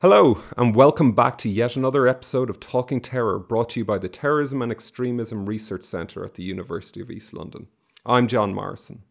Hello, 0.00 0.40
and 0.56 0.76
welcome 0.76 1.10
back 1.10 1.38
to 1.38 1.48
yet 1.48 1.74
another 1.74 2.06
episode 2.06 2.48
of 2.48 2.60
Talking 2.60 3.00
Terror 3.00 3.36
brought 3.40 3.70
to 3.70 3.80
you 3.80 3.84
by 3.84 3.98
the 3.98 4.08
Terrorism 4.08 4.62
and 4.62 4.70
Extremism 4.70 5.44
Research 5.44 5.82
Centre 5.82 6.24
at 6.24 6.34
the 6.34 6.44
University 6.44 7.00
of 7.00 7.10
East 7.10 7.34
London. 7.34 7.66
I'm 8.06 8.28
John 8.28 8.54
Morrison. 8.54 9.02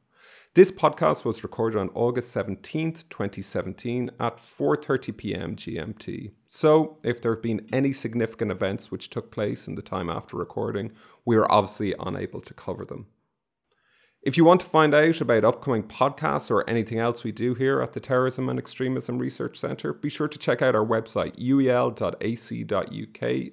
This 0.54 0.72
podcast 0.72 1.26
was 1.26 1.44
recorded 1.44 1.78
on 1.78 1.90
August 1.90 2.34
17th, 2.34 3.10
2017 3.10 4.12
at 4.18 4.38
4:30 4.38 5.18
p.m. 5.18 5.58
GMT. 5.58 6.32
So, 6.48 7.00
if 7.04 7.22
there 7.22 7.34
have 7.34 7.44
been 7.44 7.68
any 7.74 7.92
significant 7.92 8.52
events 8.52 8.90
which 8.90 9.10
took 9.10 9.30
place 9.30 9.68
in 9.68 9.76
the 9.76 9.82
time 9.82 10.10
after 10.10 10.38
recording, 10.38 10.94
we 11.26 11.36
are 11.36 11.52
obviously 11.52 11.96
unable 12.00 12.40
to 12.40 12.54
cover 12.54 12.86
them. 12.86 13.08
If 14.28 14.36
you 14.36 14.44
want 14.44 14.60
to 14.60 14.68
find 14.68 14.94
out 14.94 15.22
about 15.22 15.46
upcoming 15.46 15.84
podcasts 15.84 16.52
or 16.52 16.70
anything 16.70 17.00
else 17.00 17.24
we 17.24 17.32
do 17.32 17.54
here 17.54 17.80
at 17.82 17.94
the 17.94 18.02
Terrorism 18.02 18.50
and 18.50 18.60
Extremism 18.60 19.20
Research 19.20 19.58
Centre, 19.58 19.94
be 19.94 20.10
sure 20.10 20.28
to 20.28 20.38
check 20.38 20.62
out 20.62 20.76
our 20.76 20.86
website 20.86 21.40
uel.ac.uk 21.40 21.96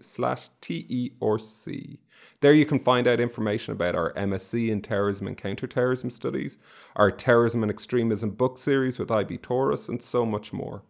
slash 0.05 0.49
TERC. 0.61 1.99
There 2.41 2.53
you 2.53 2.67
can 2.67 2.81
find 2.81 3.07
out 3.07 3.21
information 3.21 3.71
about 3.73 3.95
our 3.95 4.13
MSc 4.15 4.69
in 4.69 4.83
Terrorism 4.83 5.29
and 5.29 5.39
Counterterrorism 5.39 6.11
Studies, 6.11 6.57
our 6.97 7.13
Terrorism 7.13 7.63
and 7.63 7.71
Extremism 7.71 8.31
book 8.31 8.59
series 8.59 8.99
with 8.99 9.13
IB 9.13 9.39
Tauris, 9.39 9.89
and 9.89 10.03
so 10.03 10.27
much 10.27 10.53
more. 10.53 10.83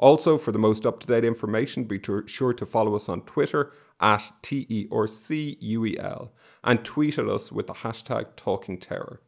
Also, 0.00 0.36
for 0.36 0.50
the 0.50 0.58
most 0.58 0.84
up 0.84 0.98
to 0.98 1.06
date 1.06 1.24
information, 1.24 1.84
be 1.84 2.00
sure 2.26 2.52
to 2.52 2.66
follow 2.66 2.96
us 2.96 3.08
on 3.08 3.20
Twitter 3.20 3.72
at 4.00 4.32
TERCUEL 4.42 6.32
and 6.64 6.84
tweet 6.84 7.18
at 7.18 7.28
us 7.28 7.52
with 7.52 7.68
the 7.68 7.74
hashtag 7.74 8.26
Talking 8.34 8.78
Terror. 8.78 9.20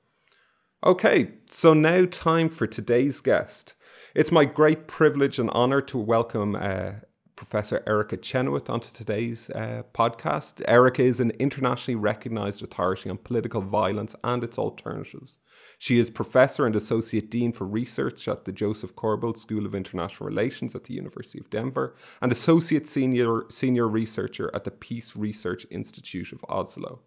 Okay, 0.83 1.33
so 1.51 1.75
now 1.75 2.07
time 2.07 2.49
for 2.49 2.67
today's 2.67 3.21
guest. 3.21 3.75
It's 4.15 4.33
my 4.33 4.47
great 4.47 4.87
privilege 4.87 5.39
and 5.39 5.51
honor 5.51 5.83
to 5.83 5.99
welcome 5.99 6.57
uh, 6.57 6.93
Professor 7.37 7.83
Erica 7.87 8.17
Chenoweth 8.17 8.71
onto 8.71 8.91
today's 8.91 9.51
uh, 9.51 9.83
podcast. 9.93 10.63
Erica 10.67 11.03
is 11.03 11.21
an 11.21 11.33
internationally 11.33 11.97
recognized 11.97 12.63
authority 12.63 13.11
on 13.11 13.19
political 13.19 13.61
violence 13.61 14.17
and 14.25 14.43
its 14.43 14.57
alternatives. 14.57 15.41
She 15.79 15.99
is 15.99 16.09
Professor 16.09 16.65
and 16.65 16.75
Associate 16.75 17.31
Dean 17.31 17.53
for 17.53 17.67
Research 17.67 18.27
at 18.27 18.47
the 18.47 18.53
Josef 18.53 18.97
Korbel 18.97 19.37
School 19.37 19.67
of 19.67 19.75
International 19.75 20.31
Relations 20.31 20.75
at 20.75 20.85
the 20.85 20.95
University 20.95 21.39
of 21.39 21.51
Denver 21.51 21.95
and 22.23 22.33
Associate 22.33 22.89
Senior, 22.89 23.43
Senior 23.51 23.87
Researcher 23.87 24.51
at 24.55 24.65
the 24.65 24.71
Peace 24.71 25.15
Research 25.15 25.67
Institute 25.71 26.33
of 26.33 26.43
Oslo. 26.49 27.01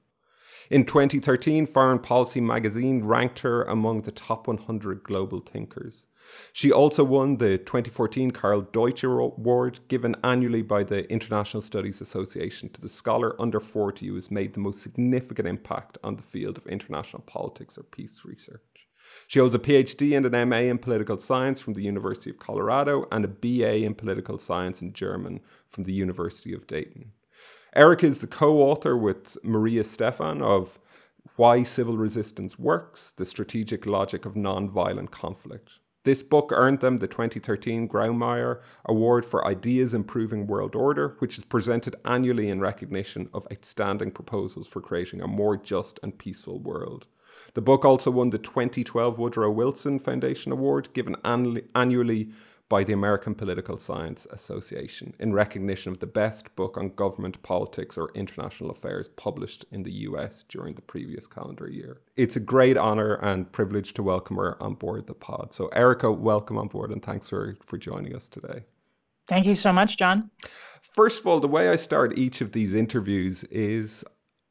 In 0.69 0.85
2013, 0.85 1.67
Foreign 1.67 1.99
Policy 1.99 2.39
magazine 2.39 3.03
ranked 3.03 3.39
her 3.39 3.63
among 3.63 4.01
the 4.01 4.11
top 4.11 4.47
100 4.47 5.03
global 5.03 5.41
thinkers. 5.41 6.05
She 6.53 6.71
also 6.71 7.03
won 7.03 7.37
the 7.37 7.57
2014 7.57 8.31
Karl 8.31 8.61
Deutscher 8.61 9.19
Award, 9.19 9.79
given 9.89 10.15
annually 10.23 10.61
by 10.61 10.83
the 10.83 11.09
International 11.11 11.61
Studies 11.61 11.99
Association 11.99 12.69
to 12.69 12.81
the 12.81 12.87
scholar 12.87 13.39
under 13.41 13.59
40 13.59 14.07
who 14.07 14.15
has 14.15 14.31
made 14.31 14.53
the 14.53 14.61
most 14.61 14.81
significant 14.81 15.47
impact 15.47 15.97
on 16.03 16.15
the 16.15 16.23
field 16.23 16.57
of 16.57 16.65
international 16.67 17.23
politics 17.23 17.77
or 17.77 17.83
peace 17.83 18.21
research. 18.23 18.61
She 19.27 19.39
holds 19.39 19.53
a 19.53 19.59
PhD 19.59 20.15
and 20.15 20.25
an 20.25 20.49
MA 20.49 20.57
in 20.57 20.77
political 20.77 21.19
science 21.19 21.59
from 21.59 21.73
the 21.73 21.83
University 21.83 22.29
of 22.29 22.39
Colorado 22.39 23.05
and 23.11 23.25
a 23.25 23.27
BA 23.27 23.83
in 23.83 23.95
political 23.95 24.37
science 24.37 24.81
in 24.81 24.93
German 24.93 25.41
from 25.67 25.83
the 25.83 25.93
University 25.93 26.53
of 26.53 26.67
Dayton. 26.67 27.11
Eric 27.75 28.03
is 28.03 28.19
the 28.19 28.27
co 28.27 28.59
author 28.59 28.95
with 28.95 29.35
Maria 29.43 29.83
Stephan 29.83 30.43
of 30.43 30.77
Why 31.37 31.63
Civil 31.63 31.97
Resistance 31.97 32.59
Works 32.59 33.11
The 33.11 33.25
Strategic 33.25 33.87
Logic 33.87 34.25
of 34.25 34.35
Nonviolent 34.35 35.09
Conflict. 35.09 35.79
This 36.03 36.21
book 36.21 36.51
earned 36.53 36.81
them 36.81 36.97
the 36.97 37.07
2013 37.07 37.89
Grawemeyer 37.89 38.61
Award 38.85 39.25
for 39.25 39.47
Ideas 39.47 39.95
Improving 39.95 40.45
World 40.45 40.75
Order, 40.75 41.15
which 41.17 41.39
is 41.39 41.45
presented 41.45 41.95
annually 42.05 42.49
in 42.49 42.59
recognition 42.59 43.27
of 43.33 43.47
outstanding 43.51 44.11
proposals 44.11 44.67
for 44.67 44.79
creating 44.79 45.21
a 45.21 45.27
more 45.27 45.57
just 45.57 45.99
and 46.03 46.15
peaceful 46.15 46.59
world. 46.59 47.07
The 47.55 47.61
book 47.61 47.83
also 47.83 48.11
won 48.11 48.29
the 48.29 48.37
2012 48.37 49.17
Woodrow 49.17 49.49
Wilson 49.49 49.97
Foundation 49.97 50.51
Award, 50.51 50.89
given 50.93 51.15
annually 51.25 52.29
by 52.69 52.83
the 52.83 52.93
American 52.93 53.35
Political 53.35 53.77
Science 53.77 54.25
Association 54.31 55.13
in 55.19 55.33
recognition 55.33 55.91
of 55.91 55.99
the 55.99 56.07
best 56.07 56.55
book 56.55 56.77
on 56.77 56.89
government, 56.89 57.41
politics, 57.43 57.97
or 57.97 58.11
international 58.15 58.71
affairs 58.71 59.09
published 59.09 59.65
in 59.71 59.83
the 59.83 59.91
US 59.91 60.43
during 60.43 60.73
the 60.75 60.81
previous 60.81 61.27
calendar 61.27 61.69
year. 61.69 62.01
It's 62.15 62.35
a 62.35 62.39
great 62.39 62.77
honor 62.77 63.15
and 63.15 63.51
privilege 63.51 63.93
to 63.93 64.03
welcome 64.03 64.37
her 64.37 64.61
on 64.61 64.75
board 64.75 65.07
the 65.07 65.13
pod. 65.13 65.53
So, 65.53 65.67
Erica, 65.67 66.11
welcome 66.11 66.57
on 66.57 66.67
board 66.67 66.91
and 66.91 67.03
thanks 67.03 67.29
for, 67.29 67.57
for 67.61 67.77
joining 67.77 68.15
us 68.15 68.29
today. 68.29 68.63
Thank 69.27 69.45
you 69.45 69.55
so 69.55 69.71
much, 69.71 69.97
John. 69.97 70.29
First 70.93 71.19
of 71.19 71.27
all, 71.27 71.39
the 71.39 71.47
way 71.47 71.69
I 71.69 71.75
start 71.75 72.17
each 72.17 72.41
of 72.41 72.51
these 72.51 72.73
interviews 72.73 73.43
is 73.45 74.03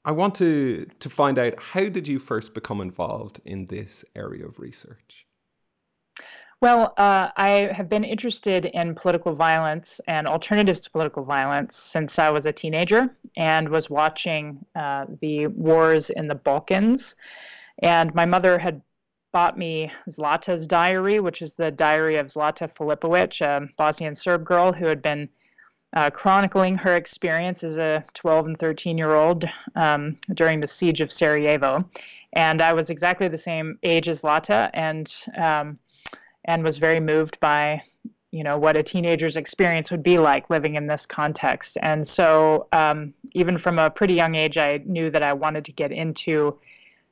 I 0.05 0.13
want 0.13 0.35
to, 0.37 0.87
to 0.99 1.11
find 1.11 1.39
out 1.39 1.61
how 1.61 1.89
did 1.89 2.09
you 2.09 2.19
first 2.19 2.55
become 2.55 2.81
involved 2.81 3.41
in 3.45 3.67
this 3.67 4.05
area 4.17 4.47
of 4.47 4.59
research? 4.59 5.27
Well, 6.63 6.95
uh, 6.97 7.31
I 7.37 7.73
have 7.75 7.89
been 7.89 8.05
interested 8.05 8.67
in 8.67 8.95
political 8.95 9.35
violence 9.35 10.01
and 10.07 10.29
alternatives 10.29 10.79
to 10.83 10.91
political 10.93 11.25
violence 11.25 11.75
since 11.77 12.21
I 12.21 12.31
was 12.31 12.47
a 12.47 12.53
teenager 12.53 13.11
and 13.37 13.69
was 13.69 13.91
watching 13.91 14.65
uh, 14.77 15.07
the 15.21 15.49
wars 15.49 16.11
in 16.11 16.29
the 16.29 16.37
Balkans. 16.37 17.17
And 17.81 18.15
my 18.15 18.27
mother 18.27 18.61
had 18.61 18.81
bought 19.33 19.59
me 19.59 19.91
Zlata's 20.09 20.65
diary, 20.65 21.19
which 21.19 21.43
is 21.43 21.53
the 21.53 21.73
diary 21.73 22.15
of 22.15 22.29
Zlata 22.29 22.73
Filipovic, 22.73 23.41
a 23.41 23.69
Bosnian 23.77 24.15
Serb 24.15 24.45
girl 24.45 24.73
who 24.73 24.87
had 24.87 25.03
been 25.03 25.29
uh, 25.95 26.11
chronicling 26.11 26.77
her 26.77 26.95
experience 26.95 27.65
as 27.65 27.77
a 27.77 28.05
12 28.15 28.47
and 28.47 28.59
13 28.61 28.97
year 28.97 29.17
old 29.17 29.47
um, 29.75 30.17
during 30.35 30.61
the 30.61 30.69
siege 30.69 31.01
of 31.01 31.13
Sarajevo. 31.13 31.85
And 32.35 32.63
I 32.63 32.73
was 32.73 32.89
exactly 32.89 33.27
the 33.27 33.37
same 33.37 33.81
age 33.83 34.09
as 34.09 34.23
Zlata. 34.23 34.71
And 34.75 35.13
um, 35.37 35.79
and 36.45 36.65
was 36.65 36.79
very 36.79 37.01
moved 37.01 37.39
by 37.41 37.83
you 38.33 38.43
know 38.43 38.57
what 38.57 38.77
a 38.77 38.83
teenager's 38.83 39.37
experience 39.37 39.91
would 39.91 40.03
be 40.03 40.19
like 40.19 40.49
living 40.49 40.75
in 40.75 40.87
this 40.87 41.05
context. 41.05 41.77
And 41.83 42.07
so 42.07 42.67
um, 42.73 43.13
even 43.33 43.59
from 43.59 43.79
a 43.79 43.91
pretty 43.91 44.15
young 44.15 44.35
age 44.35 44.57
i 44.57 44.81
knew 44.87 45.11
that 45.11 45.23
i 45.23 45.33
wanted 45.33 45.65
to 45.67 45.73
get 45.73 45.93
into 45.93 46.59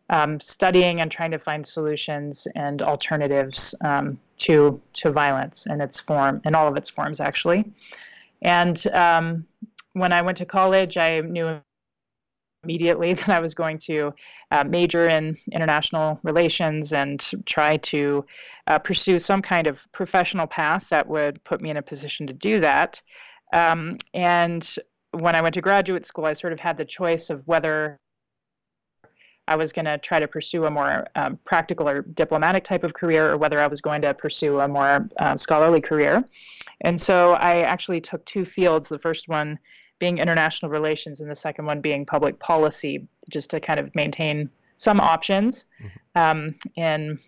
um, 0.08 0.40
studying 0.40 1.00
and 1.00 1.10
trying 1.10 1.30
to 1.30 1.38
find 1.38 1.64
solutions 1.64 2.48
and 2.56 2.82
alternatives 2.82 3.74
um, 3.82 4.18
to 4.38 4.80
to 4.94 5.12
violence 5.12 5.66
in 5.66 5.80
its 5.80 6.00
form 6.00 6.40
in 6.44 6.54
all 6.54 6.66
of 6.66 6.76
its 6.76 6.90
forms 6.90 7.20
actually. 7.20 7.70
And 8.42 8.84
um, 8.88 9.46
when 9.92 10.12
i 10.12 10.22
went 10.22 10.38
to 10.38 10.46
college 10.46 10.96
i 10.96 11.20
knew 11.20 11.60
immediately 12.62 13.14
that 13.14 13.28
I 13.28 13.40
was 13.40 13.54
going 13.54 13.78
to 13.78 14.12
uh, 14.50 14.64
major 14.64 15.08
in 15.08 15.36
international 15.52 16.18
relations 16.22 16.92
and 16.92 17.24
try 17.46 17.76
to 17.78 18.24
uh, 18.66 18.78
pursue 18.78 19.18
some 19.18 19.42
kind 19.42 19.66
of 19.66 19.78
professional 19.92 20.46
path 20.46 20.88
that 20.90 21.06
would 21.06 21.42
put 21.44 21.60
me 21.60 21.70
in 21.70 21.76
a 21.76 21.82
position 21.82 22.26
to 22.26 22.32
do 22.32 22.60
that. 22.60 23.00
Um, 23.52 23.98
and 24.14 24.76
when 25.12 25.34
I 25.34 25.42
went 25.42 25.54
to 25.54 25.60
graduate 25.60 26.06
school, 26.06 26.24
I 26.24 26.34
sort 26.34 26.52
of 26.52 26.60
had 26.60 26.76
the 26.76 26.84
choice 26.84 27.30
of 27.30 27.46
whether 27.46 27.98
I 29.48 29.56
was 29.56 29.72
going 29.72 29.86
to 29.86 29.98
try 29.98 30.20
to 30.20 30.28
pursue 30.28 30.66
a 30.66 30.70
more 30.70 31.08
um, 31.16 31.36
practical 31.44 31.88
or 31.88 32.02
diplomatic 32.02 32.62
type 32.62 32.84
of 32.84 32.94
career, 32.94 33.32
or 33.32 33.36
whether 33.36 33.60
I 33.60 33.66
was 33.66 33.80
going 33.80 34.02
to 34.02 34.14
pursue 34.14 34.60
a 34.60 34.68
more 34.68 35.08
um, 35.18 35.38
scholarly 35.38 35.80
career. 35.80 36.24
And 36.82 37.00
so 37.00 37.32
I 37.32 37.62
actually 37.62 38.00
took 38.00 38.24
two 38.24 38.44
fields. 38.44 38.88
The 38.88 39.00
first 39.00 39.26
one 39.26 39.58
being 40.00 40.18
international 40.18 40.70
relations 40.70 41.20
and 41.20 41.30
the 41.30 41.36
second 41.36 41.66
one 41.66 41.80
being 41.80 42.04
public 42.04 42.38
policy, 42.40 43.06
just 43.28 43.50
to 43.50 43.60
kind 43.60 43.78
of 43.78 43.94
maintain 43.94 44.50
some 44.74 44.98
options 44.98 45.66
mm-hmm. 45.80 46.18
um, 46.18 46.54
in 46.74 47.18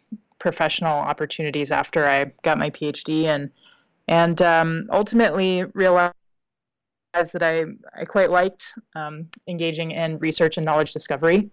professional 0.41 0.99
opportunities 0.99 1.71
after 1.71 2.09
I 2.09 2.33
got 2.43 2.59
my 2.59 2.71
PhD 2.71 3.27
and 3.27 3.49
and 4.09 4.43
um, 4.43 4.89
ultimately 4.91 5.63
realized 5.75 6.15
that 7.15 7.43
I, 7.43 7.65
I 7.99 8.05
quite 8.05 8.31
liked 8.31 8.65
um, 8.97 9.29
engaging 9.47 9.93
in 9.93 10.19
research 10.19 10.57
and 10.57 10.67
knowledge 10.67 10.93
discovery. 10.93 11.49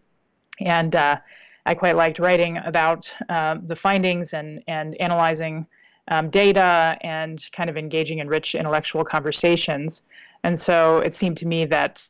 And 0.59 0.95
uh, 0.95 1.17
I 1.65 1.75
quite 1.75 1.95
liked 1.95 2.17
writing 2.17 2.57
about 2.57 3.11
uh, 3.29 3.57
the 3.67 3.75
findings 3.75 4.33
and, 4.33 4.63
and 4.67 4.99
analyzing 4.99 5.67
um, 6.07 6.29
data 6.29 6.97
and 7.01 7.45
kind 7.51 7.69
of 7.69 7.77
engaging 7.77 8.19
in 8.19 8.27
rich 8.27 8.55
intellectual 8.55 9.05
conversations. 9.05 10.01
And 10.43 10.59
so 10.59 10.99
it 10.99 11.15
seemed 11.15 11.37
to 11.37 11.45
me 11.45 11.65
that 11.65 12.07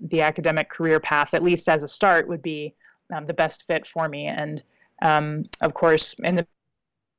the 0.00 0.20
academic 0.20 0.68
career 0.68 1.00
path, 1.00 1.34
at 1.34 1.42
least 1.42 1.68
as 1.68 1.82
a 1.82 1.88
start, 1.88 2.28
would 2.28 2.42
be 2.42 2.74
um, 3.14 3.26
the 3.26 3.34
best 3.34 3.64
fit 3.66 3.86
for 3.86 4.08
me. 4.08 4.26
And 4.26 4.62
um, 5.02 5.44
of 5.60 5.74
course, 5.74 6.14
in 6.22 6.36
the 6.36 6.46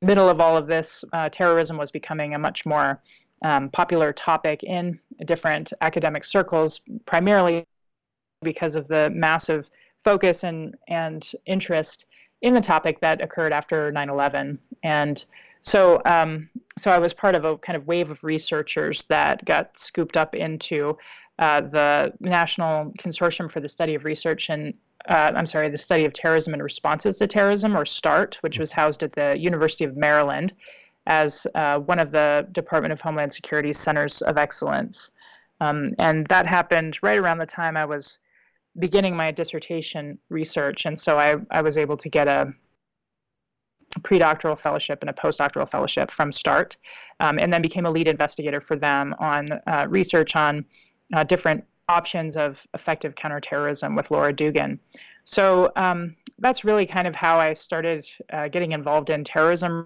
middle 0.02 0.30
of 0.30 0.40
all 0.40 0.56
of 0.56 0.68
this, 0.68 1.04
uh, 1.14 1.30
terrorism 1.30 1.78
was 1.78 1.92
becoming 1.92 2.34
a 2.34 2.40
much 2.40 2.66
more 2.66 3.02
um, 3.44 3.70
popular 3.70 4.14
topic 4.14 4.64
in 4.64 5.00
different 5.26 5.74
academic 5.82 6.24
circles, 6.24 6.82
primarily 7.06 7.66
because 8.42 8.76
of 8.76 8.88
the 8.88 9.10
massive 9.10 9.70
focus 10.04 10.44
and, 10.44 10.76
and 10.88 11.32
interest 11.46 12.06
in 12.42 12.54
the 12.54 12.62
topic 12.62 13.00
that 13.00 13.22
occurred 13.22 13.54
after 13.54 13.92
9 13.92 14.10
11. 14.10 14.60
And 14.84 15.26
so 15.64 16.02
um, 16.06 16.50
so 16.78 16.92
I 16.92 17.00
was 17.00 17.14
part 17.14 17.36
of 17.36 17.44
a 17.44 17.58
kind 17.58 17.76
of 17.76 17.88
wave 17.88 18.12
of 18.12 18.24
researchers 18.24 19.04
that 19.06 19.44
got 19.46 19.78
scooped 19.78 20.16
up 20.16 20.36
into 20.36 20.98
uh, 21.40 21.62
the 21.62 22.14
National 22.20 22.92
Consortium 23.00 23.52
for 23.52 23.60
the 23.60 23.70
Study 23.70 23.96
of 23.96 24.06
Research 24.06 24.50
and 24.50 24.74
uh, 25.10 25.32
I'm 25.36 25.48
sorry, 25.48 25.70
the 25.70 25.78
study 25.78 26.06
of 26.06 26.14
terrorism 26.14 26.54
and 26.54 26.64
responses 26.64 27.18
to 27.18 27.28
terrorism, 27.28 27.76
or 27.76 27.86
START, 27.86 28.38
which 28.42 28.58
was 28.58 28.72
housed 28.72 29.04
at 29.04 29.14
the 29.14 29.36
University 29.38 29.84
of 29.84 29.98
Maryland 29.98 30.54
as 31.08 31.46
uh, 31.56 31.80
one 31.80 32.00
of 32.00 32.12
the 32.12 32.48
Department 32.54 32.94
of 32.94 33.02
Homeland 33.02 33.34
Security's 33.34 33.78
centers 33.78 34.22
of 34.22 34.38
excellence. 34.38 35.10
Um, 35.60 35.94
and 36.00 36.26
that 36.28 36.48
happened 36.48 36.98
right 37.02 37.18
around 37.18 37.40
the 37.40 37.46
time 37.46 37.76
I 37.76 37.86
was 37.86 38.20
beginning 38.80 39.16
my 39.16 39.32
dissertation 39.32 40.18
research. 40.30 40.86
And 40.86 40.98
so 41.00 41.20
I, 41.20 41.36
I 41.52 41.62
was 41.62 41.78
able 41.78 41.98
to 41.98 42.10
get 42.10 42.28
a 42.28 42.54
pre-doctoral 44.02 44.56
fellowship 44.56 45.00
and 45.02 45.10
a 45.10 45.14
postdoctoral 45.14 45.70
fellowship 45.70 46.10
from 46.12 46.32
START, 46.32 46.78
um, 47.20 47.38
and 47.38 47.54
then 47.54 47.62
became 47.62 47.86
a 47.86 47.92
lead 47.92 48.08
investigator 48.08 48.60
for 48.60 48.76
them 48.76 49.14
on 49.20 49.52
uh, 49.68 49.86
research 49.90 50.36
on 50.36 50.66
uh, 51.14 51.24
different 51.24 51.64
options 51.90 52.36
of 52.36 52.66
effective 52.74 53.16
counterterrorism 53.16 53.96
with 53.96 54.10
Laura 54.10 54.34
Dugan. 54.34 54.80
So 55.26 55.72
um, 55.76 56.16
that's 56.40 56.64
really 56.64 56.86
kind 56.86 57.08
of 57.08 57.16
how 57.16 57.40
I 57.40 57.54
started 57.54 58.06
uh, 58.32 58.48
getting 58.48 58.72
involved 58.72 59.10
in 59.10 59.24
terrorism 59.24 59.86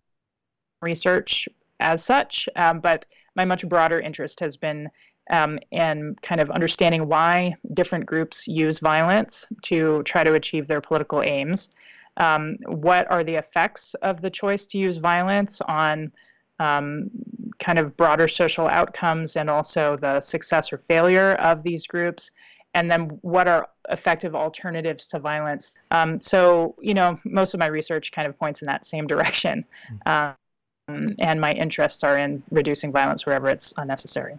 research 0.82 1.48
as 1.80 2.04
such. 2.04 2.48
Um, 2.56 2.80
but 2.80 3.06
my 3.36 3.46
much 3.46 3.68
broader 3.68 4.00
interest 4.00 4.40
has 4.40 4.58
been 4.58 4.90
um, 5.30 5.60
in 5.72 6.16
kind 6.22 6.40
of 6.40 6.50
understanding 6.50 7.08
why 7.08 7.56
different 7.74 8.06
groups 8.06 8.48
use 8.48 8.80
violence 8.80 9.46
to 9.64 10.02
try 10.04 10.24
to 10.24 10.34
achieve 10.34 10.68
their 10.68 10.82
political 10.82 11.22
aims. 11.22 11.70
Um, 12.18 12.58
what 12.66 13.10
are 13.12 13.24
the 13.24 13.36
effects 13.36 13.96
of 14.02 14.22
the 14.22 14.30
choice 14.30 14.66
to 14.68 14.78
use 14.78 14.98
violence 14.98 15.62
on 15.62 16.12
um, 16.60 17.10
kind 17.60 17.80
of 17.80 17.96
broader 17.96 18.28
social 18.28 18.68
outcomes 18.68 19.36
and 19.36 19.50
also 19.50 19.98
the 19.98 20.20
success 20.20 20.74
or 20.74 20.78
failure 20.80 21.34
of 21.36 21.64
these 21.64 21.86
groups? 21.88 22.32
And 22.74 22.92
then 22.92 23.20
what 23.22 23.48
are 23.48 23.70
effective 23.90 24.36
alternatives 24.36 25.08
to 25.08 25.20
violence? 25.20 25.72
Um, 25.92 26.20
so, 26.20 26.76
you 26.82 26.94
know, 26.94 27.20
most 27.24 27.54
of 27.54 27.60
my 27.60 27.68
research 27.68 28.12
kind 28.12 28.28
of 28.28 28.38
points 28.38 28.62
in 28.62 28.66
that 28.68 28.86
same 28.86 29.08
direction. 29.08 29.66
Mm-hmm. 29.92 30.10
Um, 30.90 31.16
and 31.20 31.42
my 31.42 31.54
interests 31.54 32.04
are 32.04 32.18
in 32.18 32.44
reducing 32.52 32.92
violence 32.92 33.26
wherever 33.26 33.50
it's 33.50 33.74
unnecessary. 33.78 34.38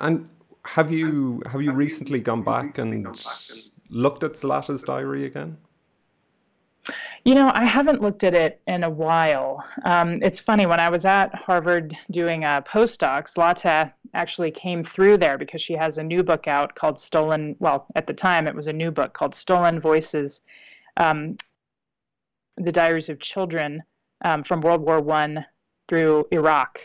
And 0.00 0.28
have 0.64 0.92
you 0.92 1.42
have 1.46 1.62
you 1.62 1.72
recently 1.72 2.20
gone 2.20 2.42
back 2.42 2.78
and 2.78 3.06
looked 3.88 4.24
at 4.24 4.32
Zlata's 4.32 4.82
diary 4.82 5.24
again? 5.24 5.56
You 7.24 7.34
know, 7.34 7.50
I 7.52 7.64
haven't 7.64 8.00
looked 8.00 8.24
at 8.24 8.32
it 8.32 8.62
in 8.66 8.82
a 8.82 8.88
while. 8.88 9.62
Um, 9.84 10.22
it's 10.22 10.40
funny, 10.40 10.64
when 10.64 10.80
I 10.80 10.88
was 10.88 11.04
at 11.04 11.34
Harvard 11.34 11.94
doing 12.10 12.44
a 12.44 12.64
postdoc, 12.66 13.32
Zlata 13.32 13.92
actually 14.14 14.50
came 14.50 14.82
through 14.82 15.18
there 15.18 15.36
because 15.36 15.60
she 15.60 15.74
has 15.74 15.98
a 15.98 16.02
new 16.02 16.22
book 16.22 16.48
out 16.48 16.74
called 16.74 16.98
Stolen, 16.98 17.56
well, 17.58 17.86
at 17.94 18.06
the 18.06 18.14
time 18.14 18.48
it 18.48 18.54
was 18.54 18.68
a 18.68 18.72
new 18.72 18.90
book 18.90 19.12
called 19.12 19.34
Stolen 19.34 19.78
Voices 19.78 20.40
um, 20.96 21.36
The 22.56 22.72
Diaries 22.72 23.10
of 23.10 23.20
Children 23.20 23.82
um, 24.24 24.42
from 24.42 24.62
World 24.62 24.80
War 24.80 25.00
One 25.00 25.44
through 25.88 26.26
Iraq. 26.30 26.80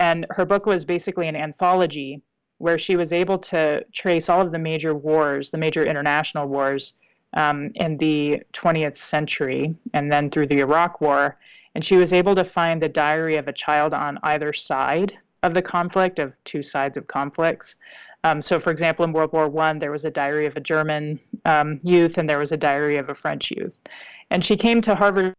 And 0.00 0.26
her 0.30 0.46
book 0.46 0.64
was 0.64 0.86
basically 0.86 1.28
an 1.28 1.36
anthology 1.36 2.22
where 2.58 2.78
she 2.78 2.96
was 2.96 3.12
able 3.12 3.38
to 3.38 3.84
trace 3.92 4.30
all 4.30 4.40
of 4.40 4.52
the 4.52 4.58
major 4.58 4.94
wars, 4.94 5.50
the 5.50 5.58
major 5.58 5.84
international 5.84 6.48
wars 6.48 6.94
um, 7.36 7.70
in 7.74 7.96
the 7.98 8.42
20th 8.52 8.96
century, 8.96 9.74
and 9.92 10.10
then 10.10 10.30
through 10.30 10.48
the 10.48 10.58
Iraq 10.58 11.00
War. 11.00 11.36
And 11.74 11.84
she 11.84 11.96
was 11.96 12.12
able 12.12 12.34
to 12.34 12.44
find 12.44 12.80
the 12.80 12.88
diary 12.88 13.36
of 13.36 13.46
a 13.46 13.52
child 13.52 13.92
on 13.92 14.18
either 14.22 14.52
side 14.52 15.16
of 15.42 15.52
the 15.54 15.62
conflict, 15.62 16.18
of 16.18 16.32
two 16.44 16.62
sides 16.62 16.96
of 16.96 17.06
conflicts. 17.06 17.74
Um, 18.24 18.40
so, 18.40 18.58
for 18.58 18.70
example, 18.70 19.04
in 19.04 19.12
World 19.12 19.32
War 19.32 19.48
One, 19.48 19.78
there 19.78 19.92
was 19.92 20.04
a 20.04 20.10
diary 20.10 20.46
of 20.46 20.56
a 20.56 20.60
German 20.60 21.20
um, 21.44 21.78
youth, 21.82 22.18
and 22.18 22.28
there 22.28 22.38
was 22.38 22.50
a 22.50 22.56
diary 22.56 22.96
of 22.96 23.10
a 23.10 23.14
French 23.14 23.50
youth. 23.50 23.76
And 24.30 24.44
she 24.44 24.56
came 24.56 24.80
to 24.80 24.94
Harvard 24.94 25.34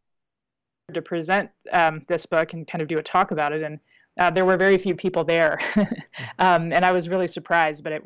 to 0.94 1.02
present 1.02 1.50
um, 1.74 2.06
this 2.08 2.26
book 2.26 2.54
and 2.54 2.66
kind 2.68 2.82
of 2.82 2.88
do 2.88 3.00
a 3.00 3.04
talk 3.04 3.32
about 3.32 3.52
it. 3.52 3.64
And 3.64 3.80
uh, 4.20 4.30
there 4.30 4.46
were 4.46 4.56
very 4.56 4.78
few 4.78 4.96
people 4.96 5.24
there. 5.24 5.60
um, 6.40 6.72
and 6.72 6.86
I 6.86 6.92
was 6.92 7.10
really 7.10 7.28
surprised, 7.28 7.84
but 7.84 7.92
it 7.92 8.04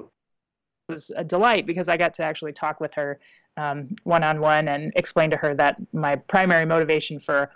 was 0.90 1.12
a 1.16 1.24
delight 1.24 1.68
because 1.68 1.90
I 1.90 1.98
got 1.98 2.14
to 2.16 2.24
actually 2.24 2.54
talk 2.54 2.80
with 2.80 2.94
her 2.94 3.20
one 3.56 4.24
on 4.24 4.40
one 4.40 4.68
and 4.68 4.92
explain 4.96 5.30
to 5.30 5.38
her 5.38 5.54
that 5.56 5.78
my 5.94 6.16
primary 6.16 6.66
motivation 6.66 7.20
for 7.20 7.52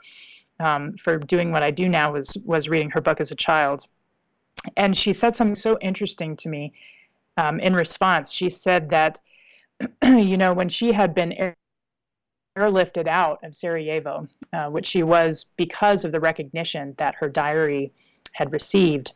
um, 0.59 0.95
for 0.97 1.17
doing 1.17 1.51
what 1.51 1.63
I 1.63 1.71
do 1.71 1.89
now 1.89 2.13
was 2.13 2.37
was 2.45 2.69
reading 2.69 2.89
her 2.91 3.01
book 3.01 3.19
as 3.19 3.31
a 3.31 3.35
child. 3.35 3.85
And 4.77 4.95
she 4.95 5.13
said 5.13 5.35
something 5.35 5.55
so 5.55 5.77
interesting 5.79 6.35
to 6.37 6.49
me 6.49 6.73
um, 7.37 7.59
in 7.59 7.75
response. 7.75 8.31
She 8.31 8.49
said 8.49 8.89
that, 8.89 9.19
you 10.03 10.37
know, 10.37 10.53
when 10.53 10.69
she 10.69 10.91
had 10.91 11.13
been 11.13 11.33
air- 11.33 11.57
airlifted 12.57 13.07
out 13.07 13.43
of 13.43 13.55
Sarajevo, 13.55 14.27
uh, 14.53 14.69
which 14.69 14.87
she 14.87 15.03
was 15.03 15.45
because 15.57 16.05
of 16.05 16.11
the 16.11 16.19
recognition 16.19 16.95
that 16.97 17.15
her 17.15 17.29
diary 17.29 17.91
had 18.31 18.53
received. 18.53 19.13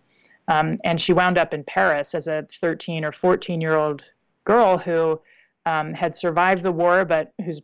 Um, 0.48 0.78
and 0.84 1.00
she 1.00 1.14
wound 1.14 1.38
up 1.38 1.54
in 1.54 1.64
Paris 1.64 2.14
as 2.14 2.28
a 2.28 2.48
13 2.60 3.06
or 3.06 3.12
14 3.12 3.62
year 3.62 3.76
old 3.76 4.04
girl 4.44 4.78
who 4.78 5.22
um, 5.70 5.94
had 5.94 6.16
survived 6.16 6.64
the 6.64 6.72
war, 6.72 7.06
but 7.06 7.34
whose 7.46 7.62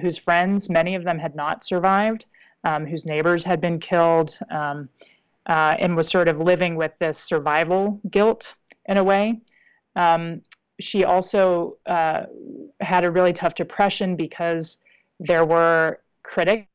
whose 0.00 0.18
friends, 0.18 0.68
many 0.68 0.94
of 0.94 1.04
them 1.04 1.18
had 1.18 1.34
not 1.34 1.64
survived, 1.64 2.26
um, 2.64 2.86
whose 2.86 3.04
neighbors 3.04 3.44
had 3.44 3.60
been 3.60 3.78
killed, 3.78 4.38
um, 4.50 4.88
uh, 5.46 5.74
and 5.78 5.96
was 5.96 6.08
sort 6.08 6.28
of 6.28 6.40
living 6.40 6.74
with 6.76 6.92
this 6.98 7.18
survival 7.18 8.00
guilt 8.10 8.54
in 8.86 8.96
a 8.96 9.04
way. 9.04 9.40
Um, 9.94 10.40
she 10.80 11.04
also 11.04 11.76
uh, 11.86 12.22
had 12.80 13.04
a 13.04 13.10
really 13.10 13.32
tough 13.32 13.54
depression 13.54 14.16
because 14.16 14.78
there 15.20 15.44
were 15.44 16.00
critics, 16.22 16.68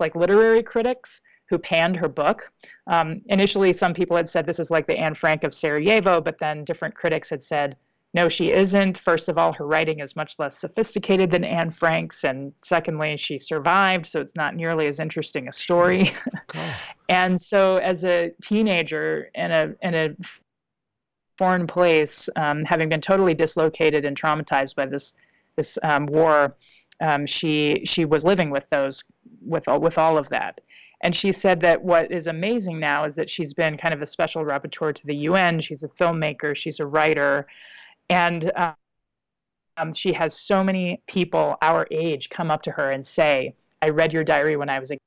like 0.00 0.16
literary 0.16 0.62
critics, 0.62 1.20
who 1.50 1.58
panned 1.58 1.96
her 1.96 2.08
book. 2.08 2.50
Um, 2.86 3.20
initially, 3.26 3.72
some 3.72 3.94
people 3.94 4.16
had 4.16 4.28
said 4.28 4.46
this 4.46 4.58
is 4.58 4.70
like 4.70 4.86
the 4.86 4.98
Anne 4.98 5.14
Frank 5.14 5.44
of 5.44 5.54
Sarajevo, 5.54 6.20
but 6.20 6.38
then 6.38 6.64
different 6.64 6.94
critics 6.94 7.28
had 7.28 7.42
said, 7.42 7.76
no, 8.14 8.28
she 8.28 8.52
isn't. 8.52 8.96
First 8.96 9.28
of 9.28 9.36
all, 9.38 9.52
her 9.52 9.66
writing 9.66 9.98
is 9.98 10.14
much 10.14 10.38
less 10.38 10.56
sophisticated 10.56 11.32
than 11.32 11.42
Anne 11.42 11.72
Frank's. 11.72 12.22
And 12.22 12.52
secondly, 12.62 13.16
she 13.16 13.40
survived, 13.40 14.06
so 14.06 14.20
it's 14.20 14.36
not 14.36 14.54
nearly 14.54 14.86
as 14.86 15.00
interesting 15.00 15.48
a 15.48 15.52
story. 15.52 16.14
and 17.08 17.40
so, 17.40 17.78
as 17.78 18.04
a 18.04 18.30
teenager 18.40 19.30
in 19.34 19.50
a, 19.50 19.74
in 19.82 19.94
a 19.94 20.16
foreign 21.36 21.66
place, 21.66 22.28
um, 22.36 22.64
having 22.64 22.88
been 22.88 23.00
totally 23.00 23.34
dislocated 23.34 24.04
and 24.04 24.18
traumatized 24.18 24.76
by 24.76 24.86
this, 24.86 25.14
this 25.56 25.76
um, 25.82 26.06
war, 26.06 26.54
um, 27.00 27.26
she, 27.26 27.82
she 27.84 28.04
was 28.04 28.24
living 28.24 28.48
with 28.48 28.64
those, 28.70 29.02
with, 29.44 29.66
all, 29.66 29.80
with 29.80 29.98
all 29.98 30.16
of 30.16 30.28
that. 30.28 30.60
And 31.00 31.16
she 31.16 31.32
said 31.32 31.60
that 31.62 31.82
what 31.82 32.12
is 32.12 32.28
amazing 32.28 32.78
now 32.78 33.04
is 33.04 33.16
that 33.16 33.28
she's 33.28 33.52
been 33.52 33.76
kind 33.76 33.92
of 33.92 34.00
a 34.02 34.06
special 34.06 34.44
rapporteur 34.44 34.94
to 34.94 35.06
the 35.06 35.16
UN. 35.16 35.58
She's 35.60 35.82
a 35.82 35.88
filmmaker, 35.88 36.54
she's 36.54 36.78
a 36.78 36.86
writer, 36.86 37.48
and 38.10 38.52
um, 39.76 39.92
she 39.92 40.12
has 40.12 40.38
so 40.38 40.62
many 40.62 41.02
people 41.06 41.56
our 41.62 41.86
age 41.90 42.28
come 42.30 42.50
up 42.50 42.62
to 42.62 42.70
her 42.70 42.90
and 42.92 43.06
say, 43.06 43.54
I 43.82 43.88
read 43.88 44.12
your 44.12 44.24
diary 44.24 44.56
when 44.56 44.68
I 44.68 44.78
was 44.78 44.90
a 44.90 44.98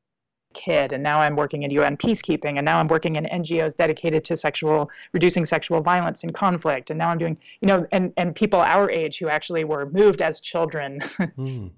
kid 0.54 0.92
and 0.92 1.04
now 1.04 1.22
i'm 1.22 1.36
working 1.36 1.63
in 1.63 1.72
un 1.77 1.96
peacekeeping 1.98 2.58
and 2.58 2.66
now 2.66 2.80
i'm 2.80 2.88
working 2.88 3.18
in 3.18 3.25
ngos 3.25 3.75
dedicated 3.75 4.25
to 4.25 4.36
sexual 4.36 4.89
reducing 5.12 5.46
sexual 5.46 5.82
violence 5.82 6.24
and 6.24 6.34
conflict 6.34 6.89
and 6.89 6.98
now 6.98 7.10
i'm 7.10 7.18
doing 7.20 7.38
you 7.62 7.68
know 7.68 7.86
and 7.92 8.12
and 8.18 8.34
people 8.34 8.60
our 8.60 8.89
age 8.89 9.20
who 9.20 9.27
actually 9.27 9.66
were 9.66 9.88
moved 9.92 10.20
as 10.20 10.39
children 10.39 11.00
mm, 11.38 11.70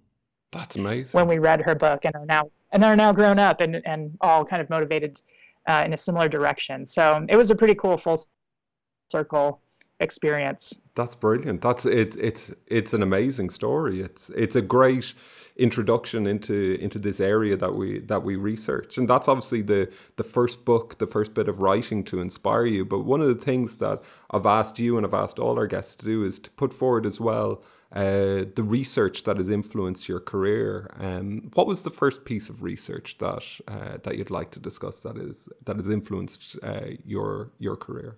that's 0.53 0.77
amazing 0.77 1.17
when 1.17 1.27
we 1.27 1.39
read 1.39 1.59
her 1.59 1.75
book 1.75 2.05
and 2.05 2.15
are 2.15 2.25
now 2.25 2.49
and 2.71 2.83
are 2.83 2.95
now 2.95 3.11
grown 3.11 3.39
up 3.39 3.61
and, 3.61 3.81
and 3.85 4.17
all 4.21 4.45
kind 4.45 4.61
of 4.61 4.69
motivated 4.69 5.21
uh, 5.67 5.83
in 5.85 5.93
a 5.93 5.97
similar 5.97 6.27
direction. 6.27 6.85
So 6.85 7.25
it 7.29 7.35
was 7.35 7.49
a 7.49 7.55
pretty 7.55 7.75
cool 7.75 7.97
full 7.97 8.25
circle 9.11 9.61
experience. 9.99 10.73
That's 10.99 11.15
brilliant. 11.15 11.61
That's 11.61 11.85
it. 11.85 12.17
It's 12.17 12.51
it's 12.67 12.93
an 12.93 13.01
amazing 13.01 13.51
story. 13.51 14.01
It's 14.01 14.29
it's 14.31 14.57
a 14.57 14.61
great 14.61 15.13
introduction 15.55 16.27
into 16.27 16.77
into 16.81 16.99
this 16.99 17.21
area 17.21 17.55
that 17.55 17.73
we 17.73 17.99
that 17.99 18.21
we 18.23 18.35
research, 18.35 18.97
and 18.97 19.09
that's 19.09 19.29
obviously 19.29 19.61
the 19.61 19.89
the 20.17 20.25
first 20.25 20.65
book, 20.65 20.97
the 20.97 21.07
first 21.07 21.33
bit 21.33 21.47
of 21.47 21.61
writing 21.61 22.03
to 22.03 22.19
inspire 22.19 22.65
you. 22.65 22.83
But 22.83 23.05
one 23.05 23.21
of 23.21 23.29
the 23.29 23.45
things 23.45 23.77
that 23.77 24.01
I've 24.29 24.45
asked 24.45 24.77
you 24.77 24.97
and 24.97 25.05
I've 25.05 25.13
asked 25.13 25.39
all 25.39 25.57
our 25.57 25.67
guests 25.67 25.95
to 25.95 26.05
do 26.05 26.25
is 26.25 26.37
to 26.39 26.49
put 26.51 26.73
forward 26.73 27.05
as 27.05 27.17
well 27.17 27.63
uh, 27.93 28.43
the 28.59 28.65
research 28.65 29.23
that 29.23 29.37
has 29.37 29.49
influenced 29.49 30.09
your 30.09 30.19
career. 30.19 30.91
Um, 30.99 31.49
what 31.53 31.65
was 31.65 31.83
the 31.83 31.91
first 31.91 32.25
piece 32.25 32.49
of 32.49 32.61
research 32.61 33.17
that 33.19 33.43
uh, 33.69 33.99
that 34.03 34.17
you'd 34.17 34.31
like 34.31 34.51
to 34.51 34.59
discuss 34.59 34.99
that 35.03 35.15
is 35.15 35.47
that 35.65 35.77
has 35.77 35.87
influenced 35.87 36.57
uh, 36.61 36.87
your 37.05 37.51
your 37.57 37.77
career? 37.77 38.17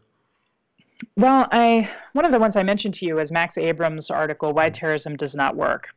Well, 1.17 1.48
I 1.51 1.89
one 2.13 2.25
of 2.25 2.31
the 2.31 2.39
ones 2.39 2.55
I 2.55 2.63
mentioned 2.63 2.93
to 2.96 3.05
you 3.05 3.20
is 3.20 3.31
Max 3.31 3.58
Abrams' 3.58 4.10
article 4.10 4.53
"Why 4.53 4.70
Terrorism 4.70 5.15
Does 5.15 5.36
Not 5.36 5.55
Work," 5.55 5.89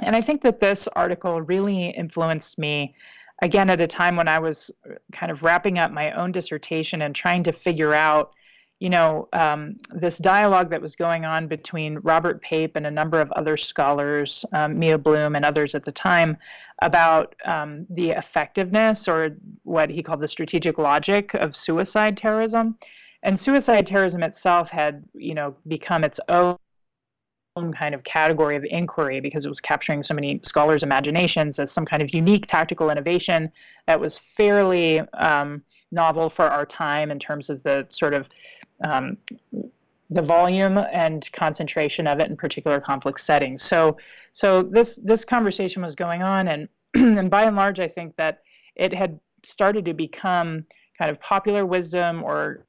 and 0.00 0.16
I 0.16 0.20
think 0.20 0.42
that 0.42 0.60
this 0.60 0.88
article 0.88 1.40
really 1.40 1.90
influenced 1.90 2.58
me 2.58 2.94
again, 3.42 3.70
at 3.70 3.80
a 3.80 3.86
time 3.86 4.16
when 4.16 4.28
I 4.28 4.38
was 4.38 4.70
kind 5.12 5.30
of 5.30 5.42
wrapping 5.42 5.78
up 5.78 5.90
my 5.90 6.12
own 6.12 6.32
dissertation 6.32 7.02
and 7.02 7.14
trying 7.14 7.42
to 7.44 7.52
figure 7.52 7.94
out 7.94 8.32
you 8.78 8.90
know, 8.90 9.26
um, 9.32 9.76
this 9.94 10.18
dialogue 10.18 10.68
that 10.68 10.82
was 10.82 10.94
going 10.94 11.24
on 11.24 11.48
between 11.48 11.98
Robert 12.00 12.42
Pape 12.42 12.76
and 12.76 12.86
a 12.86 12.90
number 12.90 13.22
of 13.22 13.32
other 13.32 13.56
scholars, 13.56 14.44
um, 14.52 14.78
Mia 14.78 14.98
Bloom 14.98 15.34
and 15.34 15.46
others 15.46 15.74
at 15.74 15.86
the 15.86 15.92
time, 15.92 16.36
about 16.82 17.34
um, 17.46 17.86
the 17.88 18.10
effectiveness 18.10 19.08
or 19.08 19.34
what 19.62 19.88
he 19.88 20.02
called 20.02 20.20
the 20.20 20.28
strategic 20.28 20.76
logic 20.76 21.32
of 21.32 21.56
suicide 21.56 22.18
terrorism. 22.18 22.76
And 23.22 23.38
suicide 23.38 23.86
terrorism 23.86 24.22
itself 24.22 24.70
had, 24.70 25.04
you 25.14 25.34
know, 25.34 25.56
become 25.66 26.04
its 26.04 26.20
own 26.28 26.58
kind 27.74 27.94
of 27.94 28.04
category 28.04 28.56
of 28.56 28.64
inquiry 28.64 29.20
because 29.20 29.44
it 29.44 29.48
was 29.48 29.60
capturing 29.60 30.02
so 30.02 30.14
many 30.14 30.40
scholars' 30.44 30.82
imaginations 30.82 31.58
as 31.58 31.72
some 31.72 31.86
kind 31.86 32.02
of 32.02 32.12
unique 32.12 32.46
tactical 32.46 32.90
innovation 32.90 33.50
that 33.86 33.98
was 33.98 34.20
fairly 34.36 35.00
um, 35.14 35.62
novel 35.90 36.28
for 36.28 36.48
our 36.48 36.66
time 36.66 37.10
in 37.10 37.18
terms 37.18 37.48
of 37.48 37.62
the 37.62 37.86
sort 37.88 38.12
of 38.14 38.28
um, 38.84 39.16
the 40.10 40.22
volume 40.22 40.78
and 40.92 41.30
concentration 41.32 42.06
of 42.06 42.20
it 42.20 42.30
in 42.30 42.36
particular 42.36 42.80
conflict 42.80 43.20
settings. 43.20 43.62
So, 43.62 43.96
so 44.32 44.62
this 44.62 44.98
this 45.02 45.24
conversation 45.24 45.82
was 45.82 45.94
going 45.94 46.22
on, 46.22 46.48
and 46.48 46.68
and 46.94 47.30
by 47.30 47.44
and 47.44 47.56
large, 47.56 47.80
I 47.80 47.88
think 47.88 48.14
that 48.16 48.42
it 48.76 48.92
had 48.92 49.18
started 49.44 49.84
to 49.86 49.94
become 49.94 50.64
kind 50.98 51.10
of 51.10 51.20
popular 51.20 51.66
wisdom 51.66 52.22
or 52.22 52.65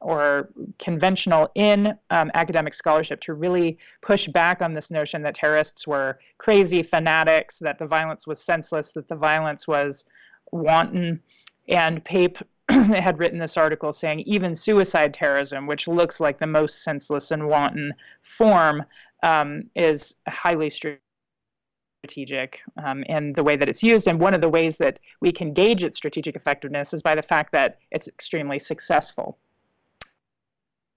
or 0.00 0.50
conventional 0.78 1.50
in 1.54 1.94
um, 2.10 2.30
academic 2.34 2.74
scholarship 2.74 3.20
to 3.20 3.34
really 3.34 3.78
push 4.00 4.28
back 4.28 4.62
on 4.62 4.74
this 4.74 4.90
notion 4.90 5.22
that 5.22 5.34
terrorists 5.34 5.86
were 5.86 6.18
crazy 6.38 6.82
fanatics, 6.82 7.58
that 7.58 7.78
the 7.78 7.86
violence 7.86 8.26
was 8.26 8.40
senseless, 8.40 8.92
that 8.92 9.08
the 9.08 9.16
violence 9.16 9.66
was 9.66 10.04
wanton. 10.52 11.20
And 11.68 12.04
Pape 12.04 12.38
had 12.68 13.18
written 13.18 13.38
this 13.38 13.56
article 13.56 13.92
saying 13.92 14.20
even 14.20 14.54
suicide 14.54 15.12
terrorism, 15.14 15.66
which 15.66 15.88
looks 15.88 16.20
like 16.20 16.38
the 16.38 16.46
most 16.46 16.84
senseless 16.84 17.30
and 17.32 17.48
wanton 17.48 17.92
form, 18.22 18.84
um, 19.24 19.64
is 19.74 20.14
highly 20.28 20.70
strategic 20.70 22.60
um, 22.84 23.02
in 23.04 23.32
the 23.32 23.42
way 23.42 23.56
that 23.56 23.68
it's 23.68 23.82
used. 23.82 24.06
And 24.06 24.20
one 24.20 24.32
of 24.32 24.40
the 24.40 24.48
ways 24.48 24.76
that 24.76 25.00
we 25.20 25.32
can 25.32 25.52
gauge 25.52 25.82
its 25.82 25.96
strategic 25.96 26.36
effectiveness 26.36 26.92
is 26.92 27.02
by 27.02 27.16
the 27.16 27.22
fact 27.22 27.50
that 27.52 27.78
it's 27.90 28.06
extremely 28.06 28.60
successful 28.60 29.38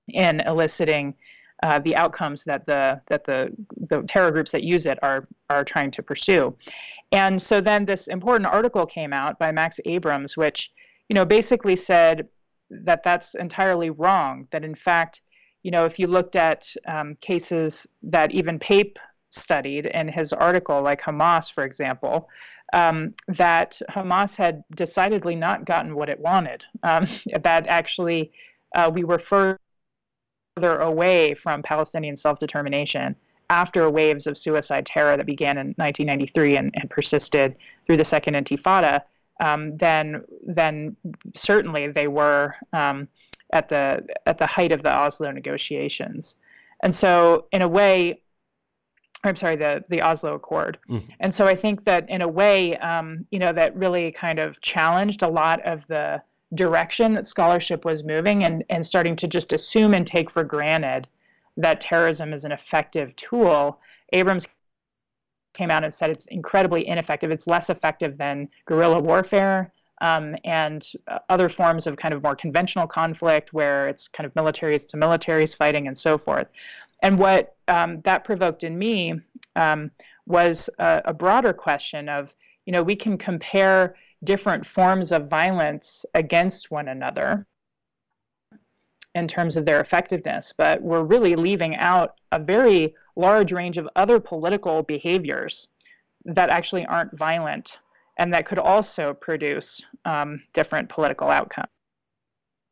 in 0.07 0.41
eliciting 0.41 1.13
uh, 1.63 1.79
the 1.79 1.95
outcomes 1.95 2.43
that 2.43 2.65
the 2.65 2.99
that 3.07 3.23
the 3.23 3.51
the 3.89 4.01
terror 4.03 4.31
groups 4.31 4.51
that 4.51 4.63
use 4.63 4.85
it 4.85 4.97
are 5.01 5.27
are 5.49 5.63
trying 5.63 5.91
to 5.91 6.01
pursue. 6.03 6.55
And 7.11 7.41
so 7.41 7.61
then 7.61 7.85
this 7.85 8.07
important 8.07 8.47
article 8.47 8.85
came 8.85 9.13
out 9.13 9.37
by 9.37 9.51
Max 9.51 9.79
Abrams, 9.85 10.37
which 10.37 10.71
you 11.11 11.15
know, 11.15 11.25
basically 11.25 11.75
said 11.75 12.29
that 12.69 13.03
that's 13.03 13.35
entirely 13.35 13.89
wrong. 13.89 14.47
That 14.51 14.63
in 14.63 14.75
fact, 14.75 15.19
you 15.61 15.69
know, 15.69 15.83
if 15.83 15.99
you 15.99 16.07
looked 16.07 16.37
at 16.37 16.73
um, 16.87 17.17
cases 17.19 17.85
that 18.03 18.31
even 18.31 18.57
Pape 18.57 18.97
studied 19.29 19.87
in 19.87 20.07
his 20.07 20.31
article, 20.31 20.81
like 20.81 21.01
Hamas, 21.01 21.51
for 21.51 21.65
example, 21.65 22.29
um, 22.71 23.13
that 23.27 23.81
Hamas 23.89 24.37
had 24.37 24.63
decidedly 24.73 25.35
not 25.35 25.65
gotten 25.65 25.95
what 25.95 26.07
it 26.07 26.17
wanted. 26.17 26.63
Um, 26.83 27.05
that 27.43 27.67
actually 27.67 28.31
uh, 28.73 28.89
we 28.93 29.03
were 29.03 29.19
further 29.19 29.59
away 30.57 31.33
from 31.33 31.63
Palestinian 31.63 32.17
self 32.17 32.39
determination 32.39 33.15
after 33.49 33.89
waves 33.89 34.27
of 34.27 34.37
suicide 34.37 34.85
terror 34.85 35.17
that 35.17 35.25
began 35.25 35.57
in 35.57 35.67
1993 35.77 36.57
and, 36.57 36.73
and 36.75 36.89
persisted 36.89 37.57
through 37.85 37.97
the 37.97 38.05
Second 38.05 38.35
Intifada 38.35 39.01
um, 39.41 39.75
then 39.77 40.23
then 40.45 40.95
certainly 41.35 41.87
they 41.87 42.07
were 42.07 42.55
um, 42.73 43.07
at 43.51 43.67
the 43.67 44.05
at 44.25 44.37
the 44.37 44.45
height 44.45 44.71
of 44.71 44.83
the 44.83 44.91
Oslo 44.91 45.31
negotiations, 45.31 46.35
and 46.83 46.95
so 46.95 47.47
in 47.51 47.63
a 47.63 47.67
way, 47.67 48.21
I'm 49.23 49.35
sorry, 49.35 49.55
the 49.55 49.83
the 49.89 50.01
Oslo 50.01 50.35
Accord, 50.35 50.77
mm. 50.87 51.03
and 51.19 51.33
so 51.33 51.47
I 51.47 51.55
think 51.55 51.83
that 51.85 52.07
in 52.07 52.21
a 52.21 52.27
way, 52.27 52.77
um, 52.77 53.25
you 53.31 53.39
know, 53.39 53.51
that 53.51 53.75
really 53.75 54.11
kind 54.11 54.37
of 54.37 54.61
challenged 54.61 55.23
a 55.23 55.27
lot 55.27 55.59
of 55.65 55.85
the 55.87 56.21
direction 56.53 57.13
that 57.13 57.27
scholarship 57.27 57.85
was 57.85 58.03
moving, 58.03 58.43
and 58.43 58.63
and 58.69 58.85
starting 58.85 59.15
to 59.17 59.27
just 59.27 59.53
assume 59.53 59.93
and 59.93 60.05
take 60.05 60.29
for 60.29 60.43
granted 60.43 61.07
that 61.57 61.81
terrorism 61.81 62.33
is 62.33 62.45
an 62.45 62.51
effective 62.51 63.15
tool. 63.15 63.79
Abrams 64.13 64.47
came 65.53 65.69
out 65.69 65.83
and 65.83 65.93
said 65.93 66.09
it's 66.09 66.25
incredibly 66.27 66.87
ineffective. 66.87 67.31
It's 67.31 67.47
less 67.47 67.69
effective 67.69 68.17
than 68.17 68.49
guerrilla 68.65 68.99
warfare 68.99 69.71
um, 70.01 70.35
and 70.43 70.87
uh, 71.07 71.19
other 71.29 71.49
forms 71.49 71.87
of 71.87 71.97
kind 71.97 72.13
of 72.13 72.23
more 72.23 72.35
conventional 72.35 72.87
conflict 72.87 73.53
where 73.53 73.87
it's 73.87 74.07
kind 74.07 74.25
of 74.25 74.33
militaries 74.33 74.87
to 74.87 74.97
militaries 74.97 75.55
fighting 75.55 75.87
and 75.87 75.97
so 75.97 76.17
forth. 76.17 76.47
And 77.03 77.17
what 77.17 77.55
um, 77.67 78.01
that 78.01 78.23
provoked 78.23 78.63
in 78.63 78.77
me 78.77 79.19
um, 79.55 79.91
was 80.25 80.69
a, 80.79 81.01
a 81.05 81.13
broader 81.13 81.53
question 81.53 82.09
of, 82.09 82.33
you 82.65 82.71
know, 82.71 82.83
we 82.83 82.95
can 82.95 83.17
compare 83.17 83.95
different 84.23 84.65
forms 84.65 85.11
of 85.11 85.27
violence 85.29 86.05
against 86.13 86.71
one 86.71 86.87
another 86.87 87.45
in 89.15 89.27
terms 89.27 89.57
of 89.57 89.65
their 89.65 89.81
effectiveness, 89.81 90.53
but 90.57 90.81
we're 90.81 91.03
really 91.03 91.35
leaving 91.35 91.75
out 91.75 92.15
a 92.31 92.39
very 92.39 92.95
large 93.15 93.51
range 93.51 93.77
of 93.77 93.89
other 93.95 94.19
political 94.19 94.83
behaviors 94.83 95.67
that 96.23 96.49
actually 96.49 96.85
aren't 96.85 97.17
violent 97.17 97.77
and 98.17 98.33
that 98.33 98.45
could 98.45 98.59
also 98.59 99.13
produce 99.13 99.81
um, 100.05 100.41
different 100.53 100.87
political 100.89 101.29
outcomes. 101.29 101.67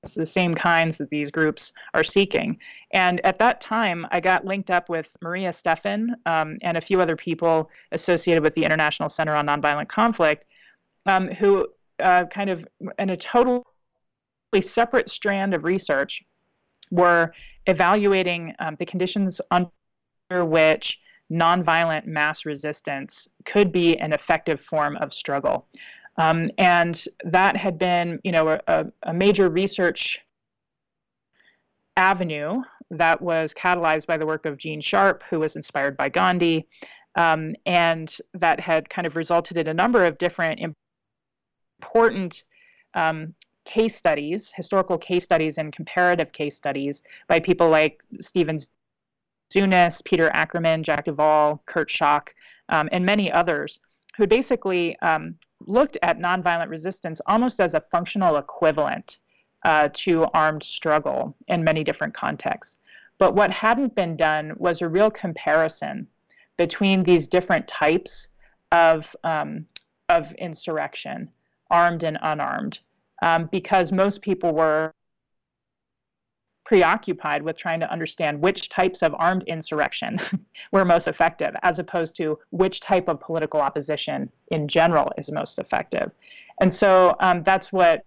It's 0.03 0.13
the 0.13 0.25
same 0.25 0.56
kinds 0.56 0.98
that 0.98 1.10
these 1.10 1.29
groups 1.29 1.74
are 1.94 2.03
seeking. 2.06 2.58
And 2.94 3.20
at 3.25 3.38
that 3.39 3.60
time, 3.60 4.08
I 4.12 4.22
got 4.22 4.46
linked 4.46 4.70
up 4.70 4.88
with 4.88 5.08
Maria 5.22 5.51
Stephan 5.51 6.15
um, 6.25 6.58
and 6.62 6.77
a 6.77 6.82
few 6.82 7.01
other 7.01 7.18
people 7.18 7.70
associated 7.91 8.44
with 8.44 8.53
the 8.53 8.63
International 8.63 9.10
Center 9.10 9.36
on 9.36 9.48
Nonviolent 9.48 9.89
Conflict, 9.89 10.46
um, 11.06 11.27
who 11.27 11.68
uh, 12.00 12.25
kind 12.25 12.50
of, 12.50 12.65
in 12.98 13.10
a 13.10 13.18
totally 13.18 13.63
separate 14.62 15.10
strand 15.10 15.53
of 15.53 15.63
research, 15.63 16.24
were 16.91 17.34
evaluating 17.65 18.53
um, 18.60 18.75
the 18.79 18.86
conditions 18.86 19.41
under 19.51 20.46
which 20.46 21.00
nonviolent 21.32 22.06
mass 22.06 22.46
resistance 22.46 23.27
could 23.46 23.72
be 23.72 23.98
an 24.00 24.13
effective 24.13 24.60
form 24.60 24.98
of 24.98 25.13
struggle. 25.13 25.68
Um, 26.18 26.51
and 26.58 27.06
that 27.24 27.56
had 27.56 27.77
been, 27.77 28.20
you 28.24 28.32
know, 28.32 28.60
a, 28.68 28.86
a 29.03 29.13
major 29.13 29.50
research 29.50 30.20
avenue 31.96 32.62
that 32.91 33.22
was 33.22 33.53
catalyzed 33.53 34.08
by 34.08 34.18
the 34.18 34.25
work 34.25 34.46
of 34.46 34.58
Gene 34.58 34.82
Sharp, 34.82 35.24
who 35.29 35.39
was 35.39 35.56
inspired 35.56 35.96
by 35.96 36.10
Gandhi, 36.10 36.68
um, 37.15 37.56
and 37.65 38.18
that 38.34 38.60
had 38.60 38.89
kind 38.89 39.06
of 39.06 39.15
resulted 39.15 39.58
in 39.58 39.68
a 39.68 39.74
number 39.74 40.06
of 40.06 40.18
different 40.18 40.60
important 41.81 42.43
um, 42.93 43.33
case 43.65 43.95
studies, 43.95 44.51
historical 44.55 44.98
case 44.98 45.24
studies, 45.24 45.57
and 45.57 45.71
comparative 45.74 46.31
case 46.31 46.55
studies 46.55 47.01
by 47.27 47.39
people 47.39 47.69
like 47.69 48.03
Stephen 48.19 48.59
Zunes, 49.53 50.03
Peter 50.03 50.29
Ackerman, 50.33 50.83
Jack 50.83 51.05
Duvall, 51.05 51.62
Kurt 51.65 51.89
Schock, 51.89 52.29
um, 52.69 52.89
and 52.91 53.05
many 53.05 53.31
others, 53.31 53.79
who 54.17 54.27
basically 54.27 54.98
um, 55.00 55.36
looked 55.65 55.98
at 56.01 56.19
nonviolent 56.19 56.69
resistance 56.69 57.21
almost 57.25 57.59
as 57.59 57.74
a 57.74 57.83
functional 57.91 58.38
equivalent 58.38 59.17
uh, 59.63 59.89
to 59.93 60.25
armed 60.33 60.63
struggle 60.63 61.36
in 61.48 61.63
many 61.63 61.83
different 61.83 62.13
contexts. 62.13 62.77
But 63.17 63.36
what 63.36 63.51
hadn't 63.51 63.95
been 63.95 64.15
done 64.15 64.53
was 64.57 64.81
a 64.81 64.88
real 64.88 65.12
comparison 65.12 66.07
between 66.57 67.03
these 67.03 67.27
different 67.27 67.67
types 67.67 68.27
of, 68.71 69.15
um, 69.24 69.65
of 70.09 70.31
insurrection, 70.33 71.29
armed 71.69 72.03
and 72.03 72.17
unarmed, 72.21 72.79
um, 73.21 73.49
because 73.51 73.91
most 73.91 74.21
people 74.21 74.53
were 74.53 74.93
preoccupied 76.69 77.41
with 77.41 77.57
trying 77.57 77.79
to 77.79 77.91
understand 77.91 78.39
which 78.39 78.69
types 78.69 79.01
of 79.01 79.15
armed 79.17 79.43
insurrection 79.47 80.19
were 80.71 80.85
most 80.85 81.07
effective, 81.07 81.55
as 81.63 81.79
opposed 81.79 82.15
to 82.15 82.38
which 82.51 82.79
type 82.79 83.07
of 83.07 83.19
political 83.19 83.59
opposition 83.59 84.29
in 84.51 84.67
general 84.67 85.11
is 85.17 85.31
most 85.31 85.57
effective. 85.57 86.11
And 86.61 86.71
so 86.71 87.15
um, 87.21 87.41
that's 87.43 87.73
what 87.73 88.05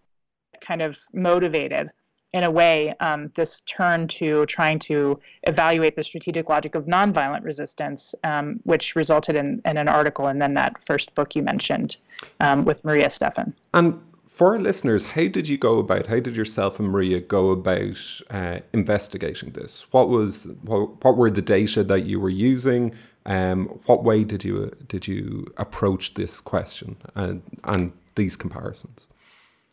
kind 0.61 0.81
of 0.81 0.97
motivated, 1.13 1.91
in 2.33 2.45
a 2.45 2.51
way, 2.51 2.95
um, 3.01 3.31
this 3.37 3.61
turn 3.67 4.09
to 4.09 4.47
trying 4.47 4.79
to 4.79 5.21
evaluate 5.43 5.97
the 5.97 6.05
strategic 6.05 6.49
logic 6.49 6.75
of 6.75 6.87
nonviolent 6.87 7.45
resistance, 7.45 8.15
um, 8.25 8.59
which 8.65 8.97
resulted 8.97 9.37
in, 9.37 9.61
in, 9.65 9.77
an 9.77 9.89
article 9.89 10.27
and 10.27 10.41
then 10.41 10.55
that 10.55 10.83
first 10.87 11.15
book 11.15 11.37
you 11.37 11.43
mentioned 11.43 11.97
um, 12.41 12.65
with 12.65 12.85
Maria 12.85 13.11
Stephan. 13.11 13.55
And 13.75 14.01
for 14.27 14.55
our 14.55 14.61
listeners, 14.61 15.05
how 15.05 15.29
did 15.29 15.47
you 15.47 15.59
go 15.59 15.79
about? 15.79 16.07
How 16.07 16.19
did 16.19 16.35
yourself 16.35 16.81
and 16.81 16.89
Maria 16.89 17.21
go 17.21 17.51
about 17.51 17.99
uh, 18.31 18.61
investigating 18.73 19.51
this? 19.51 19.87
What 19.91 20.09
was 20.09 20.47
what, 20.63 21.05
what 21.05 21.19
were 21.19 21.31
the 21.31 21.43
data 21.43 21.85
that 21.85 22.07
you 22.07 22.19
were 22.19 22.31
using? 22.31 22.95
Um, 23.27 23.67
what 23.85 24.05
way 24.05 24.25
did 24.25 24.43
you 24.43 24.75
did 24.89 25.07
you 25.07 25.53
approach 25.59 26.15
this 26.15 26.41
question 26.41 26.97
and 27.15 27.43
and 27.65 27.93
these 28.15 28.35
comparisons? 28.35 29.07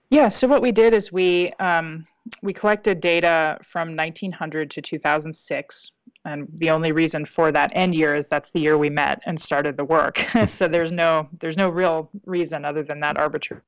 Yeah, 0.10 0.30
so 0.30 0.48
what 0.48 0.62
we 0.62 0.72
did 0.72 0.94
is 0.94 1.12
we 1.12 1.54
um, 1.60 2.06
we 2.42 2.54
collected 2.54 3.00
data 3.00 3.60
from 3.64 3.96
1900 3.96 4.72
to 4.72 4.82
2006, 4.82 5.92
and 6.26 6.48
the 6.56 6.70
only 6.72 6.92
reason 6.92 7.26
for 7.26 7.52
that 7.52 7.72
end 7.76 7.94
year 7.94 8.16
is 8.16 8.26
that's 8.28 8.50
the 8.52 8.62
year 8.62 8.78
we 8.78 8.90
met 8.90 9.22
and 9.26 9.40
started 9.40 9.78
the 9.78 9.86
work. 9.86 10.26
so 10.50 10.68
there's 10.68 10.92
no 10.92 11.28
there's 11.40 11.58
no 11.58 11.70
real 11.70 12.10
reason 12.26 12.66
other 12.66 12.84
than 12.84 13.00
that 13.02 13.18
arbitrary 13.18 13.62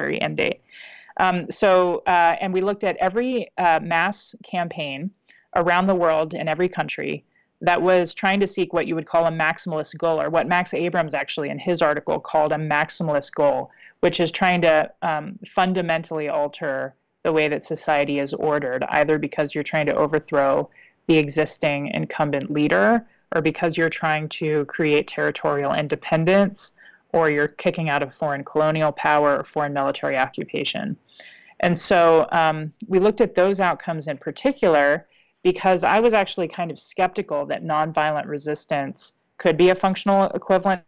end 0.00 0.38
date. 0.38 0.62
Um, 1.18 1.50
so 1.50 2.02
uh, 2.06 2.36
and 2.40 2.52
we 2.52 2.62
looked 2.62 2.84
at 2.84 2.96
every 2.96 3.50
uh, 3.58 3.80
mass 3.82 4.34
campaign 4.44 5.10
around 5.56 5.86
the 5.86 5.94
world 5.94 6.34
in 6.34 6.48
every 6.48 6.68
country 6.68 7.24
that 7.60 7.80
was 7.80 8.12
trying 8.12 8.40
to 8.40 8.46
seek 8.46 8.72
what 8.72 8.86
you 8.86 8.94
would 8.94 9.06
call 9.06 9.26
a 9.26 9.30
maximalist 9.30 9.96
goal, 9.98 10.20
or 10.20 10.28
what 10.28 10.46
Max 10.46 10.74
Abrams 10.74 11.14
actually 11.14 11.50
in 11.50 11.58
his 11.58 11.82
article 11.82 12.18
called 12.18 12.52
a 12.52 12.56
maximalist 12.56 13.32
goal, 13.32 13.70
which 14.04 14.20
is 14.20 14.30
trying 14.30 14.60
to 14.60 14.90
um, 15.00 15.38
fundamentally 15.48 16.28
alter 16.28 16.94
the 17.22 17.32
way 17.32 17.48
that 17.48 17.64
society 17.64 18.18
is 18.18 18.34
ordered, 18.34 18.84
either 18.90 19.16
because 19.18 19.54
you're 19.54 19.64
trying 19.64 19.86
to 19.86 19.94
overthrow 19.94 20.68
the 21.06 21.16
existing 21.16 21.86
incumbent 21.86 22.50
leader 22.50 23.02
or 23.34 23.40
because 23.40 23.78
you're 23.78 23.88
trying 23.88 24.28
to 24.28 24.66
create 24.66 25.08
territorial 25.08 25.72
independence 25.72 26.72
or 27.14 27.30
you're 27.30 27.48
kicking 27.48 27.88
out 27.88 28.02
of 28.02 28.14
foreign 28.14 28.44
colonial 28.44 28.92
power 28.92 29.38
or 29.38 29.42
foreign 29.42 29.72
military 29.72 30.18
occupation. 30.18 30.94
And 31.60 31.78
so 31.78 32.28
um, 32.30 32.74
we 32.86 32.98
looked 32.98 33.22
at 33.22 33.34
those 33.34 33.58
outcomes 33.58 34.06
in 34.06 34.18
particular 34.18 35.06
because 35.42 35.82
I 35.82 35.98
was 36.00 36.12
actually 36.12 36.48
kind 36.48 36.70
of 36.70 36.78
skeptical 36.78 37.46
that 37.46 37.64
nonviolent 37.64 38.26
resistance 38.26 39.14
could 39.38 39.56
be 39.56 39.70
a 39.70 39.74
functional 39.74 40.26
equivalent 40.34 40.82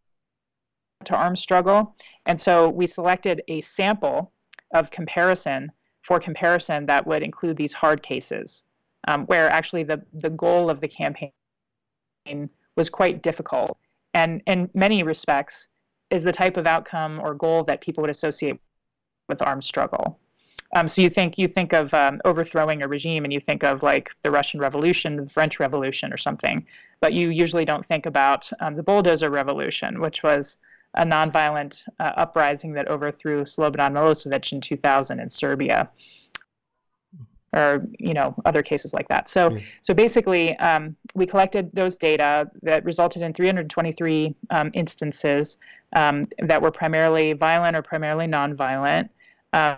to 1.07 1.17
armed 1.17 1.39
struggle. 1.39 1.95
And 2.27 2.41
so 2.41 2.69
we 2.69 2.87
selected 2.87 3.43
a 3.49 3.61
sample 3.63 4.33
of 4.75 4.91
comparison 4.91 5.73
for 6.03 6.21
comparison 6.21 6.87
that 6.87 7.07
would 7.07 7.23
include 7.23 7.57
these 7.57 7.73
hard 7.73 8.03
cases, 8.03 8.63
um, 9.09 9.27
where 9.27 9.49
actually 9.49 9.83
the, 9.83 10.03
the 10.13 10.31
goal 10.31 10.71
of 10.71 10.81
the 10.81 10.89
campaign 10.89 11.33
was 12.77 12.91
quite 12.91 13.23
difficult 13.23 13.79
and 14.17 14.41
in 14.47 14.71
many 14.73 15.03
respects 15.03 15.69
is 16.11 16.23
the 16.23 16.33
type 16.33 16.57
of 16.57 16.67
outcome 16.67 17.21
or 17.21 17.35
goal 17.35 17.65
that 17.65 17.83
people 17.83 18.01
would 18.01 18.11
associate 18.11 18.59
with 19.29 19.43
armed 19.43 19.63
struggle. 19.63 20.19
Um, 20.75 20.89
so 20.89 21.03
you 21.03 21.11
think 21.11 21.37
you 21.37 21.47
think 21.47 21.75
of 21.75 21.93
um, 21.93 22.23
overthrowing 22.25 22.81
a 22.81 22.89
regime 22.89 23.25
and 23.25 23.33
you 23.33 23.41
think 23.41 23.63
of 23.63 23.83
like 23.83 24.11
the 24.23 24.31
Russian 24.31 24.59
Revolution, 24.59 25.17
the 25.17 25.29
French 25.29 25.61
Revolution, 25.61 26.15
or 26.15 26.17
something, 26.17 26.67
but 27.01 27.13
you 27.13 27.29
usually 27.29 27.67
don't 27.67 27.85
think 27.85 28.07
about 28.07 28.51
um, 28.61 28.75
the 28.75 28.83
bulldozer 28.83 29.29
revolution, 29.29 30.01
which 30.01 30.23
was 30.23 30.57
a 30.97 31.05
nonviolent 31.05 31.83
uh, 32.00 32.12
uprising 32.17 32.73
that 32.73 32.88
overthrew 32.88 33.45
Slobodan 33.45 33.93
Milosevic 33.93 34.53
in 34.53 34.61
2000 34.61 35.21
in 35.21 35.31
Serbia, 35.31 35.88
or 37.53 37.87
you 37.99 38.15
know 38.15 38.35
other 38.45 38.62
cases 38.62 38.93
like 38.93 39.09
that. 39.09 39.29
So 39.29 39.50
yeah. 39.50 39.61
so 39.81 39.95
basically, 39.95 40.57
um, 40.59 40.97
we 41.15 41.26
collected 41.26 41.71
those 41.73 41.97
data 41.97 42.50
that 42.62 42.85
resulted 42.85 43.23
in 43.23 43.33
323 43.33 44.35
um, 44.50 44.71
instances 44.75 45.57
um, 45.95 46.29
that 46.41 46.61
were 46.61 46.71
primarily 46.71 47.33
violent 47.33 47.76
or 47.76 47.83
primarily 47.83 48.26
nonviolent. 48.26 49.09
Uh, 49.53 49.76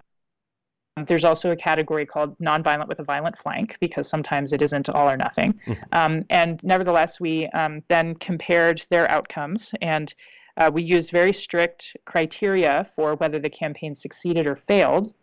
there's 1.06 1.24
also 1.24 1.52
a 1.52 1.56
category 1.56 2.04
called 2.04 2.36
nonviolent 2.38 2.88
with 2.88 2.98
a 2.98 3.04
violent 3.04 3.38
flank 3.38 3.76
because 3.80 4.08
sometimes 4.08 4.52
it 4.52 4.62
isn't 4.62 4.88
all 4.88 5.08
or 5.08 5.16
nothing. 5.16 5.54
Mm-hmm. 5.66 5.82
Um, 5.92 6.24
and 6.30 6.62
nevertheless, 6.64 7.20
we 7.20 7.46
um, 7.48 7.82
then 7.88 8.16
compared 8.16 8.84
their 8.90 9.08
outcomes 9.10 9.72
and 9.80 10.12
uh, 10.58 10.70
we 10.72 10.82
used 10.82 11.10
very 11.10 11.32
strict 11.32 11.96
criteria 12.04 12.90
for 12.94 13.14
whether 13.14 13.38
the 13.38 13.48
campaign 13.48 13.94
succeeded 13.94 14.46
or 14.46 14.56
failed. 14.56 15.14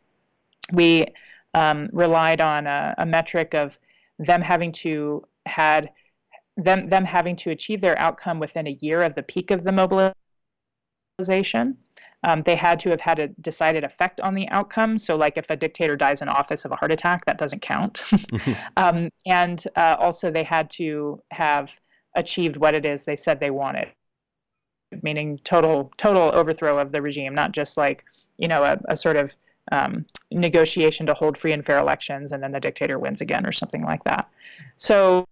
We 0.72 1.08
um, 1.54 1.90
relied 1.92 2.42
on 2.42 2.66
a, 2.68 2.96
a, 2.98 3.06
metric 3.06 3.54
of 3.54 3.78
them 4.18 4.42
having 4.42 4.72
to 4.72 5.24
had 5.46 5.92
them 6.58 6.88
them 6.90 7.04
having 7.06 7.36
to 7.36 7.52
achieve 7.52 7.82
their 7.82 8.00
outcome 8.00 8.40
within 8.40 8.66
a 8.68 8.78
year 8.82 9.04
of 9.04 9.14
the 9.16 9.24
peak 9.24 9.52
of 9.52 9.66
the 9.66 9.72
mobilization. 11.20 11.78
Um, 12.24 12.42
they 12.44 12.56
had 12.56 12.80
to 12.80 12.90
have 12.90 13.02
had 13.02 13.20
a 13.20 13.28
decided 13.28 13.84
effect 13.84 14.20
on 14.22 14.34
the 14.34 14.48
outcome. 14.50 14.98
So, 14.98 15.16
like 15.18 15.38
if 15.38 15.50
a 15.50 15.56
dictator 15.56 15.96
dies 15.98 16.22
in 16.22 16.30
office 16.30 16.66
of 16.66 16.72
a 16.72 16.76
heart 16.78 16.92
attack, 16.92 17.26
that 17.26 17.38
doesn't 17.38 17.62
count. 17.62 18.02
um, 18.78 19.10
and 19.26 19.64
uh, 19.76 19.98
also, 20.00 20.32
they 20.32 20.44
had 20.44 20.72
to 20.72 21.22
have 21.32 21.70
achieved 22.16 22.56
what 22.56 22.74
it 22.74 22.86
is 22.86 23.04
they 23.04 23.18
said 23.18 23.42
they 23.42 23.52
wanted 23.52 23.90
meaning 25.04 25.40
total 25.44 25.92
total 25.98 26.32
overthrow 26.34 26.80
of 26.80 26.92
the 26.92 27.02
regime, 27.02 27.34
not 27.36 27.52
just 27.52 27.78
like 27.78 28.04
you 28.38 28.48
know 28.48 28.64
a, 28.64 28.78
a 28.90 28.98
sort 28.98 29.18
of 29.18 29.34
um, 29.72 30.06
negotiation 30.32 31.06
to 31.08 31.14
hold 31.14 31.38
free 31.38 31.52
and 31.52 31.66
fair 31.66 31.80
elections 31.80 32.32
and 32.32 32.42
then 32.42 32.52
the 32.52 32.60
dictator 32.60 33.00
wins 33.00 33.22
again 33.22 33.46
or 33.46 33.52
something 33.52 33.84
like 33.84 34.04
that. 34.04 34.30
So 34.78 35.26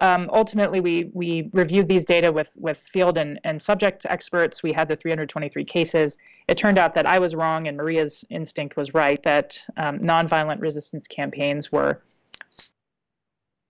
um, 0.00 0.28
ultimately, 0.32 0.80
we 0.80 1.10
we 1.14 1.48
reviewed 1.52 1.88
these 1.88 2.04
data 2.04 2.30
with 2.30 2.50
with 2.56 2.82
field 2.92 3.16
and, 3.16 3.40
and 3.44 3.60
subject 3.62 4.04
experts. 4.08 4.62
We 4.62 4.72
had 4.72 4.88
the 4.88 4.96
323 4.96 5.64
cases. 5.64 6.18
It 6.48 6.58
turned 6.58 6.78
out 6.78 6.94
that 6.94 7.06
I 7.06 7.18
was 7.18 7.34
wrong 7.34 7.66
and 7.66 7.76
Maria's 7.76 8.24
instinct 8.28 8.76
was 8.76 8.92
right 8.92 9.22
that 9.22 9.58
um, 9.76 9.98
nonviolent 10.00 10.60
resistance 10.60 11.06
campaigns 11.06 11.72
were 11.72 12.02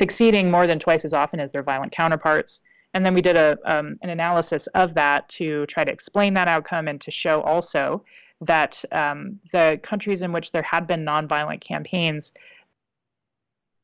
succeeding 0.00 0.50
more 0.50 0.66
than 0.66 0.78
twice 0.78 1.04
as 1.04 1.12
often 1.12 1.38
as 1.38 1.52
their 1.52 1.62
violent 1.62 1.92
counterparts. 1.92 2.60
And 2.92 3.06
then 3.06 3.14
we 3.14 3.22
did 3.22 3.36
a, 3.36 3.56
um, 3.64 3.98
an 4.02 4.10
analysis 4.10 4.66
of 4.68 4.94
that 4.94 5.28
to 5.30 5.66
try 5.66 5.84
to 5.84 5.92
explain 5.92 6.34
that 6.34 6.48
outcome 6.48 6.88
and 6.88 7.00
to 7.02 7.10
show 7.10 7.40
also 7.42 8.04
that 8.40 8.82
um, 8.92 9.38
the 9.52 9.78
countries 9.82 10.22
in 10.22 10.32
which 10.32 10.50
there 10.50 10.62
had 10.62 10.86
been 10.86 11.04
nonviolent 11.04 11.60
campaigns, 11.60 12.32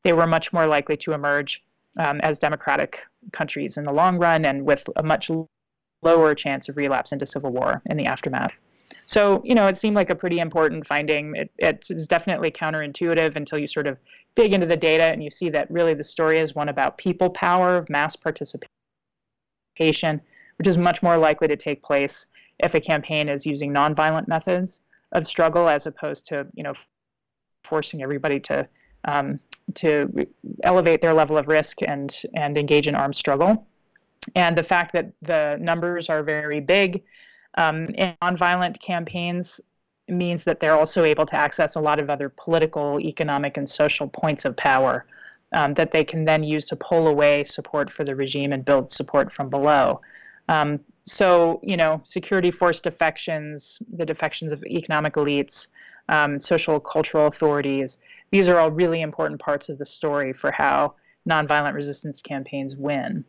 they 0.03 0.13
were 0.13 0.27
much 0.27 0.51
more 0.51 0.67
likely 0.67 0.97
to 0.97 1.13
emerge 1.13 1.63
um, 1.97 2.19
as 2.21 2.39
democratic 2.39 2.99
countries 3.31 3.77
in 3.77 3.83
the 3.83 3.91
long 3.91 4.17
run 4.17 4.45
and 4.45 4.65
with 4.65 4.87
a 4.97 5.03
much 5.03 5.31
lower 6.01 6.35
chance 6.35 6.69
of 6.69 6.77
relapse 6.77 7.11
into 7.11 7.25
civil 7.25 7.51
war 7.51 7.81
in 7.85 7.97
the 7.97 8.05
aftermath. 8.05 8.59
So, 9.05 9.41
you 9.43 9.55
know, 9.55 9.67
it 9.67 9.77
seemed 9.77 9.95
like 9.95 10.09
a 10.09 10.15
pretty 10.15 10.39
important 10.39 10.85
finding. 10.85 11.35
It, 11.35 11.51
it's 11.57 12.07
definitely 12.07 12.51
counterintuitive 12.51 13.35
until 13.35 13.57
you 13.57 13.67
sort 13.67 13.87
of 13.87 13.97
dig 14.35 14.53
into 14.53 14.67
the 14.67 14.77
data 14.77 15.03
and 15.03 15.23
you 15.23 15.31
see 15.31 15.49
that 15.49 15.71
really 15.71 15.93
the 15.93 16.03
story 16.03 16.39
is 16.39 16.55
one 16.55 16.69
about 16.69 16.97
people 16.97 17.29
power, 17.29 17.85
mass 17.89 18.15
participation 18.15 18.69
which 20.57 20.67
is 20.67 20.77
much 20.77 21.03
more 21.03 21.17
likely 21.17 21.47
to 21.47 21.55
take 21.55 21.83
place 21.83 22.25
if 22.59 22.73
a 22.73 22.79
campaign 22.79 23.29
is 23.29 23.45
using 23.45 23.71
nonviolent 23.71 24.27
methods 24.27 24.81
of 25.11 25.27
struggle 25.27 25.69
as 25.69 25.85
opposed 25.85 26.25
to 26.27 26.45
you 26.53 26.63
know 26.63 26.73
forcing 27.63 28.01
everybody 28.01 28.39
to 28.39 28.67
um, 29.05 29.39
to 29.75 30.27
elevate 30.63 31.01
their 31.01 31.13
level 31.13 31.37
of 31.37 31.47
risk 31.47 31.81
and 31.81 32.21
and 32.35 32.57
engage 32.57 32.87
in 32.87 32.95
armed 32.95 33.15
struggle. 33.15 33.67
And 34.35 34.57
the 34.57 34.63
fact 34.63 34.91
that 34.93 35.11
the 35.21 35.57
numbers 35.59 36.09
are 36.09 36.23
very 36.23 36.59
big 36.59 37.03
um, 37.57 37.85
in 37.89 38.13
nonviolent 38.21 38.79
campaigns 38.81 39.61
means 40.09 40.43
that 40.43 40.59
they're 40.59 40.77
also 40.77 41.03
able 41.03 41.25
to 41.25 41.35
access 41.35 41.75
a 41.75 41.79
lot 41.79 41.99
of 41.99 42.09
other 42.09 42.29
political, 42.29 42.99
economic, 42.99 43.57
and 43.57 43.69
social 43.69 44.07
points 44.07 44.45
of 44.45 44.55
power 44.55 45.05
um, 45.53 45.73
that 45.75 45.91
they 45.91 46.03
can 46.03 46.25
then 46.25 46.43
use 46.43 46.65
to 46.67 46.75
pull 46.75 47.07
away 47.07 47.43
support 47.43 47.89
for 47.89 48.03
the 48.03 48.15
regime 48.15 48.53
and 48.53 48.65
build 48.65 48.91
support 48.91 49.31
from 49.31 49.49
below. 49.49 50.01
Um, 50.49 50.79
so, 51.05 51.59
you 51.63 51.77
know, 51.77 52.01
security 52.03 52.51
force 52.51 52.79
defections, 52.79 53.79
the 53.93 54.05
defections 54.05 54.51
of 54.51 54.63
economic 54.65 55.13
elites, 55.13 55.67
um, 56.09 56.39
social 56.39 56.79
cultural 56.79 57.27
authorities, 57.27 57.97
these 58.31 58.49
are 58.49 58.59
all 58.59 58.71
really 58.71 59.01
important 59.01 59.39
parts 59.39 59.69
of 59.69 59.77
the 59.77 59.85
story 59.85 60.33
for 60.33 60.51
how 60.51 60.93
nonviolent 61.29 61.73
resistance 61.73 62.21
campaigns 62.21 62.75
win. 62.75 63.23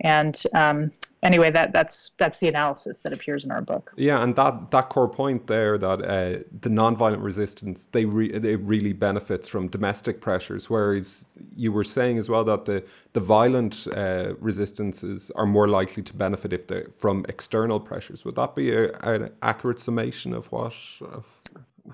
And 0.00 0.40
um, 0.54 0.92
anyway, 1.22 1.50
that 1.50 1.72
that's 1.72 2.12
that's 2.18 2.38
the 2.38 2.48
analysis 2.48 2.98
that 2.98 3.12
appears 3.12 3.44
in 3.44 3.50
our 3.50 3.60
book. 3.60 3.92
Yeah, 3.96 4.22
and 4.22 4.34
that 4.36 4.70
that 4.70 4.88
core 4.88 5.08
point 5.08 5.46
there 5.46 5.78
that 5.78 6.02
uh, 6.02 6.42
the 6.60 6.68
nonviolent 6.68 7.22
resistance 7.22 7.86
they 7.92 8.04
re- 8.04 8.30
it 8.30 8.60
really 8.60 8.92
benefits 8.92 9.48
from 9.48 9.68
domestic 9.68 10.20
pressures, 10.20 10.70
whereas 10.70 11.24
you 11.56 11.72
were 11.72 11.84
saying 11.84 12.18
as 12.18 12.28
well 12.28 12.44
that 12.44 12.64
the 12.64 12.84
the 13.12 13.20
violent 13.20 13.86
uh, 13.88 14.34
resistances 14.38 15.30
are 15.36 15.46
more 15.46 15.68
likely 15.68 16.02
to 16.02 16.14
benefit 16.14 16.52
if 16.52 16.66
they 16.66 16.84
from 16.96 17.24
external 17.28 17.80
pressures. 17.80 18.24
Would 18.24 18.36
that 18.36 18.54
be 18.54 18.72
a, 18.72 18.92
an 19.00 19.30
accurate 19.42 19.78
summation 19.78 20.32
of 20.32 20.50
what 20.52 20.74
of 21.00 21.26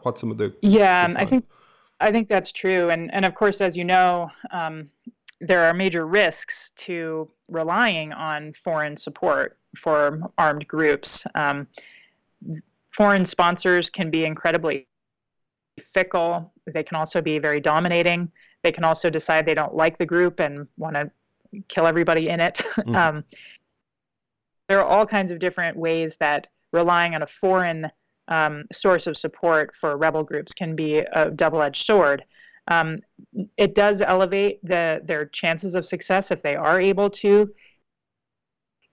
what 0.03 0.19
some 0.19 0.31
of 0.31 0.39
the 0.39 0.55
yeah? 0.63 1.13
I 1.17 1.25
think 1.25 1.47
I 2.01 2.13
think 2.13 2.29
that's 2.29 2.53
true, 2.53 2.91
and 2.91 3.13
and 3.13 3.25
of 3.25 3.35
course, 3.35 3.61
as 3.61 3.77
you 3.77 3.85
know. 3.85 4.31
Um, 4.53 4.91
there 5.39 5.65
are 5.65 5.75
major 5.75 6.07
risks 6.07 6.71
to 6.77 7.29
relying 7.49 8.13
on 8.13 8.53
foreign 8.53 8.97
support 8.97 9.59
for 9.77 10.19
armed 10.39 10.67
groups. 10.67 11.25
Um, 11.35 11.67
foreign 12.89 13.27
sponsors 13.27 13.91
can 13.91 14.11
be 14.11 14.25
incredibly 14.25 14.89
fickle. 15.93 16.53
They 16.67 16.83
can 16.83 16.97
also 16.97 17.21
be 17.21 17.39
very 17.39 17.61
dominating. 17.61 18.31
They 18.63 18.73
can 18.73 18.85
also 18.85 19.11
decide 19.11 19.47
they 19.47 19.55
don't 19.55 19.75
like 19.75 19.99
the 19.99 20.07
group 20.07 20.41
and 20.41 20.67
want 20.77 20.97
to 20.97 21.11
kill 21.69 21.87
everybody 21.87 22.29
in 22.29 22.41
it. 22.41 22.63
Mm. 22.77 22.97
Um, 22.97 23.25
there 24.69 24.81
are 24.81 24.85
all 24.85 25.07
kinds 25.07 25.31
of 25.31 25.39
different 25.39 25.77
ways 25.77 26.17
that 26.19 26.49
relying 26.73 27.15
on 27.15 27.23
a 27.23 27.27
foreign 27.27 27.91
um, 28.29 28.65
source 28.73 29.07
of 29.07 29.17
support 29.17 29.75
for 29.75 29.97
rebel 29.97 30.25
groups 30.25 30.53
can 30.53 30.75
be 30.75 30.99
a 30.99 31.31
double-edged 31.31 31.85
sword. 31.85 32.25
Um, 32.69 33.01
it 33.57 33.75
does 33.75 34.01
elevate 34.01 34.65
the, 34.65 35.01
their 35.05 35.27
chances 35.27 35.75
of 35.75 35.87
success 35.87 36.31
if 36.31 36.43
they 36.43 36.57
are 36.57 36.81
able 36.81 37.11
to 37.11 37.51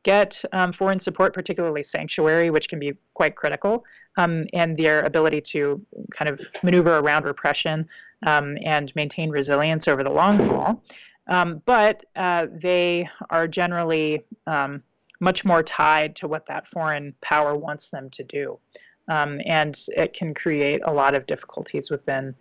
get 0.03 0.43
um, 0.51 0.73
foreign 0.73 0.99
support, 0.99 1.33
particularly 1.33 1.81
sanctuary, 1.81 2.49
which 2.49 2.67
can 2.67 2.77
be 2.77 2.93
quite 3.13 3.36
critical, 3.36 3.86
um, 4.17 4.45
and 4.53 4.77
their 4.77 5.03
ability 5.03 5.41
to 5.41 5.83
kind 6.12 6.29
of 6.29 6.41
maneuver 6.62 6.97
around 6.97 7.25
repression 7.25 7.88
um, 8.25 8.57
and 8.63 8.93
maintain 8.95 9.29
resilience 9.29 9.88
over 9.88 10.03
the 10.03 10.09
long 10.09 10.38
haul. 10.38 10.83
Um, 11.27 11.62
but 11.65 12.05
uh, 12.15 12.47
they 12.62 13.09
are 13.29 13.47
generally 13.47 14.23
um, 14.45 14.83
much 15.21 15.45
more 15.45 15.63
tied 15.63 16.17
to 16.17 16.27
what 16.27 16.45
that 16.47 16.67
foreign 16.67 17.15
power 17.21 17.55
wants 17.55 17.88
them 17.88 18.09
to 18.12 18.23
do. 18.23 18.59
And 19.07 19.77
it 19.95 20.13
can 20.13 20.33
create 20.33 20.81
a 20.86 20.93
lot 20.93 21.15
of 21.15 21.25
difficulties 21.25 21.89
within 21.89 22.36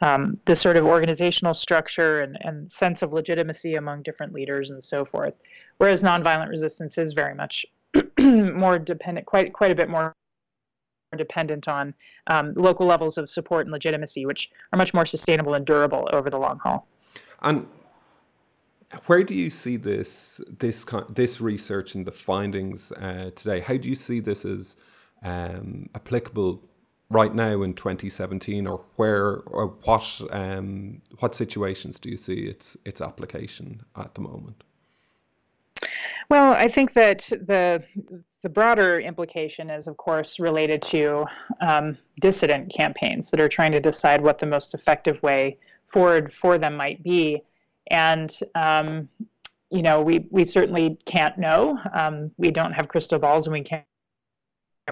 um, 0.00 0.38
the 0.44 0.54
sort 0.54 0.76
of 0.76 0.84
organizational 0.84 1.54
structure 1.54 2.20
and, 2.20 2.38
and 2.42 2.70
sense 2.70 3.02
of 3.02 3.12
legitimacy 3.12 3.74
among 3.74 4.02
different 4.02 4.32
leaders 4.32 4.70
and 4.70 4.82
so 4.82 5.04
forth. 5.04 5.34
Whereas 5.78 6.02
nonviolent 6.02 6.48
resistance 6.48 6.98
is 6.98 7.12
very 7.12 7.34
much 7.34 7.66
more 8.18 8.78
dependent, 8.78 9.26
quite 9.26 9.52
quite 9.52 9.70
a 9.70 9.74
bit 9.74 9.88
more 9.88 10.12
dependent 11.16 11.68
on 11.68 11.94
um, 12.26 12.52
local 12.54 12.86
levels 12.86 13.16
of 13.16 13.30
support 13.30 13.66
and 13.66 13.72
legitimacy, 13.72 14.26
which 14.26 14.50
are 14.72 14.76
much 14.76 14.92
more 14.92 15.06
sustainable 15.06 15.54
and 15.54 15.64
durable 15.64 16.08
over 16.12 16.28
the 16.28 16.38
long 16.38 16.58
haul. 16.58 16.86
And 17.40 17.66
where 19.06 19.22
do 19.22 19.34
you 19.34 19.50
see 19.50 19.76
this 19.76 20.40
this 20.58 20.84
this 21.08 21.40
research 21.40 21.94
and 21.94 22.06
the 22.06 22.12
findings 22.12 22.92
uh, 22.92 23.30
today? 23.34 23.60
How 23.60 23.76
do 23.76 23.88
you 23.88 23.94
see 23.94 24.20
this 24.20 24.44
as 24.44 24.76
um, 25.22 25.88
applicable 25.94 26.62
right 27.10 27.34
now 27.34 27.62
in 27.62 27.74
2017, 27.74 28.66
or 28.66 28.84
where 28.96 29.36
or 29.46 29.68
what 29.84 30.20
um, 30.30 31.00
what 31.18 31.34
situations 31.34 31.98
do 31.98 32.10
you 32.10 32.16
see 32.16 32.40
its 32.46 32.76
its 32.84 33.00
application 33.00 33.82
at 33.96 34.14
the 34.14 34.20
moment? 34.20 34.62
Well, 36.28 36.52
I 36.52 36.68
think 36.68 36.92
that 36.94 37.28
the 37.30 37.82
the 38.42 38.48
broader 38.48 39.00
implication 39.00 39.70
is, 39.70 39.86
of 39.86 39.96
course, 39.96 40.38
related 40.38 40.82
to 40.82 41.26
um, 41.60 41.98
dissident 42.20 42.72
campaigns 42.72 43.30
that 43.30 43.40
are 43.40 43.48
trying 43.48 43.72
to 43.72 43.80
decide 43.80 44.20
what 44.20 44.38
the 44.38 44.46
most 44.46 44.74
effective 44.74 45.20
way 45.22 45.58
forward 45.86 46.32
for 46.32 46.58
them 46.58 46.76
might 46.76 47.02
be, 47.02 47.42
and 47.90 48.38
um, 48.54 49.08
you 49.70 49.82
know, 49.82 50.02
we 50.02 50.26
we 50.30 50.44
certainly 50.44 50.98
can't 51.06 51.38
know. 51.38 51.78
Um, 51.94 52.30
we 52.36 52.50
don't 52.50 52.72
have 52.72 52.88
crystal 52.88 53.18
balls, 53.18 53.46
and 53.46 53.52
we 53.54 53.62
can't 53.62 53.84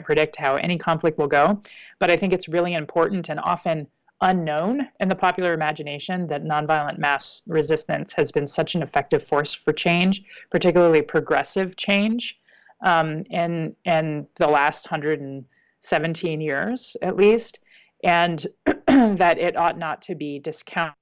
predict 0.04 0.36
how 0.36 0.56
any 0.56 0.78
conflict 0.78 1.18
will 1.18 1.26
go. 1.26 1.60
But 1.98 2.10
I 2.10 2.16
think 2.16 2.32
it's 2.32 2.48
really 2.48 2.74
important 2.74 3.28
and 3.28 3.40
often 3.40 3.86
unknown 4.20 4.88
in 5.00 5.08
the 5.08 5.14
popular 5.14 5.52
imagination 5.52 6.26
that 6.28 6.44
nonviolent 6.44 6.98
mass 6.98 7.42
resistance 7.46 8.12
has 8.12 8.32
been 8.32 8.46
such 8.46 8.74
an 8.74 8.82
effective 8.82 9.22
force 9.22 9.52
for 9.52 9.72
change, 9.72 10.22
particularly 10.50 11.02
progressive 11.02 11.76
change, 11.76 12.38
um, 12.82 13.24
in 13.30 13.74
in 13.84 14.26
the 14.36 14.46
last 14.46 14.90
117 14.90 16.40
years 16.40 16.96
at 17.02 17.16
least, 17.16 17.60
and 18.04 18.46
that 18.86 19.38
it 19.38 19.56
ought 19.56 19.78
not 19.78 20.02
to 20.02 20.14
be 20.14 20.38
discounted 20.38 20.94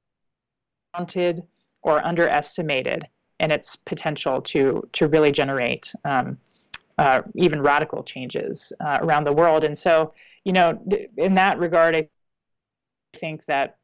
or 1.83 2.05
underestimated 2.05 3.07
in 3.41 3.51
its 3.51 3.77
potential 3.77 4.41
to 4.41 4.89
to 4.93 5.07
really 5.09 5.33
generate 5.33 5.93
um, 6.05 6.39
uh, 6.99 7.23
even 7.35 7.61
radical 7.61 8.03
changes 8.03 8.73
uh, 8.81 8.99
around 9.03 9.25
the 9.25 9.33
world. 9.33 9.65
And 9.65 9.77
so, 9.77 10.15
you 10.45 10.53
know, 10.53 10.79
in 11.17 11.35
that 11.35 11.59
regard, 11.59 11.95
I 11.95 12.09
think 13.19 13.45
that 13.47 13.79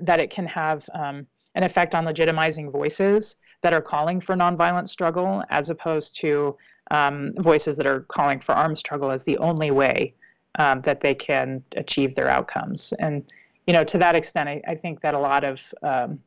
that 0.00 0.18
it 0.18 0.30
can 0.30 0.46
have 0.46 0.82
um, 0.94 1.26
an 1.54 1.62
effect 1.62 1.94
on 1.94 2.04
legitimizing 2.04 2.72
voices 2.72 3.36
that 3.62 3.72
are 3.72 3.82
calling 3.82 4.20
for 4.20 4.34
nonviolent 4.34 4.88
struggle, 4.88 5.44
as 5.50 5.68
opposed 5.68 6.18
to 6.20 6.56
um, 6.90 7.32
voices 7.38 7.76
that 7.76 7.86
are 7.86 8.00
calling 8.08 8.40
for 8.40 8.52
armed 8.54 8.78
struggle 8.78 9.10
as 9.10 9.22
the 9.24 9.38
only 9.38 9.70
way 9.70 10.14
um, 10.58 10.80
that 10.82 11.00
they 11.00 11.14
can 11.14 11.62
achieve 11.76 12.14
their 12.14 12.28
outcomes. 12.28 12.92
And 12.98 13.24
you 13.66 13.72
know, 13.72 13.84
to 13.84 13.98
that 13.98 14.14
extent, 14.14 14.48
I, 14.48 14.60
I 14.66 14.74
think 14.74 15.00
that 15.00 15.14
a 15.14 15.18
lot 15.18 15.44
of 15.44 15.60
um, 15.82 16.20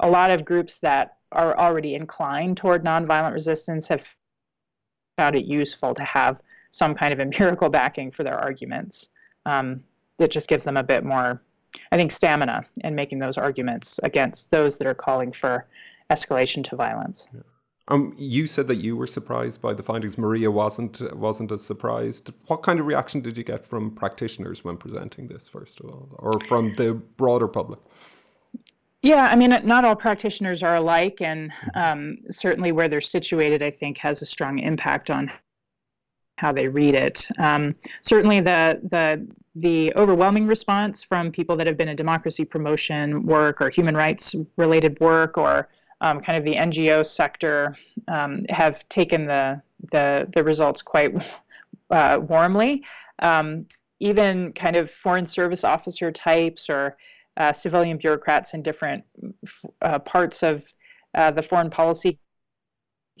a 0.00 0.08
lot 0.08 0.30
of 0.30 0.44
groups 0.44 0.76
that 0.76 1.16
are 1.32 1.58
already 1.58 1.94
inclined 1.94 2.56
toward 2.56 2.84
nonviolent 2.84 3.32
resistance 3.32 3.88
have 3.88 4.04
found 5.16 5.36
it 5.36 5.44
useful 5.44 5.94
to 5.94 6.02
have 6.02 6.40
some 6.70 6.94
kind 6.94 7.12
of 7.12 7.20
empirical 7.26 7.68
backing 7.68 8.10
for 8.10 8.22
their 8.22 8.38
arguments. 8.38 9.08
Um, 9.44 9.82
it 10.18 10.30
just 10.30 10.48
gives 10.48 10.64
them 10.64 10.76
a 10.76 10.82
bit 10.82 11.04
more, 11.04 11.42
I 11.92 11.96
think, 11.96 12.12
stamina 12.12 12.64
in 12.78 12.94
making 12.94 13.18
those 13.18 13.36
arguments 13.36 14.00
against 14.02 14.50
those 14.50 14.78
that 14.78 14.86
are 14.86 14.94
calling 14.94 15.32
for 15.32 15.66
escalation 16.10 16.64
to 16.68 16.76
violence. 16.76 17.26
Um, 17.88 18.14
you 18.18 18.48
said 18.48 18.66
that 18.66 18.76
you 18.76 18.96
were 18.96 19.06
surprised 19.06 19.62
by 19.62 19.72
the 19.72 19.82
findings. 19.82 20.18
Maria 20.18 20.50
wasn't 20.50 21.00
wasn't 21.16 21.52
as 21.52 21.62
surprised. 21.62 22.32
What 22.46 22.62
kind 22.62 22.80
of 22.80 22.86
reaction 22.86 23.20
did 23.20 23.38
you 23.38 23.44
get 23.44 23.64
from 23.64 23.92
practitioners 23.92 24.64
when 24.64 24.76
presenting 24.76 25.28
this, 25.28 25.48
first 25.48 25.78
of 25.80 25.86
all, 25.86 26.08
or 26.18 26.40
from 26.48 26.74
the 26.74 26.94
broader 26.94 27.46
public? 27.46 27.78
Yeah, 29.02 29.26
I 29.26 29.36
mean, 29.36 29.50
not 29.64 29.84
all 29.84 29.94
practitioners 29.94 30.62
are 30.62 30.76
alike, 30.76 31.20
and 31.20 31.52
um, 31.74 32.18
certainly 32.30 32.72
where 32.72 32.88
they're 32.88 33.00
situated, 33.00 33.62
I 33.62 33.70
think, 33.70 33.98
has 33.98 34.22
a 34.22 34.26
strong 34.26 34.58
impact 34.58 35.10
on 35.10 35.30
how 36.38 36.52
they 36.52 36.68
read 36.68 36.94
it. 36.94 37.26
Um, 37.38 37.74
certainly, 38.02 38.40
the 38.40 38.80
the 38.90 39.26
the 39.54 39.94
overwhelming 39.94 40.46
response 40.46 41.02
from 41.02 41.32
people 41.32 41.56
that 41.56 41.66
have 41.66 41.76
been 41.76 41.88
in 41.88 41.96
democracy 41.96 42.44
promotion 42.44 43.24
work 43.24 43.60
or 43.60 43.70
human 43.70 43.96
rights 43.96 44.34
related 44.56 44.98
work 45.00 45.38
or 45.38 45.68
um, 46.02 46.20
kind 46.20 46.36
of 46.36 46.44
the 46.44 46.54
NGO 46.54 47.06
sector 47.06 47.76
um, 48.08 48.44
have 48.48 48.86
taken 48.88 49.26
the 49.26 49.62
the 49.92 50.28
the 50.34 50.42
results 50.42 50.82
quite 50.82 51.14
uh, 51.90 52.18
warmly. 52.22 52.84
Um, 53.20 53.66
even 53.98 54.52
kind 54.52 54.76
of 54.76 54.90
foreign 54.90 55.24
service 55.24 55.64
officer 55.64 56.12
types 56.12 56.68
or 56.68 56.98
uh, 57.36 57.52
civilian 57.52 57.96
bureaucrats 57.98 58.54
in 58.54 58.62
different 58.62 59.04
uh, 59.82 59.98
parts 60.00 60.42
of 60.42 60.64
uh, 61.14 61.30
the 61.30 61.42
foreign 61.42 61.70
policy 61.70 62.18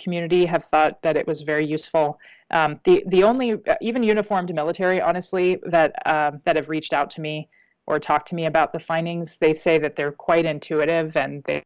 community 0.00 0.44
have 0.44 0.64
thought 0.66 1.00
that 1.02 1.16
it 1.16 1.26
was 1.26 1.42
very 1.42 1.66
useful. 1.66 2.18
Um, 2.50 2.80
the 2.84 3.02
the 3.08 3.22
only 3.24 3.52
uh, 3.52 3.76
even 3.80 4.02
uniformed 4.02 4.54
military, 4.54 5.00
honestly, 5.00 5.58
that 5.64 5.94
uh, 6.06 6.32
that 6.44 6.56
have 6.56 6.68
reached 6.68 6.92
out 6.92 7.10
to 7.10 7.20
me 7.20 7.48
or 7.86 7.98
talked 7.98 8.28
to 8.28 8.34
me 8.34 8.46
about 8.46 8.72
the 8.72 8.78
findings, 8.78 9.36
they 9.40 9.52
say 9.52 9.78
that 9.78 9.96
they're 9.96 10.12
quite 10.12 10.44
intuitive 10.44 11.16
and 11.16 11.42
they 11.44 11.62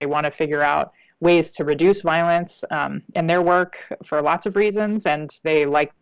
they 0.00 0.06
want 0.06 0.24
to 0.24 0.30
figure 0.30 0.62
out 0.62 0.92
ways 1.20 1.52
to 1.52 1.64
reduce 1.64 2.00
violence 2.00 2.64
um, 2.70 3.02
in 3.14 3.26
their 3.26 3.42
work 3.42 3.78
for 4.04 4.20
lots 4.20 4.46
of 4.46 4.56
reasons, 4.56 5.06
and 5.06 5.30
they 5.44 5.64
like 5.64 5.92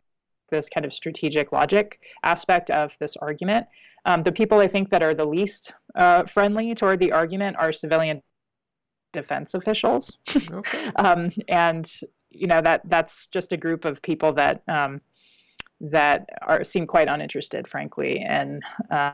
this 0.51 0.69
kind 0.69 0.85
of 0.85 0.93
strategic 0.93 1.53
logic 1.53 2.01
aspect 2.23 2.71
of 2.71 2.97
this 2.99 3.17
argument. 3.17 3.67
Um, 4.05 4.23
the 4.23 4.33
people 4.33 4.59
I 4.59 4.69
think 4.69 4.91
that 4.91 5.03
are 5.03 5.15
the 5.15 5.25
least 5.25 5.73
uh, 5.95 6.25
friendly 6.25 6.75
toward 6.75 7.01
the 7.01 7.13
argument 7.13 7.57
are 7.59 7.73
civilian 7.73 8.23
defense 9.13 9.55
officials, 9.55 10.17
okay. 10.51 10.91
um, 10.97 11.31
and 11.49 11.91
you 12.31 12.47
know 12.47 12.63
that 12.63 12.83
that's 12.85 13.27
just 13.27 13.53
a 13.53 13.57
group 13.57 13.85
of 13.85 14.01
people 14.03 14.33
that 14.35 14.63
um, 14.69 15.01
that 15.81 16.29
are 16.43 16.65
seem 16.65 16.87
quite 16.87 17.09
uninterested, 17.09 17.69
frankly, 17.69 18.23
in 18.23 18.61
uh, 18.91 19.13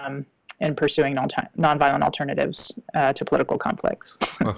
um, 0.00 0.26
in 0.60 0.74
pursuing 0.74 1.14
non- 1.14 1.28
nonviolent 1.58 2.02
alternatives 2.02 2.70
uh, 2.94 3.12
to 3.12 3.24
political 3.24 3.58
conflicts. 3.58 4.16
uh, 4.40 4.52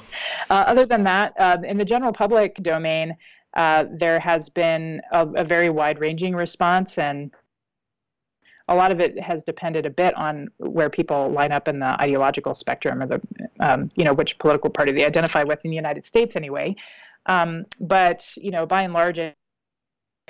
other 0.51 0.85
than 0.87 1.03
that, 1.05 1.33
uh, 1.39 1.57
in 1.65 1.79
the 1.79 1.85
general 1.85 2.13
public 2.13 2.57
domain, 2.57 3.17
uh, 3.55 3.85
there 3.91 4.19
has 4.19 4.49
been 4.49 5.01
a, 5.13 5.27
a 5.29 5.45
very 5.45 5.71
wide-ranging 5.71 6.35
response 6.35 6.99
and 6.99 7.31
a 8.69 8.75
lot 8.75 8.91
of 8.91 9.01
it 9.01 9.19
has 9.21 9.43
depended 9.43 9.85
a 9.85 9.91
bit 9.91 10.15
on 10.15 10.49
where 10.57 10.89
people 10.89 11.31
line 11.31 11.53
up 11.53 11.69
in 11.69 11.79
the 11.79 12.01
ideological 12.01 12.55
spectrum 12.55 13.03
or 13.03 13.07
the, 13.07 13.21
um, 13.61 13.91
you 13.95 14.05
know, 14.05 14.15
which 14.15 14.39
political 14.39 14.71
party 14.71 14.91
they 14.91 15.05
identify 15.05 15.43
with 15.43 15.61
in 15.65 15.71
the 15.71 15.77
United 15.77 16.05
States 16.05 16.35
anyway. 16.35 16.75
Um, 17.27 17.65
but, 17.79 18.27
you 18.37 18.51
know, 18.51 18.65
by 18.65 18.83
and 18.83 18.95
large, 18.95 19.19
I 19.19 19.35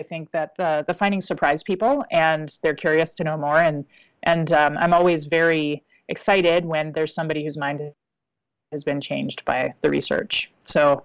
think 0.03 0.33
that 0.33 0.57
the, 0.57 0.85
the 0.89 0.95
findings 0.95 1.27
surprise 1.27 1.63
people 1.63 2.05
and 2.11 2.59
they're 2.63 2.75
curious 2.75 3.15
to 3.15 3.25
know 3.25 3.37
more. 3.37 3.61
And, 3.61 3.85
and 4.25 4.53
um, 4.53 4.77
I'm 4.79 4.93
always 4.93 5.27
very 5.27 5.85
excited 6.09 6.65
when 6.65 6.93
there's 6.93 7.15
somebody 7.15 7.45
whose 7.45 7.57
mind 7.57 7.81
has 8.73 8.83
been 8.83 9.01
changed 9.01 9.45
by 9.45 9.73
the 9.83 9.91
research. 9.91 10.51
So 10.61 11.05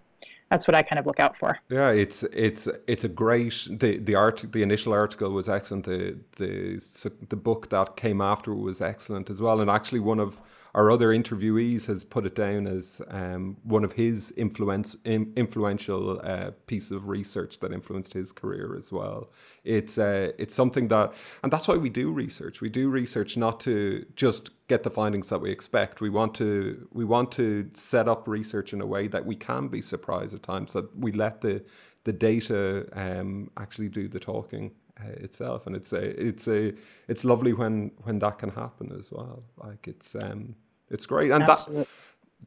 that's 0.50 0.68
what 0.68 0.76
I 0.76 0.84
kind 0.84 1.00
of 1.00 1.06
look 1.06 1.20
out 1.20 1.38
for. 1.38 1.60
Yeah, 1.70 1.90
it's 1.90 2.24
it's 2.24 2.68
it's 2.88 3.04
a 3.04 3.10
great 3.10 3.68
the 3.70 3.98
the 3.98 4.16
art 4.16 4.44
the 4.52 4.64
initial 4.64 4.94
article 4.94 5.32
was 5.32 5.48
excellent. 5.48 5.86
The 5.86 6.18
the 6.38 6.82
the 7.30 7.36
book 7.36 7.70
that 7.70 7.96
came 7.96 8.22
after 8.22 8.54
was 8.54 8.82
excellent 8.82 9.30
as 9.30 9.42
well. 9.42 9.62
And 9.62 9.70
actually, 9.70 10.00
one 10.00 10.20
of 10.20 10.42
our 10.76 10.92
other 10.92 11.10
interviewees 11.10 11.86
has 11.88 12.04
put 12.04 12.26
it 12.26 12.36
down 12.36 12.68
as 12.68 13.02
um, 13.10 13.58
one 13.64 13.84
of 13.84 13.94
his 13.94 14.32
influence 14.38 14.96
in, 15.04 15.34
influential 15.36 16.22
uh, 16.24 16.52
piece 16.68 16.92
of 16.92 17.08
research 17.08 17.60
that 17.60 17.72
influenced 17.72 18.14
his 18.14 18.32
career 18.32 18.76
as 18.78 18.92
well. 18.92 19.32
It's 19.64 19.98
uh, 19.98 20.32
it's 20.38 20.54
something 20.54 20.88
that, 20.90 21.14
and 21.44 21.52
that's 21.52 21.68
why 21.68 21.78
we 21.78 21.90
do 21.90 22.12
research. 22.12 22.62
We 22.62 22.70
do 22.70 22.90
research 22.90 23.36
not 23.38 23.60
to 23.62 24.06
just 24.16 24.52
get 24.68 24.84
the 24.84 24.92
findings 24.92 25.30
that 25.30 25.42
we 25.42 25.50
expect. 25.50 26.02
We 26.02 26.10
want 26.10 26.36
to 26.36 26.88
we 26.92 27.06
want 27.06 27.32
to 27.34 27.70
set 27.74 28.08
up 28.08 28.28
research 28.28 28.74
in 28.74 28.82
a 28.82 28.86
way 28.86 29.08
that 29.08 29.26
we 29.26 29.36
can 29.36 29.68
be 29.68 29.82
surprised 29.82 30.36
at 30.36 30.44
times. 30.44 30.74
That 30.74 30.96
we 30.96 31.12
let 31.12 31.42
the 31.42 31.64
the 32.04 32.14
data 32.14 32.88
um, 32.94 33.52
actually 33.58 33.90
do 33.90 34.08
the 34.08 34.20
talking 34.20 34.72
itself, 35.08 35.68
and 35.68 35.76
it's 35.76 35.94
a 35.94 36.28
it's 36.28 36.48
a 36.48 36.74
it's 37.08 37.24
lovely 37.24 37.54
when 37.54 37.92
when 38.04 38.20
that 38.20 38.40
can 38.40 38.50
happen 38.50 38.96
as 38.98 39.12
well. 39.12 39.44
Like 39.58 39.88
it's 39.88 40.16
um 40.16 40.56
it's 40.90 41.06
great, 41.06 41.32
and 41.32 41.44
Absolutely. 41.44 41.88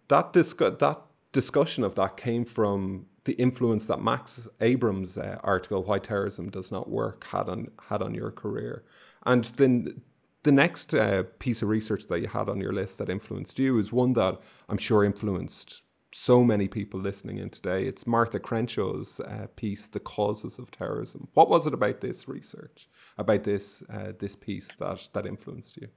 that 0.08 0.32
that 0.32 0.40
discu- 0.40 0.78
that 0.78 1.00
discussion 1.32 1.84
of 1.84 1.94
that 1.94 2.16
came 2.16 2.44
from 2.44 3.06
the 3.24 3.32
influence 3.34 3.86
that 3.86 4.02
Max 4.02 4.48
Abrams' 4.60 5.16
uh, 5.16 5.38
article 5.42 5.82
"Why 5.84 5.98
Terrorism 5.98 6.50
Does 6.50 6.72
Not 6.72 6.90
Work" 6.90 7.24
had 7.28 7.48
on 7.48 7.70
had 7.88 8.02
on 8.02 8.14
your 8.14 8.30
career, 8.30 8.84
and 9.24 9.44
then 9.44 10.02
the 10.42 10.52
next 10.52 10.92
uh, 10.94 11.22
piece 11.38 11.62
of 11.62 11.68
research 11.68 12.06
that 12.08 12.20
you 12.20 12.26
had 12.26 12.48
on 12.48 12.60
your 12.60 12.72
list 12.72 12.98
that 12.98 13.08
influenced 13.08 13.58
you 13.58 13.78
is 13.78 13.92
one 13.92 14.14
that 14.14 14.40
I'm 14.68 14.78
sure 14.78 15.04
influenced 15.04 15.82
so 16.12 16.44
many 16.44 16.68
people 16.68 17.00
listening 17.00 17.38
in 17.38 17.50
today. 17.50 17.84
It's 17.84 18.06
Martha 18.06 18.38
Crenshaw's 18.38 19.20
uh, 19.20 19.46
piece, 19.56 19.88
"The 19.88 20.00
Causes 20.00 20.58
of 20.58 20.70
Terrorism." 20.70 21.28
What 21.34 21.48
was 21.48 21.66
it 21.66 21.74
about 21.74 22.00
this 22.00 22.28
research, 22.28 22.88
about 23.18 23.44
this 23.44 23.82
uh, 23.92 24.12
this 24.18 24.36
piece 24.36 24.68
that 24.78 25.08
that 25.14 25.26
influenced 25.26 25.76
you? 25.78 25.88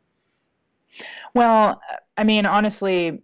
Well, 1.33 1.81
I 2.17 2.23
mean, 2.23 2.45
honestly, 2.45 3.21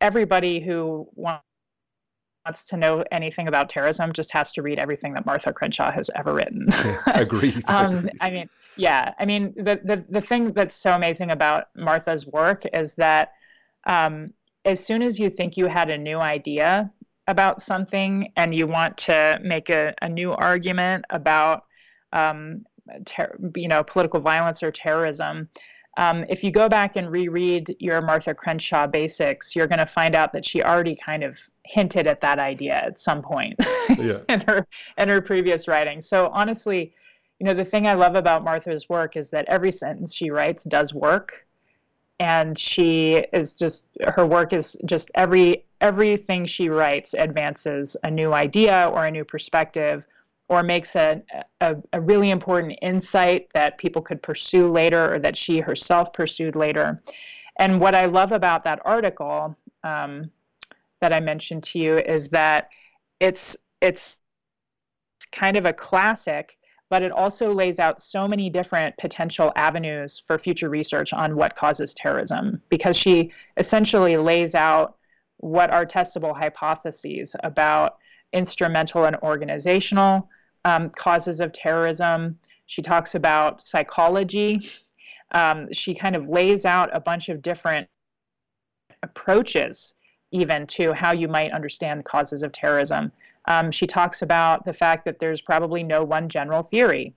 everybody 0.00 0.60
who 0.60 1.08
wants 1.14 2.64
to 2.68 2.76
know 2.76 3.04
anything 3.10 3.48
about 3.48 3.70
terrorism 3.70 4.12
just 4.12 4.30
has 4.32 4.52
to 4.52 4.62
read 4.62 4.78
everything 4.78 5.14
that 5.14 5.24
Martha 5.24 5.52
Crenshaw 5.52 5.90
has 5.90 6.10
ever 6.14 6.34
written. 6.34 6.68
Agreed. 7.06 7.62
um, 7.68 8.08
I 8.20 8.30
mean, 8.30 8.50
yeah, 8.76 9.14
I 9.18 9.24
mean, 9.24 9.54
the, 9.56 9.80
the 9.82 10.04
the 10.08 10.20
thing 10.20 10.52
that's 10.52 10.76
so 10.76 10.92
amazing 10.92 11.30
about 11.30 11.68
Martha's 11.74 12.26
work 12.26 12.64
is 12.74 12.92
that 12.98 13.32
um, 13.86 14.32
as 14.64 14.84
soon 14.84 15.02
as 15.02 15.18
you 15.18 15.30
think 15.30 15.56
you 15.56 15.66
had 15.66 15.90
a 15.90 15.98
new 15.98 16.18
idea 16.18 16.90
about 17.26 17.62
something 17.62 18.30
and 18.36 18.54
you 18.54 18.66
want 18.66 18.96
to 18.96 19.38
make 19.42 19.70
a, 19.70 19.94
a 20.02 20.08
new 20.08 20.32
argument 20.32 21.04
about 21.10 21.64
um, 22.12 22.64
ter- 23.06 23.36
you 23.56 23.68
know 23.68 23.82
political 23.82 24.20
violence 24.20 24.62
or 24.62 24.70
terrorism 24.70 25.48
um, 25.96 26.24
if 26.28 26.42
you 26.42 26.50
go 26.50 26.68
back 26.68 26.96
and 26.96 27.10
reread 27.10 27.74
your 27.78 28.00
martha 28.02 28.34
crenshaw 28.34 28.86
basics 28.86 29.56
you're 29.56 29.66
going 29.66 29.78
to 29.78 29.86
find 29.86 30.14
out 30.14 30.32
that 30.32 30.44
she 30.44 30.62
already 30.62 30.96
kind 30.96 31.24
of 31.24 31.38
hinted 31.64 32.06
at 32.06 32.20
that 32.20 32.38
idea 32.38 32.74
at 32.74 33.00
some 33.00 33.22
point 33.22 33.54
yeah. 33.98 34.18
in 34.28 34.40
her 34.42 34.66
in 34.98 35.08
her 35.08 35.20
previous 35.20 35.66
writing 35.66 36.00
so 36.00 36.28
honestly 36.32 36.92
you 37.38 37.46
know 37.46 37.54
the 37.54 37.64
thing 37.64 37.86
i 37.86 37.94
love 37.94 38.16
about 38.16 38.44
martha's 38.44 38.88
work 38.88 39.16
is 39.16 39.30
that 39.30 39.46
every 39.48 39.72
sentence 39.72 40.14
she 40.14 40.30
writes 40.30 40.64
does 40.64 40.92
work 40.92 41.43
and 42.20 42.58
she 42.58 43.24
is 43.32 43.54
just 43.54 43.84
her 44.06 44.26
work 44.26 44.52
is 44.52 44.76
just 44.84 45.10
every 45.14 45.64
everything 45.80 46.46
she 46.46 46.68
writes 46.68 47.14
advances 47.14 47.96
a 48.04 48.10
new 48.10 48.32
idea 48.32 48.90
or 48.92 49.06
a 49.06 49.10
new 49.10 49.24
perspective 49.24 50.04
or 50.48 50.62
makes 50.62 50.94
a, 50.94 51.22
a, 51.62 51.76
a, 51.94 52.00
really 52.00 52.30
important 52.30 52.78
insight 52.82 53.48
that 53.54 53.78
people 53.78 54.02
could 54.02 54.22
pursue 54.22 54.70
later 54.70 55.14
or 55.14 55.18
that 55.18 55.34
she 55.34 55.58
herself 55.58 56.12
pursued 56.12 56.54
later. 56.54 57.02
And 57.58 57.80
what 57.80 57.94
i 57.94 58.06
love 58.06 58.32
about 58.32 58.64
that 58.64 58.80
article 58.84 59.56
um, 59.82 60.30
that 61.00 61.12
i 61.12 61.20
mentioned 61.20 61.64
to 61.64 61.78
you 61.78 61.98
is 61.98 62.28
that 62.28 62.68
it's 63.20 63.56
it's 63.80 64.18
kind 65.32 65.56
of 65.56 65.66
a 65.66 65.72
classic 65.72 66.56
but 66.90 67.02
it 67.02 67.12
also 67.12 67.52
lays 67.52 67.78
out 67.78 68.02
so 68.02 68.28
many 68.28 68.50
different 68.50 68.96
potential 68.98 69.52
avenues 69.56 70.22
for 70.26 70.38
future 70.38 70.68
research 70.68 71.12
on 71.12 71.36
what 71.36 71.56
causes 71.56 71.94
terrorism 71.94 72.60
because 72.68 72.96
she 72.96 73.32
essentially 73.56 74.16
lays 74.16 74.54
out 74.54 74.96
what 75.38 75.70
are 75.70 75.86
testable 75.86 76.36
hypotheses 76.36 77.34
about 77.42 77.96
instrumental 78.32 79.04
and 79.04 79.16
organizational 79.16 80.28
um, 80.64 80.90
causes 80.90 81.40
of 81.40 81.52
terrorism. 81.52 82.38
She 82.66 82.82
talks 82.82 83.14
about 83.14 83.62
psychology. 83.62 84.68
Um, 85.32 85.68
she 85.72 85.94
kind 85.94 86.16
of 86.16 86.28
lays 86.28 86.64
out 86.64 86.90
a 86.94 87.00
bunch 87.00 87.28
of 87.28 87.42
different 87.42 87.88
approaches, 89.02 89.94
even 90.32 90.66
to 90.66 90.92
how 90.92 91.12
you 91.12 91.28
might 91.28 91.52
understand 91.52 92.04
causes 92.04 92.42
of 92.42 92.52
terrorism. 92.52 93.12
Um, 93.46 93.70
she 93.70 93.86
talks 93.86 94.22
about 94.22 94.64
the 94.64 94.72
fact 94.72 95.04
that 95.04 95.18
there's 95.18 95.40
probably 95.40 95.82
no 95.82 96.02
one 96.02 96.28
general 96.28 96.62
theory, 96.62 97.14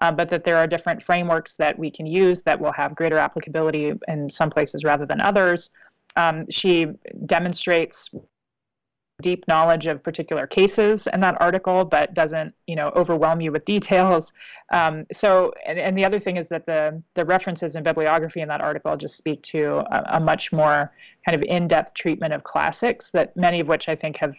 uh, 0.00 0.12
but 0.12 0.30
that 0.30 0.44
there 0.44 0.56
are 0.56 0.66
different 0.66 1.02
frameworks 1.02 1.54
that 1.54 1.78
we 1.78 1.90
can 1.90 2.06
use 2.06 2.40
that 2.42 2.58
will 2.58 2.72
have 2.72 2.94
greater 2.94 3.18
applicability 3.18 3.92
in 4.08 4.30
some 4.30 4.50
places 4.50 4.84
rather 4.84 5.06
than 5.06 5.20
others. 5.20 5.70
Um, 6.16 6.46
she 6.50 6.86
demonstrates 7.26 8.08
deep 9.20 9.46
knowledge 9.46 9.86
of 9.86 10.02
particular 10.02 10.46
cases 10.46 11.06
in 11.12 11.20
that 11.20 11.38
article, 11.40 11.84
but 11.84 12.14
doesn't, 12.14 12.54
you 12.66 12.74
know, 12.74 12.90
overwhelm 12.96 13.40
you 13.40 13.52
with 13.52 13.64
details. 13.64 14.32
Um, 14.72 15.06
so, 15.12 15.52
and, 15.66 15.78
and, 15.78 15.96
the 15.96 16.04
other 16.04 16.18
thing 16.18 16.36
is 16.36 16.48
that 16.48 16.64
the 16.66 17.02
the 17.14 17.24
references 17.24 17.74
and 17.74 17.84
bibliography 17.84 18.40
in 18.40 18.48
that 18.48 18.60
article 18.60 18.96
just 18.96 19.16
speak 19.16 19.42
to 19.42 19.84
a, 19.90 20.16
a 20.16 20.20
much 20.20 20.52
more 20.52 20.92
kind 21.24 21.36
of 21.36 21.42
in-depth 21.42 21.94
treatment 21.94 22.32
of 22.32 22.44
classics 22.44 23.10
that 23.12 23.36
many 23.36 23.60
of 23.60 23.68
which 23.68 23.88
I 23.88 23.94
think 23.94 24.16
have 24.16 24.34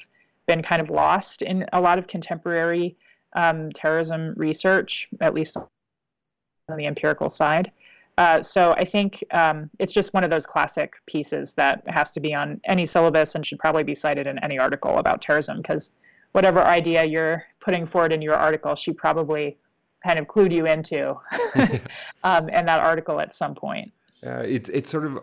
been 0.52 0.62
kind 0.62 0.82
of 0.82 0.90
lost 0.90 1.42
in 1.44 1.66
a 1.72 1.80
lot 1.80 1.98
of 1.98 2.08
contemporary 2.08 2.98
um, 3.38 3.72
terrorism 3.72 4.34
research, 4.36 5.08
at 5.22 5.34
least 5.34 5.56
on 5.56 6.76
the 6.76 6.86
empirical 6.86 7.30
side. 7.30 7.72
Uh, 8.18 8.44
so 8.44 8.74
I 8.74 8.84
think 8.84 9.24
um, 9.32 9.70
it's 9.80 9.94
just 9.94 10.14
one 10.14 10.26
of 10.26 10.30
those 10.30 10.46
classic 10.46 10.96
pieces 11.06 11.54
that 11.54 11.88
has 11.88 12.12
to 12.12 12.20
be 12.20 12.34
on 12.34 12.60
any 12.66 12.86
syllabus 12.86 13.34
and 13.34 13.46
should 13.46 13.60
probably 13.60 13.84
be 13.84 13.96
cited 13.96 14.28
in 14.28 14.38
any 14.40 14.60
article 14.60 14.98
about 14.98 15.22
terrorism 15.22 15.62
because 15.62 15.92
whatever 16.34 16.62
idea 16.62 17.06
you're 17.06 17.44
putting 17.62 17.88
forward 17.88 18.12
in 18.12 18.22
your 18.22 18.36
article, 18.36 18.76
she 18.76 18.92
probably 18.92 19.58
kind 20.04 20.20
of 20.20 20.28
clued 20.28 20.52
you 20.52 20.66
into 20.66 21.16
um, 22.26 22.50
in 22.50 22.66
that 22.66 22.82
article 22.82 23.22
at 23.22 23.34
some 23.34 23.56
point. 23.56 23.90
Uh, 24.26 24.44
it, 24.46 24.68
it's 24.68 24.90
sort 24.90 25.06
of 25.06 25.18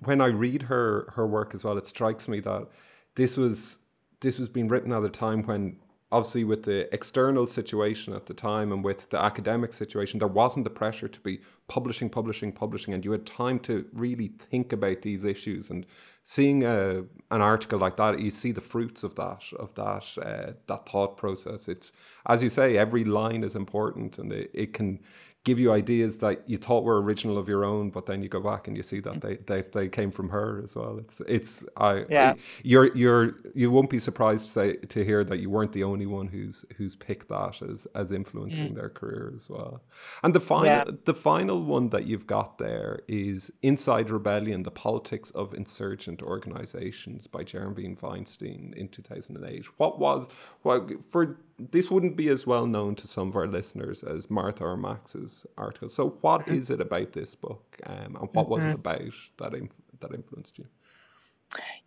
when 0.00 0.20
I 0.20 0.26
read 0.26 0.62
her 0.62 1.12
her 1.14 1.26
work 1.26 1.54
as 1.54 1.64
well, 1.64 1.78
it 1.78 1.86
strikes 1.86 2.26
me 2.26 2.40
that 2.40 2.66
this 3.14 3.36
was 3.36 3.78
this 4.22 4.38
was 4.38 4.48
being 4.48 4.68
written 4.68 4.92
at 4.92 5.04
a 5.04 5.10
time 5.10 5.42
when 5.42 5.76
obviously 6.10 6.44
with 6.44 6.64
the 6.64 6.92
external 6.94 7.46
situation 7.46 8.12
at 8.12 8.26
the 8.26 8.34
time 8.34 8.70
and 8.70 8.84
with 8.84 9.08
the 9.10 9.18
academic 9.18 9.72
situation 9.72 10.18
there 10.18 10.28
wasn't 10.28 10.62
the 10.62 10.70
pressure 10.70 11.08
to 11.08 11.20
be 11.20 11.40
publishing 11.68 12.10
publishing 12.10 12.52
publishing 12.52 12.92
and 12.92 13.02
you 13.04 13.12
had 13.12 13.24
time 13.24 13.58
to 13.58 13.86
really 13.94 14.32
think 14.50 14.72
about 14.72 15.00
these 15.02 15.24
issues. 15.24 15.70
And 15.70 15.86
seeing 16.22 16.64
a, 16.64 17.04
an 17.30 17.40
article 17.40 17.78
like 17.78 17.96
that 17.96 18.20
you 18.20 18.30
see 18.30 18.52
the 18.52 18.60
fruits 18.60 19.02
of 19.02 19.14
that 19.16 19.42
of 19.58 19.74
that 19.74 20.04
uh, 20.22 20.52
that 20.66 20.86
thought 20.86 21.16
process. 21.16 21.68
It's 21.68 21.92
as 22.26 22.42
you 22.42 22.50
say 22.50 22.76
every 22.76 23.04
line 23.04 23.42
is 23.42 23.56
important 23.56 24.18
and 24.18 24.32
it, 24.32 24.50
it 24.52 24.74
can 24.74 25.00
give 25.44 25.58
you 25.58 25.72
ideas 25.72 26.18
that 26.18 26.48
you 26.48 26.56
thought 26.56 26.84
were 26.84 27.02
original 27.02 27.36
of 27.36 27.48
your 27.48 27.64
own, 27.64 27.90
but 27.90 28.06
then 28.06 28.22
you 28.22 28.28
go 28.28 28.40
back 28.40 28.68
and 28.68 28.76
you 28.76 28.82
see 28.82 29.00
that 29.00 29.20
they, 29.20 29.36
they, 29.46 29.62
they 29.72 29.88
came 29.88 30.12
from 30.12 30.28
her 30.28 30.60
as 30.62 30.76
well. 30.76 30.98
It's 30.98 31.20
it's 31.26 31.64
I 31.76 32.04
yeah. 32.08 32.34
you're 32.62 32.96
you're 32.96 33.34
you 33.54 33.70
won't 33.70 33.90
be 33.90 33.98
surprised 33.98 34.46
to 34.46 34.52
say, 34.52 34.76
to 34.76 35.04
hear 35.04 35.24
that 35.24 35.38
you 35.38 35.50
weren't 35.50 35.72
the 35.72 35.82
only 35.82 36.06
one 36.06 36.28
who's 36.28 36.64
who's 36.76 36.94
picked 36.94 37.28
that 37.28 37.60
as 37.62 37.86
as 37.94 38.12
influencing 38.12 38.70
mm. 38.70 38.74
their 38.76 38.88
career 38.88 39.32
as 39.34 39.50
well. 39.50 39.82
And 40.22 40.32
the 40.32 40.40
final 40.40 40.66
yeah. 40.66 40.84
the 41.04 41.14
final 41.14 41.62
one 41.62 41.88
that 41.88 42.06
you've 42.06 42.26
got 42.26 42.58
there 42.58 43.00
is 43.08 43.50
Inside 43.62 44.10
Rebellion: 44.10 44.62
The 44.62 44.70
Politics 44.70 45.30
of 45.32 45.54
Insurgent 45.54 46.22
Organizations 46.22 47.26
by 47.26 47.42
Jeremy 47.42 47.96
Weinstein 48.00 48.74
in 48.76 48.88
2008. 48.88 49.64
What 49.78 49.98
was 49.98 50.28
well 50.62 50.88
for 51.08 51.38
this 51.70 51.90
wouldn't 51.90 52.16
be 52.16 52.28
as 52.28 52.46
well 52.46 52.66
known 52.66 52.94
to 52.96 53.06
some 53.06 53.28
of 53.28 53.36
our 53.36 53.46
listeners 53.46 54.02
as 54.02 54.30
Martha 54.30 54.64
or 54.64 54.76
Max's 54.76 55.46
article. 55.56 55.88
So, 55.88 56.16
what 56.20 56.42
mm-hmm. 56.42 56.54
is 56.54 56.70
it 56.70 56.80
about 56.80 57.12
this 57.12 57.34
book, 57.34 57.78
um, 57.86 57.96
and 57.96 58.16
what 58.16 58.32
mm-hmm. 58.32 58.50
was 58.50 58.64
it 58.64 58.68
mm-hmm. 58.68 58.80
about 58.80 59.12
that 59.38 59.54
inf- 59.54 59.80
that 60.00 60.12
influenced 60.12 60.58
you? 60.58 60.66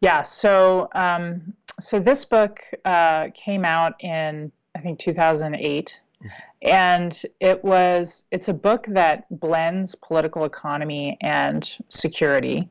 Yeah, 0.01 0.23
so 0.23 0.89
um, 0.93 1.53
so 1.79 1.99
this 1.99 2.25
book 2.25 2.61
uh, 2.85 3.29
came 3.33 3.65
out 3.65 3.93
in 4.01 4.51
I 4.75 4.79
think 4.79 4.99
2008, 4.99 6.01
mm-hmm. 6.23 6.27
and 6.61 7.21
it 7.39 7.63
was 7.63 8.23
it's 8.31 8.47
a 8.47 8.53
book 8.53 8.85
that 8.89 9.25
blends 9.39 9.95
political 9.95 10.45
economy 10.45 11.17
and 11.21 11.69
security, 11.89 12.69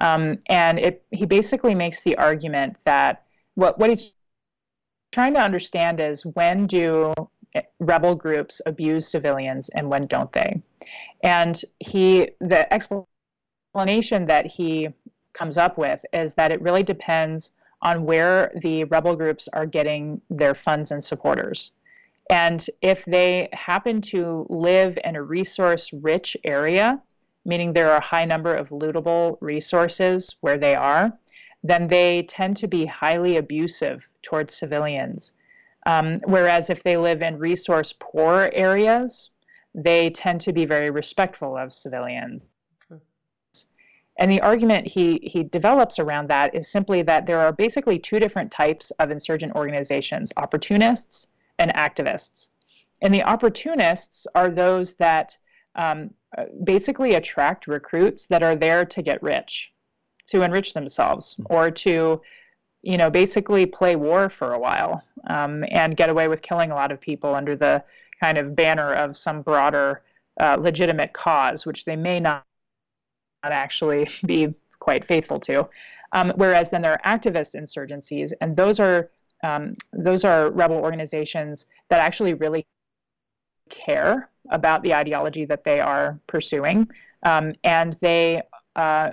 um, 0.00 0.38
and 0.48 0.78
it 0.78 1.04
he 1.10 1.26
basically 1.26 1.74
makes 1.74 2.00
the 2.00 2.16
argument 2.16 2.76
that 2.84 3.24
what 3.54 3.78
what 3.78 3.90
he's 3.90 4.12
trying 5.14 5.32
to 5.32 5.40
understand 5.40 6.00
is 6.00 6.26
when 6.26 6.66
do 6.66 7.14
rebel 7.78 8.16
groups 8.16 8.60
abuse 8.66 9.06
civilians 9.06 9.68
and 9.76 9.88
when 9.88 10.08
don't 10.08 10.32
they? 10.32 10.60
And 11.22 11.64
he, 11.78 12.30
the 12.40 12.72
explanation 12.74 14.26
that 14.26 14.44
he 14.44 14.88
comes 15.32 15.56
up 15.56 15.78
with 15.78 16.04
is 16.12 16.34
that 16.34 16.50
it 16.50 16.60
really 16.60 16.82
depends 16.82 17.52
on 17.80 18.04
where 18.04 18.50
the 18.60 18.82
rebel 18.84 19.14
groups 19.14 19.48
are 19.52 19.66
getting 19.66 20.20
their 20.30 20.52
funds 20.52 20.90
and 20.90 21.02
supporters. 21.02 21.70
And 22.28 22.66
if 22.82 23.04
they 23.04 23.48
happen 23.52 24.02
to 24.02 24.46
live 24.48 24.98
in 25.04 25.14
a 25.14 25.22
resource 25.22 25.92
rich 25.92 26.36
area, 26.42 27.00
meaning 27.44 27.72
there 27.72 27.92
are 27.92 27.98
a 27.98 28.10
high 28.14 28.24
number 28.24 28.52
of 28.52 28.70
lootable 28.70 29.36
resources 29.40 30.34
where 30.40 30.58
they 30.58 30.74
are, 30.74 31.12
then 31.64 31.88
they 31.88 32.26
tend 32.28 32.58
to 32.58 32.68
be 32.68 32.84
highly 32.84 33.38
abusive 33.38 34.08
towards 34.22 34.54
civilians. 34.54 35.32
Um, 35.86 36.20
whereas 36.24 36.70
if 36.70 36.82
they 36.82 36.96
live 36.96 37.22
in 37.22 37.38
resource 37.38 37.94
poor 37.98 38.50
areas, 38.52 39.30
they 39.74 40.10
tend 40.10 40.42
to 40.42 40.52
be 40.52 40.66
very 40.66 40.90
respectful 40.90 41.56
of 41.56 41.74
civilians. 41.74 42.46
And 44.18 44.30
the 44.30 44.40
argument 44.42 44.86
he, 44.86 45.18
he 45.24 45.42
develops 45.42 45.98
around 45.98 46.28
that 46.28 46.54
is 46.54 46.70
simply 46.70 47.02
that 47.02 47.26
there 47.26 47.40
are 47.40 47.52
basically 47.52 47.98
two 47.98 48.20
different 48.20 48.52
types 48.52 48.92
of 49.00 49.10
insurgent 49.10 49.56
organizations 49.56 50.32
opportunists 50.36 51.26
and 51.58 51.72
activists. 51.72 52.50
And 53.02 53.12
the 53.12 53.24
opportunists 53.24 54.26
are 54.36 54.50
those 54.50 54.94
that 54.94 55.36
um, 55.74 56.10
basically 56.62 57.14
attract 57.14 57.66
recruits 57.66 58.26
that 58.26 58.42
are 58.42 58.54
there 58.54 58.84
to 58.84 59.02
get 59.02 59.20
rich, 59.20 59.72
to 60.30 60.42
enrich 60.42 60.74
themselves, 60.74 61.36
or 61.46 61.70
to, 61.70 62.20
you 62.82 62.96
know, 62.96 63.10
basically 63.10 63.66
play 63.66 63.96
war 63.96 64.28
for 64.28 64.52
a 64.52 64.58
while 64.58 65.02
um, 65.28 65.64
and 65.70 65.96
get 65.96 66.08
away 66.08 66.28
with 66.28 66.42
killing 66.42 66.70
a 66.70 66.74
lot 66.74 66.92
of 66.92 67.00
people 67.00 67.34
under 67.34 67.56
the 67.56 67.82
kind 68.20 68.38
of 68.38 68.56
banner 68.56 68.94
of 68.94 69.18
some 69.18 69.42
broader 69.42 70.02
uh, 70.40 70.56
legitimate 70.58 71.12
cause, 71.12 71.66
which 71.66 71.84
they 71.84 71.96
may 71.96 72.20
not 72.20 72.44
not 73.42 73.52
actually 73.52 74.08
be 74.26 74.52
quite 74.78 75.04
faithful 75.06 75.38
to. 75.40 75.68
Um, 76.12 76.32
whereas 76.36 76.70
then 76.70 76.82
there 76.82 76.92
are 76.92 77.18
activist 77.18 77.54
insurgencies, 77.54 78.32
and 78.40 78.56
those 78.56 78.80
are 78.80 79.10
um, 79.42 79.76
those 79.92 80.24
are 80.24 80.50
rebel 80.50 80.76
organizations 80.76 81.66
that 81.90 82.00
actually 82.00 82.34
really 82.34 82.64
care 83.68 84.30
about 84.50 84.82
the 84.82 84.94
ideology 84.94 85.44
that 85.44 85.64
they 85.64 85.80
are 85.80 86.18
pursuing, 86.26 86.88
um, 87.24 87.52
and 87.64 87.96
they 88.00 88.42
uh, 88.76 89.10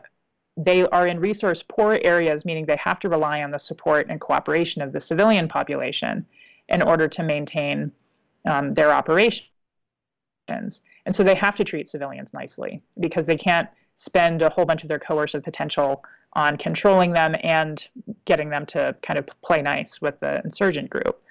they 0.58 0.88
are 0.88 1.08
in 1.08 1.20
resource 1.20 1.64
poor 1.68 2.00
areas, 2.04 2.46
meaning 2.46 2.66
they 2.66 2.78
have 2.78 3.00
to 3.00 3.10
rely 3.10 3.42
on 3.44 3.52
the 3.52 3.58
support 3.58 4.08
and 4.10 4.20
cooperation 4.20 4.82
of 4.82 4.92
the 4.92 5.00
civilian 5.00 5.48
population 5.48 6.26
in 6.70 6.82
order 6.82 7.08
to 7.08 7.24
maintain 7.24 7.92
um, 8.46 8.74
their 8.74 8.92
operations. 8.92 9.50
And 10.48 11.16
so 11.16 11.24
they 11.24 11.36
have 11.36 11.56
to 11.56 11.64
treat 11.64 11.90
civilians 11.90 12.34
nicely 12.34 12.82
because 13.00 13.26
they 13.26 13.38
can't 13.38 13.70
spend 13.96 14.42
a 14.42 14.50
whole 14.50 14.66
bunch 14.66 14.84
of 14.84 14.90
their 14.90 15.00
coercive 15.00 15.44
potential 15.44 16.04
on 16.34 16.58
controlling 16.58 17.12
them 17.12 17.36
and 17.44 17.86
getting 18.26 18.50
them 18.50 18.66
to 18.66 18.96
kind 19.02 19.20
of 19.20 19.28
play 19.42 19.62
nice 19.62 20.02
with 20.02 20.20
the 20.20 20.42
insurgent 20.44 20.90
group. 20.90 21.22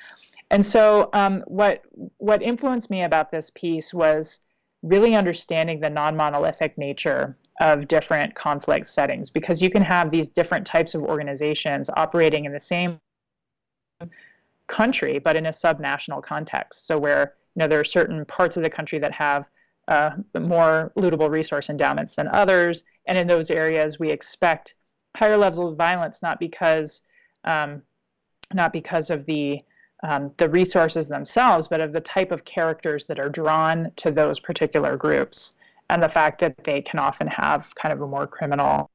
And 0.50 0.64
so, 0.66 1.11
um, 1.12 1.44
what 1.46 1.83
what 2.18 2.42
influenced 2.42 2.90
me 2.90 3.04
about 3.04 3.30
this 3.30 3.50
piece 3.54 3.94
was 3.94 4.40
really 4.83 5.14
understanding 5.14 5.81
the 5.81 5.90
non-monolithic 5.90 6.77
nature 6.79 7.37
of 7.61 7.88
different 7.88 8.35
conflict 8.35 8.88
settings, 8.88 9.31
because 9.31 9.61
you 9.61 9.71
can 9.71 9.83
have 9.83 10.11
these 10.11 10.29
different 10.29 10.66
types 10.66 10.95
of 10.95 11.03
organizations 11.03 11.90
operating 11.97 12.47
in 12.47 12.53
the 12.53 12.61
same 12.61 12.99
country, 14.66 15.19
but 15.19 15.37
in 15.37 15.47
a 15.47 15.51
subnational 15.51 16.23
context. 16.23 16.87
So, 16.87 16.99
where 16.99 17.35
you 17.55 17.61
know 17.61 17.69
there 17.69 17.81
are 17.81 17.85
certain 17.85 18.25
parts 18.25 18.57
of 18.57 18.62
the 18.62 18.71
country 18.71 18.99
that 18.99 19.12
have 19.12 19.45
uh, 19.88 20.11
more 20.38 20.93
lootable 20.97 21.29
resource 21.29 21.69
endowments 21.69 22.14
than 22.14 22.29
others. 22.29 22.85
And 23.07 23.19
in 23.19 23.27
those 23.27 23.51
areas, 23.51 23.99
we 23.99 24.11
expect 24.11 24.75
higher 25.16 25.37
levels 25.37 25.73
of 25.73 25.77
violence, 25.77 26.23
not 26.23 26.38
because 26.38 27.03
um, 27.45 27.83
not 28.55 28.73
because 28.73 29.11
of 29.11 29.27
the 29.27 29.61
um, 30.02 30.32
the 30.38 30.48
resources 30.48 31.08
themselves, 31.08 31.68
but 31.68 31.80
of 31.80 31.92
the 31.92 32.00
type 32.00 32.32
of 32.32 32.44
characters 32.44 33.04
that 33.06 33.18
are 33.18 33.28
drawn 33.28 33.92
to 33.96 34.10
those 34.10 34.40
particular 34.40 34.96
groups, 34.96 35.52
and 35.90 36.02
the 36.02 36.08
fact 36.08 36.40
that 36.40 36.54
they 36.64 36.80
can 36.80 36.98
often 36.98 37.26
have 37.26 37.74
kind 37.74 37.92
of 37.92 38.00
a 38.00 38.06
more 38.06 38.26
criminal 38.26 38.90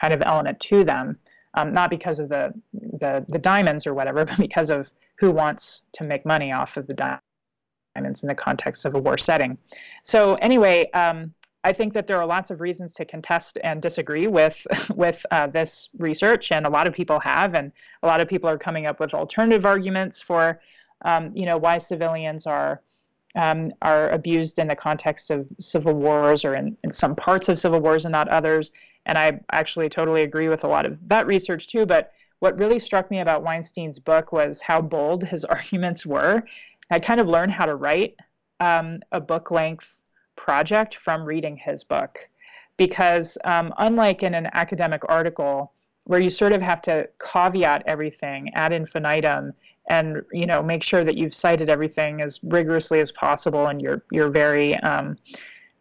kind 0.00 0.14
of 0.14 0.22
element 0.22 0.58
to 0.60 0.84
them, 0.84 1.18
um, 1.54 1.72
not 1.72 1.90
because 1.90 2.18
of 2.18 2.28
the, 2.28 2.52
the 2.72 3.24
the 3.28 3.38
diamonds 3.38 3.86
or 3.86 3.94
whatever, 3.94 4.24
but 4.26 4.38
because 4.38 4.70
of 4.70 4.88
who 5.18 5.30
wants 5.30 5.82
to 5.92 6.04
make 6.04 6.24
money 6.24 6.52
off 6.52 6.76
of 6.76 6.86
the 6.86 6.94
diamonds 6.94 8.22
in 8.22 8.28
the 8.28 8.34
context 8.34 8.84
of 8.84 8.94
a 8.94 8.98
war 8.98 9.18
setting. 9.18 9.58
So 10.02 10.36
anyway, 10.36 10.90
um, 10.92 11.34
I 11.64 11.72
think 11.72 11.92
that 11.94 12.06
there 12.06 12.18
are 12.18 12.26
lots 12.26 12.50
of 12.50 12.60
reasons 12.60 12.92
to 12.94 13.04
contest 13.04 13.58
and 13.64 13.82
disagree 13.82 14.26
with 14.26 14.66
with 14.94 15.24
uh, 15.30 15.48
this 15.48 15.88
research, 15.98 16.52
and 16.52 16.66
a 16.66 16.70
lot 16.70 16.86
of 16.86 16.94
people 16.94 17.18
have, 17.20 17.54
and 17.54 17.72
a 18.02 18.06
lot 18.06 18.20
of 18.20 18.28
people 18.28 18.48
are 18.48 18.58
coming 18.58 18.86
up 18.86 19.00
with 19.00 19.14
alternative 19.14 19.66
arguments 19.66 20.20
for, 20.20 20.60
um, 21.04 21.32
you 21.34 21.46
know, 21.46 21.58
why 21.58 21.78
civilians 21.78 22.46
are 22.46 22.80
um, 23.36 23.72
are 23.82 24.10
abused 24.10 24.58
in 24.58 24.68
the 24.68 24.76
context 24.76 25.30
of 25.30 25.46
civil 25.60 25.94
wars 25.94 26.44
or 26.44 26.54
in, 26.54 26.76
in 26.82 26.90
some 26.90 27.14
parts 27.14 27.48
of 27.48 27.60
civil 27.60 27.80
wars 27.80 28.04
and 28.04 28.12
not 28.12 28.28
others. 28.28 28.72
And 29.06 29.18
I 29.18 29.40
actually 29.52 29.88
totally 29.88 30.22
agree 30.22 30.48
with 30.48 30.64
a 30.64 30.68
lot 30.68 30.86
of 30.86 30.98
that 31.08 31.26
research 31.26 31.68
too. 31.68 31.86
But 31.86 32.12
what 32.40 32.58
really 32.58 32.78
struck 32.78 33.10
me 33.10 33.20
about 33.20 33.42
Weinstein's 33.42 33.98
book 33.98 34.32
was 34.32 34.60
how 34.60 34.80
bold 34.80 35.24
his 35.24 35.44
arguments 35.56 36.06
were 36.06 36.42
I 36.90 37.00
kind 37.00 37.20
of 37.20 37.26
learned 37.26 37.52
how 37.52 37.66
to 37.66 37.74
write 37.74 38.16
um, 38.60 39.00
a 39.12 39.20
book 39.20 39.50
length 39.50 39.88
project 40.38 40.96
from 40.96 41.24
reading 41.24 41.56
his 41.56 41.84
book. 41.84 42.28
Because 42.76 43.36
um, 43.44 43.74
unlike 43.78 44.22
in 44.22 44.34
an 44.34 44.48
academic 44.52 45.02
article 45.08 45.72
where 46.04 46.20
you 46.20 46.30
sort 46.30 46.52
of 46.52 46.62
have 46.62 46.80
to 46.82 47.08
caveat 47.20 47.82
everything 47.86 48.50
ad 48.54 48.72
infinitum 48.72 49.52
and 49.90 50.22
you 50.32 50.46
know 50.46 50.62
make 50.62 50.82
sure 50.82 51.04
that 51.04 51.16
you've 51.16 51.34
cited 51.34 51.68
everything 51.68 52.22
as 52.22 52.40
rigorously 52.42 53.00
as 53.00 53.10
possible 53.12 53.66
and 53.66 53.82
you're 53.82 54.02
you're 54.12 54.30
very 54.30 54.76
um, 54.76 55.16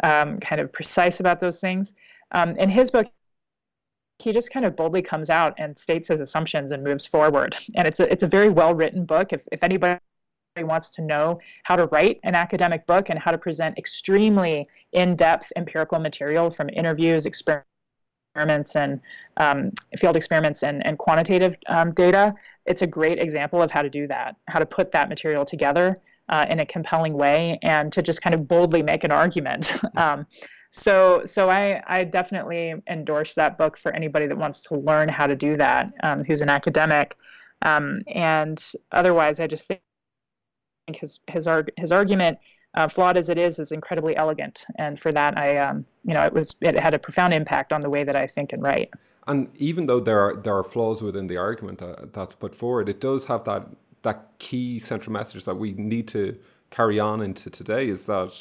um 0.03 0.39
kind 0.39 0.59
of 0.59 0.71
precise 0.73 1.19
about 1.19 1.39
those 1.39 1.59
things. 1.59 1.93
Um, 2.31 2.57
in 2.57 2.69
his 2.69 2.91
book, 2.91 3.07
he 4.19 4.31
just 4.31 4.51
kind 4.51 4.65
of 4.65 4.75
boldly 4.75 5.01
comes 5.01 5.29
out 5.29 5.53
and 5.57 5.77
states 5.77 6.07
his 6.07 6.19
assumptions 6.19 6.71
and 6.71 6.83
moves 6.83 7.05
forward. 7.05 7.55
And 7.75 7.87
it's 7.87 7.99
a 7.99 8.11
it's 8.11 8.23
a 8.23 8.27
very 8.27 8.49
well 8.49 8.73
written 8.73 9.05
book. 9.05 9.33
If 9.33 9.41
if 9.51 9.63
anybody 9.63 9.99
wants 10.63 10.89
to 10.91 11.01
know 11.01 11.39
how 11.63 11.75
to 11.75 11.85
write 11.87 12.19
an 12.23 12.35
academic 12.35 12.85
book 12.87 13.09
and 13.09 13.19
how 13.19 13.31
to 13.31 13.37
present 13.37 13.77
extremely 13.77 14.65
in-depth 14.93 15.51
empirical 15.55 15.99
material 15.99 16.49
from 16.49 16.69
interviews, 16.69 17.25
experiments, 17.25 18.75
and 18.75 18.99
um, 19.37 19.71
field 19.97 20.15
experiments 20.15 20.63
and, 20.63 20.85
and 20.85 20.97
quantitative 20.97 21.55
um, 21.67 21.93
data, 21.93 22.33
it's 22.65 22.81
a 22.81 22.87
great 22.87 23.17
example 23.17 23.61
of 23.61 23.71
how 23.71 23.81
to 23.81 23.89
do 23.89 24.07
that, 24.07 24.35
how 24.47 24.59
to 24.59 24.65
put 24.65 24.91
that 24.91 25.09
material 25.09 25.45
together 25.45 25.97
uh, 26.29 26.45
in 26.49 26.59
a 26.59 26.65
compelling 26.65 27.13
way, 27.13 27.57
and 27.63 27.91
to 27.93 28.01
just 28.01 28.21
kind 28.21 28.35
of 28.35 28.47
boldly 28.47 28.83
make 28.83 29.03
an 29.03 29.11
argument. 29.11 29.73
um, 29.97 30.27
so, 30.71 31.23
so 31.25 31.49
I, 31.49 31.81
I 31.87 32.03
definitely 32.03 32.75
endorse 32.87 33.33
that 33.35 33.57
book 33.57 33.77
for 33.77 33.93
anybody 33.93 34.27
that 34.27 34.37
wants 34.37 34.59
to 34.61 34.75
learn 34.75 35.07
how 35.07 35.25
to 35.25 35.35
do 35.35 35.55
that, 35.55 35.91
um, 36.03 36.23
who's 36.25 36.41
an 36.41 36.49
academic. 36.49 37.15
Um, 37.61 38.01
and 38.07 38.63
otherwise, 38.91 39.39
I 39.39 39.47
just 39.47 39.65
think 39.67 39.81
think 40.87 40.97
his 40.97 41.19
his 41.27 41.47
arg- 41.47 41.71
his 41.77 41.91
argument, 41.91 42.39
uh, 42.73 42.87
flawed 42.87 43.17
as 43.17 43.29
it 43.29 43.37
is, 43.37 43.59
is 43.59 43.71
incredibly 43.71 44.15
elegant, 44.15 44.65
and 44.75 44.99
for 44.99 45.11
that, 45.11 45.37
I 45.37 45.57
um, 45.57 45.85
you 46.03 46.13
know, 46.13 46.23
it 46.25 46.33
was 46.33 46.55
it 46.61 46.75
had 46.75 46.93
a 46.93 46.99
profound 46.99 47.33
impact 47.33 47.71
on 47.73 47.81
the 47.81 47.89
way 47.89 48.03
that 48.03 48.15
I 48.15 48.27
think 48.27 48.53
and 48.53 48.63
write. 48.63 48.89
And 49.27 49.49
even 49.57 49.85
though 49.87 49.99
there 49.99 50.19
are 50.19 50.35
there 50.35 50.55
are 50.55 50.63
flaws 50.63 51.01
within 51.01 51.27
the 51.27 51.37
argument 51.37 51.79
that, 51.79 52.13
that's 52.13 52.35
put 52.35 52.55
forward, 52.55 52.89
it 52.89 53.01
does 53.01 53.25
have 53.25 53.43
that 53.43 53.67
that 54.03 54.29
key 54.39 54.79
central 54.79 55.13
message 55.13 55.43
that 55.45 55.55
we 55.55 55.73
need 55.73 56.07
to 56.09 56.37
carry 56.69 56.99
on 56.99 57.21
into 57.21 57.49
today 57.49 57.87
is 57.89 58.05
that 58.05 58.33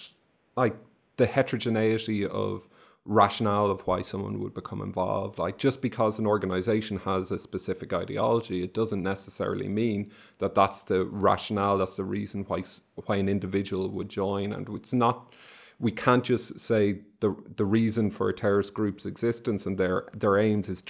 like 0.57 0.77
the 1.17 1.27
heterogeneity 1.27 2.27
of 2.27 2.69
rationale 3.07 3.71
of 3.71 3.87
why 3.87 4.03
someone 4.03 4.41
would 4.41 4.53
become 4.53 4.83
involved. 4.83 5.39
Like 5.39 5.59
just 5.59 5.81
because 5.81 6.19
an 6.19 6.27
organization 6.27 6.99
has 6.99 7.31
a 7.31 7.39
specific 7.39 7.93
ideology, 7.93 8.63
it 8.63 8.75
doesn't 8.75 9.03
necessarily 9.03 9.69
mean 9.69 10.11
that 10.39 10.55
that's 10.55 10.83
the 10.83 11.05
rationale. 11.07 11.79
That's 11.79 11.97
the 11.97 12.05
reason 12.05 12.45
why 12.45 12.65
why 13.07 13.17
an 13.17 13.29
individual 13.29 13.89
would 13.91 14.09
join. 14.09 14.53
And 14.53 14.69
it's 14.71 14.93
not. 14.93 15.33
We 15.79 15.93
can't 15.93 16.25
just 16.25 16.59
say 16.59 17.01
the 17.21 17.37
the 17.57 17.65
reason 17.65 18.11
for 18.11 18.29
a 18.29 18.35
terrorist 18.35 18.75
group's 18.75 19.07
existence 19.07 19.67
and 19.67 19.79
their 19.79 20.09
their 20.15 20.39
aims 20.39 20.69
is 20.69 20.83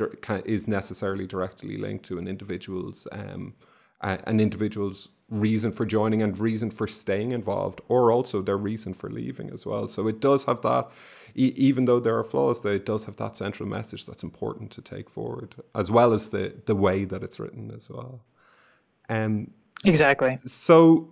is 0.44 0.68
necessarily 0.68 1.26
directly 1.26 1.76
linked 1.76 2.04
to 2.06 2.18
an 2.18 2.28
individual's 2.28 3.06
um, 3.12 3.54
an 4.00 4.40
individual's 4.40 5.08
reason 5.28 5.72
for 5.72 5.84
joining 5.84 6.22
and 6.22 6.38
reason 6.38 6.70
for 6.70 6.86
staying 6.86 7.32
involved, 7.32 7.80
or 7.88 8.12
also 8.12 8.42
their 8.42 8.56
reason 8.56 8.94
for 8.94 9.10
leaving 9.10 9.50
as 9.50 9.66
well. 9.66 9.88
So 9.88 10.06
it 10.06 10.20
does 10.20 10.44
have 10.44 10.60
that 10.62 10.88
e- 11.36 11.54
even 11.56 11.84
though 11.84 12.00
there 12.00 12.18
are 12.18 12.24
flaws, 12.24 12.62
there 12.62 12.74
it 12.74 12.86
does 12.86 13.04
have 13.04 13.16
that 13.16 13.36
central 13.36 13.68
message 13.68 14.06
that's 14.06 14.22
important 14.22 14.70
to 14.72 14.82
take 14.82 15.08
forward, 15.10 15.54
as 15.74 15.90
well 15.90 16.12
as 16.12 16.28
the 16.30 16.54
the 16.66 16.74
way 16.74 17.04
that 17.04 17.22
it's 17.22 17.38
written 17.38 17.70
as 17.76 17.90
well. 17.90 18.20
Um, 19.08 19.50
exactly. 19.84 20.38
So 20.46 21.10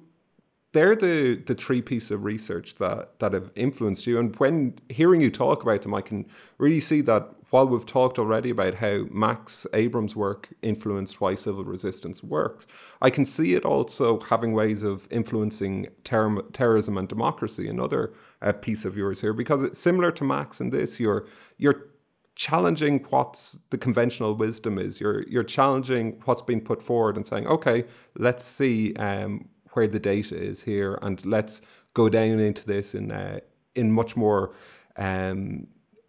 they're 0.72 0.96
the 0.96 1.36
the 1.36 1.54
three 1.54 1.82
pieces 1.82 2.10
of 2.10 2.24
research 2.24 2.76
that 2.76 3.18
that 3.20 3.32
have 3.32 3.50
influenced 3.54 4.06
you. 4.06 4.18
And 4.18 4.34
when 4.36 4.78
hearing 4.88 5.20
you 5.20 5.30
talk 5.30 5.62
about 5.62 5.82
them, 5.82 5.94
I 5.94 6.00
can 6.00 6.26
really 6.58 6.80
see 6.80 7.00
that 7.02 7.28
while 7.54 7.68
we've 7.68 7.86
talked 7.86 8.18
already 8.18 8.50
about 8.50 8.74
how 8.74 9.04
Max 9.12 9.64
Abrahms' 9.72 10.16
work 10.16 10.48
influenced 10.60 11.20
why 11.20 11.36
civil 11.36 11.64
resistance 11.64 12.20
works, 12.20 12.66
I 13.00 13.10
can 13.10 13.24
see 13.24 13.54
it 13.54 13.64
also 13.64 14.18
having 14.18 14.54
ways 14.54 14.82
of 14.82 15.06
influencing 15.08 15.86
ter- 16.02 16.42
terrorism 16.52 16.98
and 16.98 17.06
democracy. 17.06 17.68
Another 17.68 18.12
uh, 18.42 18.50
piece 18.54 18.84
of 18.84 18.96
yours 18.96 19.20
here, 19.20 19.32
because 19.32 19.62
it's 19.62 19.78
similar 19.78 20.10
to 20.10 20.24
Max 20.24 20.60
in 20.60 20.70
this, 20.70 20.98
you're 20.98 21.28
you're 21.56 21.90
challenging 22.34 23.06
what's 23.10 23.60
the 23.70 23.78
conventional 23.78 24.34
wisdom 24.34 24.76
is. 24.76 25.00
You're 25.00 25.22
you're 25.28 25.44
challenging 25.44 26.20
what's 26.24 26.42
been 26.42 26.60
put 26.60 26.82
forward 26.82 27.14
and 27.14 27.24
saying, 27.24 27.46
okay, 27.46 27.84
let's 28.18 28.42
see 28.42 28.96
um, 28.96 29.48
where 29.74 29.86
the 29.86 30.00
data 30.00 30.36
is 30.36 30.60
here, 30.60 30.98
and 31.02 31.24
let's 31.24 31.62
go 31.92 32.08
down 32.08 32.40
into 32.40 32.66
this 32.66 32.96
in 32.96 33.12
uh, 33.12 33.38
in 33.76 33.92
much 33.92 34.16
more 34.16 34.56
um, 34.96 35.68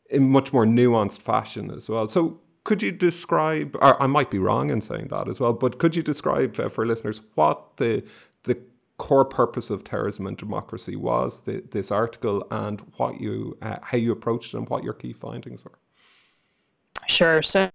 in 0.10 0.30
much 0.30 0.54
more 0.54 0.66
nuanced 0.66 1.22
fashion 1.22 1.72
as 1.72 1.90
well. 1.90 2.08
So, 2.08 2.40
could 2.64 2.82
you 2.82 2.92
describe? 2.92 3.76
Or 3.82 4.02
I 4.02 4.08
might 4.08 4.32
be 4.32 4.40
wrong 4.40 4.70
in 4.70 4.82
saying 4.82 5.08
that 5.10 5.28
as 5.30 5.40
well, 5.40 5.54
but 5.54 5.78
could 5.78 5.96
you 5.96 6.04
describe 6.04 6.60
uh, 6.60 6.70
for 6.70 6.86
listeners 6.86 7.22
what 7.36 7.78
the 7.78 8.04
the 8.44 8.58
core 8.98 9.26
purpose 9.26 9.70
of 9.70 9.84
terrorism 9.84 10.26
and 10.26 10.38
democracy 10.38 10.96
was? 10.96 11.42
The, 11.42 11.64
this 11.72 11.92
article 11.92 12.46
and 12.52 12.82
what 12.98 13.20
you 13.20 13.58
uh, 13.62 13.78
how 13.82 13.98
you 13.98 14.12
approached 14.12 14.54
it 14.54 14.58
and 14.58 14.70
what 14.70 14.84
your 14.84 14.94
key 14.94 15.14
findings 15.14 15.64
were. 15.64 15.78
Sure. 17.08 17.42
So, 17.42 17.70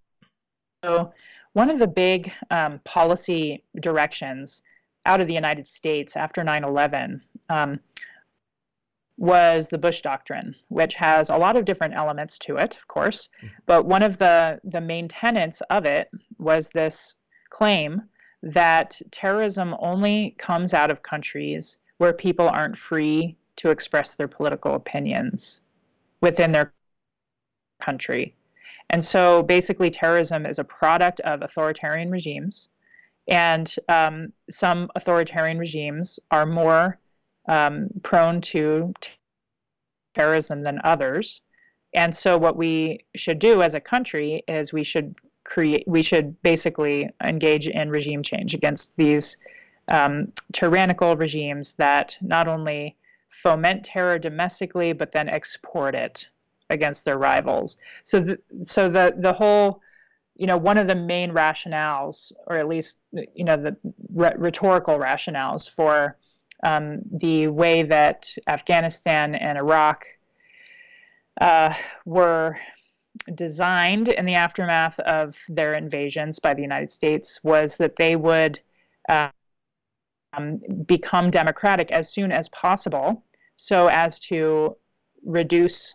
so 0.85 1.13
one 1.53 1.71
of 1.71 1.79
the 1.79 1.87
big 1.87 2.33
um, 2.51 2.81
policy 2.85 3.63
directions 3.81 4.63
out 5.07 5.21
of 5.21 5.27
the 5.27 5.35
United 5.35 5.67
States 5.67 6.17
after 6.17 6.45
9 6.45 6.65
11 6.65 7.23
um, 7.49 7.81
was 9.21 9.69
the 9.69 9.77
Bush 9.77 10.01
Doctrine, 10.01 10.57
which 10.69 10.95
has 10.95 11.29
a 11.29 11.37
lot 11.37 11.55
of 11.55 11.67
different 11.67 11.95
elements 11.95 12.39
to 12.39 12.57
it, 12.57 12.79
of 12.79 12.89
course. 12.89 13.29
Mm-hmm. 13.37 13.55
But 13.67 13.85
one 13.85 14.03
of 14.03 14.17
the, 14.17 14.59
the 14.65 14.81
main 14.81 15.09
tenets 15.09 15.61
of 15.69 15.85
it 15.85 16.11
was 16.39 16.71
this 16.71 17.17
claim 17.51 18.01
that 18.43 18.99
terrorism 19.11 19.77
only 19.79 20.35
comes 20.39 20.73
out 20.73 20.91
of 20.91 21.03
countries 21.03 21.77
where 21.99 22.15
people 22.15 22.49
aren't 22.49 22.79
free 22.79 23.37
to 23.57 23.69
express 23.69 24.15
their 24.15 24.27
political 24.27 24.75
opinions 24.75 25.61
within 26.23 26.51
their 26.51 26.73
country. 27.83 28.35
And 28.89 29.05
so 29.05 29.43
basically, 29.43 29.91
terrorism 29.91 30.47
is 30.47 30.59
a 30.59 30.65
product 30.65 31.21
of 31.21 31.43
authoritarian 31.43 32.11
regimes. 32.11 32.69
And 33.29 33.73
um, 33.91 34.33
some 34.49 34.91
authoritarian 34.97 35.59
regimes 35.59 36.19
are 36.31 36.47
more 36.47 36.99
um, 37.49 37.89
prone 38.03 38.41
to 38.41 38.93
terrorism 40.15 40.63
than 40.63 40.81
others. 40.85 41.43
And 41.95 42.15
so, 42.15 42.39
what 42.39 42.57
we 42.57 43.01
should 43.17 43.39
do 43.39 43.63
as 43.63 43.75
a 43.75 43.81
country 43.81 44.45
is 44.47 44.73
we 44.73 44.85
should 44.85 45.15
create, 45.45 45.85
we 45.87 46.03
should 46.03 46.41
basically 46.43 47.09
engage 47.23 47.67
in 47.67 47.91
regime 47.91 48.23
change 48.23 48.55
against 48.55 48.97
these 48.97 49.37
um, 49.89 50.33
tyrannical 50.53 51.17
regimes 51.17 51.73
that 51.79 52.17
not 52.21 52.47
only 52.47 52.97
foment 53.29 53.85
terror 53.85 54.19
domestically, 54.19 54.93
but 54.93 55.13
then 55.13 55.29
export 55.29 55.95
it 55.95 56.27
against 56.69 57.05
their 57.05 57.19
rivals. 57.19 57.77
So, 58.05 58.21
the, 58.21 58.39
so 58.65 58.89
the 58.89 59.15
the 59.19 59.33
whole, 59.33 59.81
you 60.37 60.47
know, 60.47 60.57
one 60.57 60.79
of 60.79 60.87
the 60.87 60.95
main 60.95 61.33
rationales, 61.33 62.31
or 62.47 62.57
at 62.57 62.69
least 62.69 62.99
you 63.35 63.45
know, 63.45 63.57
the 63.57 63.77
rhetorical 64.15 64.97
rationales 64.99 65.69
for 65.69 66.17
um, 66.63 67.01
the 67.11 67.49
way 67.49 67.83
that 67.83 68.29
Afghanistan 68.47 69.35
and 69.35 69.59
Iraq 69.59 70.05
uh, 71.41 71.75
were 72.05 72.59
designed 73.35 74.09
in 74.09 74.25
the 74.25 74.35
aftermath 74.35 74.99
of 75.01 75.37
their 75.49 75.75
invasions 75.75 76.39
by 76.39 76.55
the 76.55 76.63
United 76.63 76.91
States 76.91 77.41
was 77.43 77.77
that 77.77 77.97
they 77.97 78.17
would 78.17 78.61
uh, 79.09 79.31
um, 80.33 80.61
become 80.87 81.31
democratic 81.31 81.91
as 81.91 82.13
soon 82.13 82.31
as 82.31 82.49
possible 82.51 83.25
so 83.57 83.89
as 83.89 84.19
to 84.19 84.77
reduce 85.25 85.95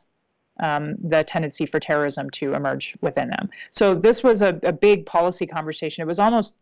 um, 0.62 0.96
the 1.04 1.24
tendency 1.24 1.66
for 1.66 1.80
terrorism 1.80 2.30
to 2.30 2.54
emerge 2.54 2.96
within 3.02 3.30
them. 3.30 3.50
So 3.72 3.96
this 3.96 4.24
was 4.24 4.42
a, 4.42 4.60
a 4.64 4.72
big 4.72 5.06
policy 5.06 5.46
conversation. 5.46 6.02
It 6.02 6.08
was 6.08 6.20
almost 6.20 6.56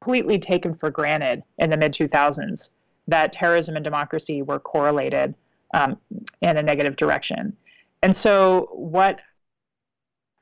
completely 0.00 0.38
taken 0.38 0.74
for 0.74 0.90
granted 0.90 1.42
in 1.58 1.70
the 1.70 1.76
mid 1.76 1.92
2000s 1.92 2.70
that 3.08 3.32
terrorism 3.32 3.76
and 3.76 3.84
democracy 3.84 4.42
were 4.42 4.58
correlated 4.58 5.34
um, 5.74 5.98
in 6.42 6.56
a 6.56 6.62
negative 6.62 6.96
direction. 6.96 7.56
And 8.02 8.16
so 8.16 8.68
what 8.72 9.20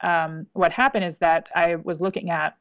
um, 0.00 0.46
what 0.52 0.70
happened 0.70 1.04
is 1.04 1.16
that 1.16 1.48
I 1.56 1.74
was 1.76 2.00
looking 2.00 2.30
at 2.30 2.56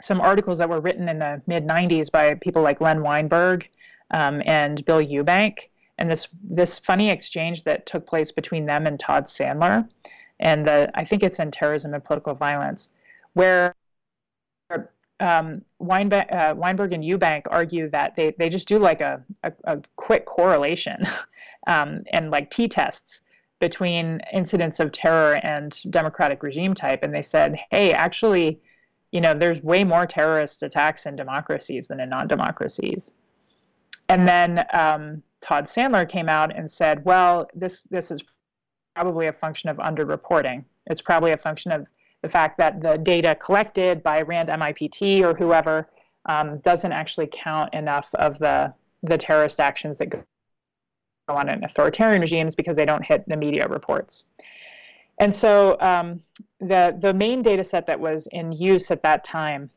some 0.00 0.20
articles 0.20 0.58
that 0.58 0.68
were 0.68 0.80
written 0.80 1.08
in 1.08 1.18
the 1.18 1.42
mid 1.46 1.66
90s 1.66 2.10
by 2.10 2.34
people 2.34 2.62
like 2.62 2.80
Len 2.80 3.02
Weinberg 3.02 3.68
um, 4.10 4.42
and 4.46 4.82
Bill 4.84 5.00
Eubank 5.00 5.58
and 5.98 6.10
this 6.10 6.28
this 6.42 6.78
funny 6.78 7.10
exchange 7.10 7.64
that 7.64 7.86
took 7.86 8.06
place 8.06 8.32
between 8.32 8.66
them 8.66 8.86
and 8.86 8.98
Todd 8.98 9.26
Sandler, 9.26 9.88
and 10.40 10.66
the 10.66 10.90
I 10.94 11.04
think 11.04 11.22
it's 11.22 11.38
in 11.38 11.50
terrorism 11.50 11.94
and 11.94 12.02
political 12.02 12.34
violence, 12.34 12.88
where 13.34 13.74
um, 15.22 15.62
Weinberg, 15.78 16.30
uh, 16.32 16.54
Weinberg 16.56 16.92
and 16.92 17.04
Eubank 17.04 17.42
argue 17.46 17.88
that 17.90 18.16
they, 18.16 18.34
they 18.38 18.48
just 18.48 18.66
do 18.66 18.78
like 18.78 19.00
a, 19.00 19.22
a, 19.44 19.52
a 19.64 19.78
quick 19.96 20.26
correlation 20.26 21.06
um, 21.68 22.02
and 22.12 22.30
like 22.30 22.50
t 22.50 22.68
tests 22.68 23.22
between 23.60 24.20
incidents 24.32 24.80
of 24.80 24.90
terror 24.90 25.36
and 25.36 25.80
democratic 25.90 26.42
regime 26.42 26.74
type, 26.74 27.04
and 27.04 27.14
they 27.14 27.22
said, 27.22 27.56
hey, 27.70 27.92
actually, 27.92 28.60
you 29.12 29.20
know, 29.20 29.38
there's 29.38 29.62
way 29.62 29.84
more 29.84 30.04
terrorist 30.04 30.64
attacks 30.64 31.06
in 31.06 31.14
democracies 31.14 31.86
than 31.86 32.00
in 32.00 32.08
non-democracies. 32.08 33.12
And 34.08 34.26
then 34.26 34.66
um, 34.72 35.22
Todd 35.40 35.66
Sandler 35.66 36.08
came 36.08 36.28
out 36.28 36.54
and 36.56 36.70
said, 36.70 37.04
well, 37.04 37.48
this 37.54 37.82
this 37.90 38.10
is 38.10 38.20
probably 38.96 39.28
a 39.28 39.32
function 39.32 39.70
of 39.70 39.76
underreporting. 39.76 40.64
It's 40.86 41.00
probably 41.00 41.30
a 41.30 41.36
function 41.36 41.70
of 41.70 41.86
the 42.22 42.28
fact 42.28 42.56
that 42.58 42.80
the 42.80 42.96
data 42.98 43.34
collected 43.34 44.02
by 44.02 44.22
RAND 44.22 44.48
MIPT 44.48 45.22
or 45.22 45.34
whoever 45.34 45.88
um, 46.26 46.58
doesn't 46.58 46.92
actually 46.92 47.28
count 47.30 47.74
enough 47.74 48.08
of 48.14 48.38
the 48.38 48.72
the 49.02 49.18
terrorist 49.18 49.58
actions 49.58 49.98
that 49.98 50.06
go 50.06 50.22
on 51.28 51.48
in 51.48 51.64
authoritarian 51.64 52.20
regimes 52.20 52.54
because 52.54 52.76
they 52.76 52.84
don't 52.84 53.04
hit 53.04 53.28
the 53.28 53.36
media 53.36 53.66
reports. 53.66 54.24
And 55.18 55.34
so 55.34 55.78
um, 55.80 56.22
the 56.60 56.96
the 57.00 57.12
main 57.12 57.42
data 57.42 57.64
set 57.64 57.86
that 57.86 57.98
was 57.98 58.28
in 58.30 58.52
use 58.52 58.90
at 58.90 59.02
that 59.02 59.24
time 59.24 59.70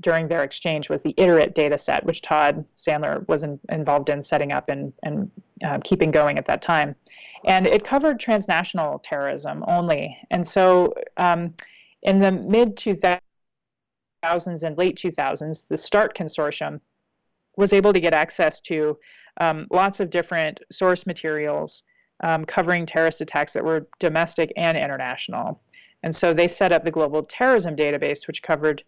during 0.00 0.28
their 0.28 0.42
exchange 0.42 0.88
was 0.88 1.02
the 1.02 1.14
ITERATE 1.18 1.54
data 1.54 1.76
set, 1.76 2.04
which 2.04 2.22
Todd 2.22 2.64
Sandler 2.76 3.26
was 3.28 3.42
in, 3.42 3.60
involved 3.68 4.08
in 4.08 4.22
setting 4.22 4.52
up 4.52 4.68
and, 4.68 4.92
and 5.02 5.30
uh, 5.64 5.78
keeping 5.84 6.10
going 6.10 6.38
at 6.38 6.46
that 6.46 6.62
time. 6.62 6.94
And 7.44 7.66
it 7.66 7.84
covered 7.84 8.18
transnational 8.18 8.98
terrorism 9.00 9.64
only. 9.66 10.16
And 10.30 10.46
so 10.46 10.94
um, 11.16 11.54
in 12.02 12.18
the 12.18 12.30
mid 12.30 12.76
2000s 12.76 13.20
and 14.62 14.78
late 14.78 14.96
2000s, 14.96 15.68
the 15.68 15.76
START 15.76 16.16
consortium 16.16 16.80
was 17.56 17.72
able 17.72 17.92
to 17.92 18.00
get 18.00 18.14
access 18.14 18.60
to 18.60 18.98
um, 19.40 19.66
lots 19.70 20.00
of 20.00 20.10
different 20.10 20.60
source 20.70 21.06
materials 21.06 21.82
um, 22.22 22.44
covering 22.44 22.84
terrorist 22.86 23.20
attacks 23.20 23.52
that 23.52 23.64
were 23.64 23.86
domestic 23.98 24.52
and 24.56 24.76
international. 24.76 25.60
And 26.02 26.14
so 26.14 26.32
they 26.32 26.48
set 26.48 26.72
up 26.72 26.82
the 26.82 26.90
Global 26.90 27.22
Terrorism 27.22 27.76
Database, 27.76 28.26
which 28.26 28.42
covered 28.42 28.82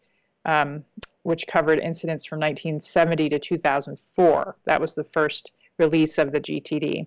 um, 0.45 0.85
which 1.23 1.47
covered 1.47 1.79
incidents 1.79 2.25
from 2.25 2.41
1970 2.41 3.29
to 3.31 3.39
2004. 3.39 4.57
That 4.65 4.81
was 4.81 4.95
the 4.95 5.05
first 5.05 5.53
release 5.79 6.19
of 6.19 6.33
the 6.33 6.41
GTD. 6.41 7.07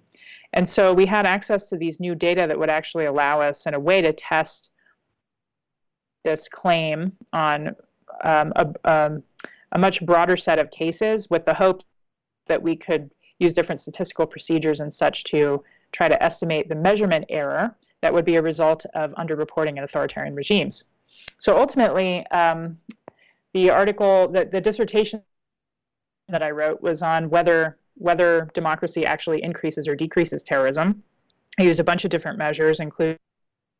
And 0.53 0.67
so 0.67 0.93
we 0.93 1.05
had 1.05 1.25
access 1.25 1.67
to 1.69 1.77
these 1.77 1.99
new 1.99 2.15
data 2.15 2.45
that 2.47 2.57
would 2.57 2.69
actually 2.69 3.05
allow 3.05 3.41
us, 3.41 3.65
in 3.65 3.73
a 3.73 3.79
way, 3.79 4.01
to 4.01 4.13
test 4.13 4.69
this 6.23 6.47
claim 6.47 7.11
on 7.33 7.75
um, 8.23 8.53
a, 8.55 8.89
um, 8.89 9.23
a 9.73 9.79
much 9.79 10.05
broader 10.05 10.38
set 10.38 10.59
of 10.59 10.71
cases 10.71 11.29
with 11.29 11.45
the 11.45 11.53
hope 11.53 11.83
that 12.47 12.61
we 12.61 12.75
could 12.75 13.11
use 13.39 13.53
different 13.53 13.81
statistical 13.81 14.25
procedures 14.25 14.79
and 14.79 14.93
such 14.93 15.25
to 15.25 15.63
try 15.91 16.07
to 16.07 16.21
estimate 16.23 16.69
the 16.69 16.75
measurement 16.75 17.25
error 17.29 17.75
that 18.01 18.13
would 18.13 18.25
be 18.25 18.36
a 18.36 18.41
result 18.41 18.86
of 18.93 19.11
underreporting 19.11 19.77
in 19.77 19.83
authoritarian 19.83 20.36
regimes. 20.36 20.83
So 21.39 21.57
ultimately, 21.57 22.25
um, 22.27 22.77
the 23.56 23.70
article, 23.70 24.28
the, 24.28 24.43
the 24.51 24.60
dissertation 24.60 25.22
that 26.28 26.43
I 26.43 26.51
wrote 26.51 26.82
was 26.82 27.01
on 27.01 27.30
whether 27.30 27.78
whether 27.97 28.49
democracy 28.53 29.06
actually 29.06 29.41
increases 29.41 29.88
or 29.88 29.95
decreases 29.95 30.43
terrorism. 30.43 31.01
I 31.58 31.64
used 31.64 31.80
a 31.80 31.84
bunch 31.86 32.03
of 32.03 32.12
different 32.12 32.38
measures, 32.38 32.82
including 32.82 33.18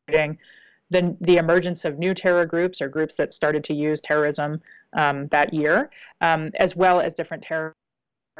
the, 0.08 1.14
the 1.20 1.36
emergence 1.36 1.84
of 1.84 1.98
new 1.98 2.14
terror 2.14 2.46
groups 2.46 2.80
or 2.80 2.88
groups 2.88 3.14
that 3.16 3.34
started 3.34 3.62
to 3.64 3.74
use 3.74 4.00
terrorism 4.00 4.62
um, 4.94 5.26
that 5.26 5.52
year, 5.52 5.90
um, 6.22 6.50
as 6.54 6.74
well 6.74 6.98
as 6.98 7.12
different 7.12 7.42
terror 7.42 7.74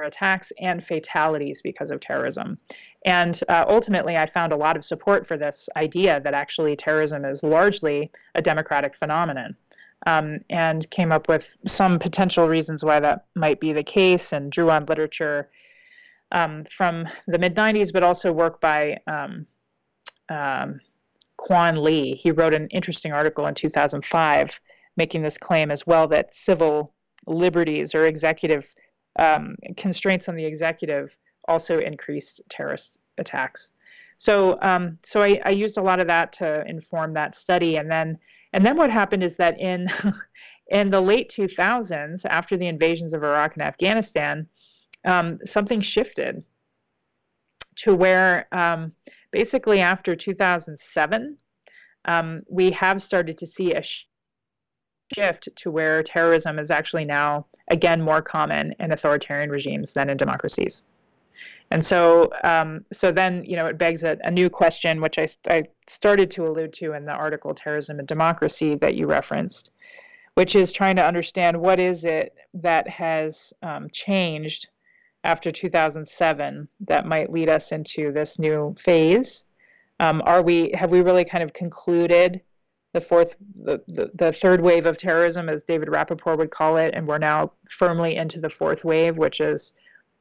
attacks 0.02 0.50
and 0.58 0.82
fatalities 0.82 1.60
because 1.60 1.90
of 1.90 2.00
terrorism. 2.00 2.56
And 3.04 3.38
uh, 3.50 3.66
ultimately, 3.68 4.16
I 4.16 4.24
found 4.24 4.54
a 4.54 4.56
lot 4.56 4.78
of 4.78 4.84
support 4.86 5.26
for 5.26 5.36
this 5.36 5.68
idea 5.76 6.18
that 6.20 6.32
actually 6.32 6.76
terrorism 6.76 7.26
is 7.26 7.42
largely 7.42 8.10
a 8.34 8.40
democratic 8.40 8.96
phenomenon. 8.96 9.54
Um, 10.06 10.38
and 10.50 10.88
came 10.90 11.10
up 11.10 11.28
with 11.28 11.56
some 11.66 11.98
potential 11.98 12.46
reasons 12.46 12.84
why 12.84 13.00
that 13.00 13.26
might 13.34 13.58
be 13.58 13.72
the 13.72 13.82
case 13.82 14.32
and 14.32 14.52
drew 14.52 14.70
on 14.70 14.86
literature 14.86 15.50
um, 16.30 16.64
from 16.70 17.08
the 17.26 17.38
mid 17.38 17.56
90s, 17.56 17.92
but 17.92 18.04
also 18.04 18.30
work 18.30 18.60
by 18.60 18.98
um, 19.08 19.46
um, 20.28 20.80
Quan 21.36 21.82
Li. 21.82 22.14
He 22.14 22.30
wrote 22.30 22.54
an 22.54 22.68
interesting 22.68 23.12
article 23.12 23.46
in 23.46 23.54
2005 23.54 24.60
making 24.96 25.22
this 25.22 25.38
claim 25.38 25.70
as 25.70 25.86
well 25.86 26.08
that 26.08 26.34
civil 26.34 26.94
liberties 27.26 27.94
or 27.94 28.06
executive 28.06 28.74
um, 29.18 29.56
constraints 29.76 30.28
on 30.28 30.36
the 30.36 30.44
executive 30.44 31.16
also 31.48 31.78
increased 31.78 32.40
terrorist 32.48 32.98
attacks. 33.18 33.70
So, 34.18 34.60
um, 34.62 34.98
so 35.04 35.22
I, 35.22 35.40
I, 35.44 35.50
used 35.50 35.76
a 35.76 35.82
lot 35.82 36.00
of 36.00 36.06
that 36.06 36.32
to 36.34 36.64
inform 36.66 37.12
that 37.14 37.34
study, 37.34 37.76
and 37.76 37.90
then, 37.90 38.18
and 38.56 38.64
then 38.64 38.78
what 38.78 38.90
happened 38.90 39.22
is 39.22 39.36
that 39.36 39.60
in, 39.60 39.92
in 40.68 40.88
the 40.88 41.02
late 41.02 41.30
2000s, 41.30 42.24
after 42.24 42.56
the 42.56 42.66
invasions 42.66 43.12
of 43.12 43.22
Iraq 43.22 43.52
and 43.52 43.62
Afghanistan, 43.62 44.46
um, 45.04 45.38
something 45.44 45.82
shifted 45.82 46.42
to 47.76 47.94
where 47.94 48.48
um, 48.52 48.92
basically 49.30 49.80
after 49.80 50.16
2007, 50.16 51.36
um, 52.06 52.42
we 52.48 52.70
have 52.70 53.02
started 53.02 53.36
to 53.36 53.46
see 53.46 53.74
a 53.74 53.82
shift 55.14 55.50
to 55.56 55.70
where 55.70 56.02
terrorism 56.02 56.58
is 56.58 56.70
actually 56.70 57.04
now 57.04 57.44
again 57.70 58.00
more 58.00 58.22
common 58.22 58.74
in 58.80 58.90
authoritarian 58.90 59.50
regimes 59.50 59.92
than 59.92 60.08
in 60.08 60.16
democracies. 60.16 60.82
And 61.70 61.84
so, 61.84 62.30
um, 62.44 62.84
so 62.92 63.10
then 63.10 63.44
you 63.44 63.56
know 63.56 63.66
it 63.66 63.78
begs 63.78 64.04
a, 64.04 64.16
a 64.22 64.30
new 64.30 64.48
question, 64.48 65.00
which 65.00 65.18
I, 65.18 65.28
I 65.48 65.64
started 65.88 66.30
to 66.32 66.44
allude 66.44 66.72
to 66.74 66.92
in 66.92 67.04
the 67.04 67.12
article 67.12 67.54
"Terrorism 67.54 67.98
and 67.98 68.06
Democracy" 68.06 68.76
that 68.76 68.94
you 68.94 69.06
referenced, 69.06 69.70
which 70.34 70.54
is 70.54 70.72
trying 70.72 70.96
to 70.96 71.04
understand 71.04 71.60
what 71.60 71.80
is 71.80 72.04
it 72.04 72.34
that 72.54 72.88
has 72.88 73.52
um, 73.62 73.88
changed 73.90 74.68
after 75.24 75.50
2007 75.50 76.68
that 76.80 77.04
might 77.04 77.32
lead 77.32 77.48
us 77.48 77.72
into 77.72 78.12
this 78.12 78.38
new 78.38 78.74
phase. 78.78 79.42
Um, 79.98 80.22
are 80.24 80.42
we 80.42 80.70
have 80.72 80.90
we 80.90 81.00
really 81.00 81.24
kind 81.24 81.42
of 81.42 81.52
concluded 81.52 82.42
the 82.92 83.00
fourth, 83.00 83.34
the, 83.54 83.82
the, 83.88 84.10
the, 84.14 84.32
third 84.32 84.62
wave 84.62 84.86
of 84.86 84.96
terrorism, 84.96 85.50
as 85.50 85.62
David 85.64 85.90
Rapoport 85.90 86.38
would 86.38 86.50
call 86.50 86.78
it, 86.78 86.94
and 86.94 87.06
we're 87.06 87.18
now 87.18 87.52
firmly 87.68 88.16
into 88.16 88.40
the 88.40 88.48
fourth 88.48 88.84
wave, 88.84 89.18
which 89.18 89.38
is 89.40 89.74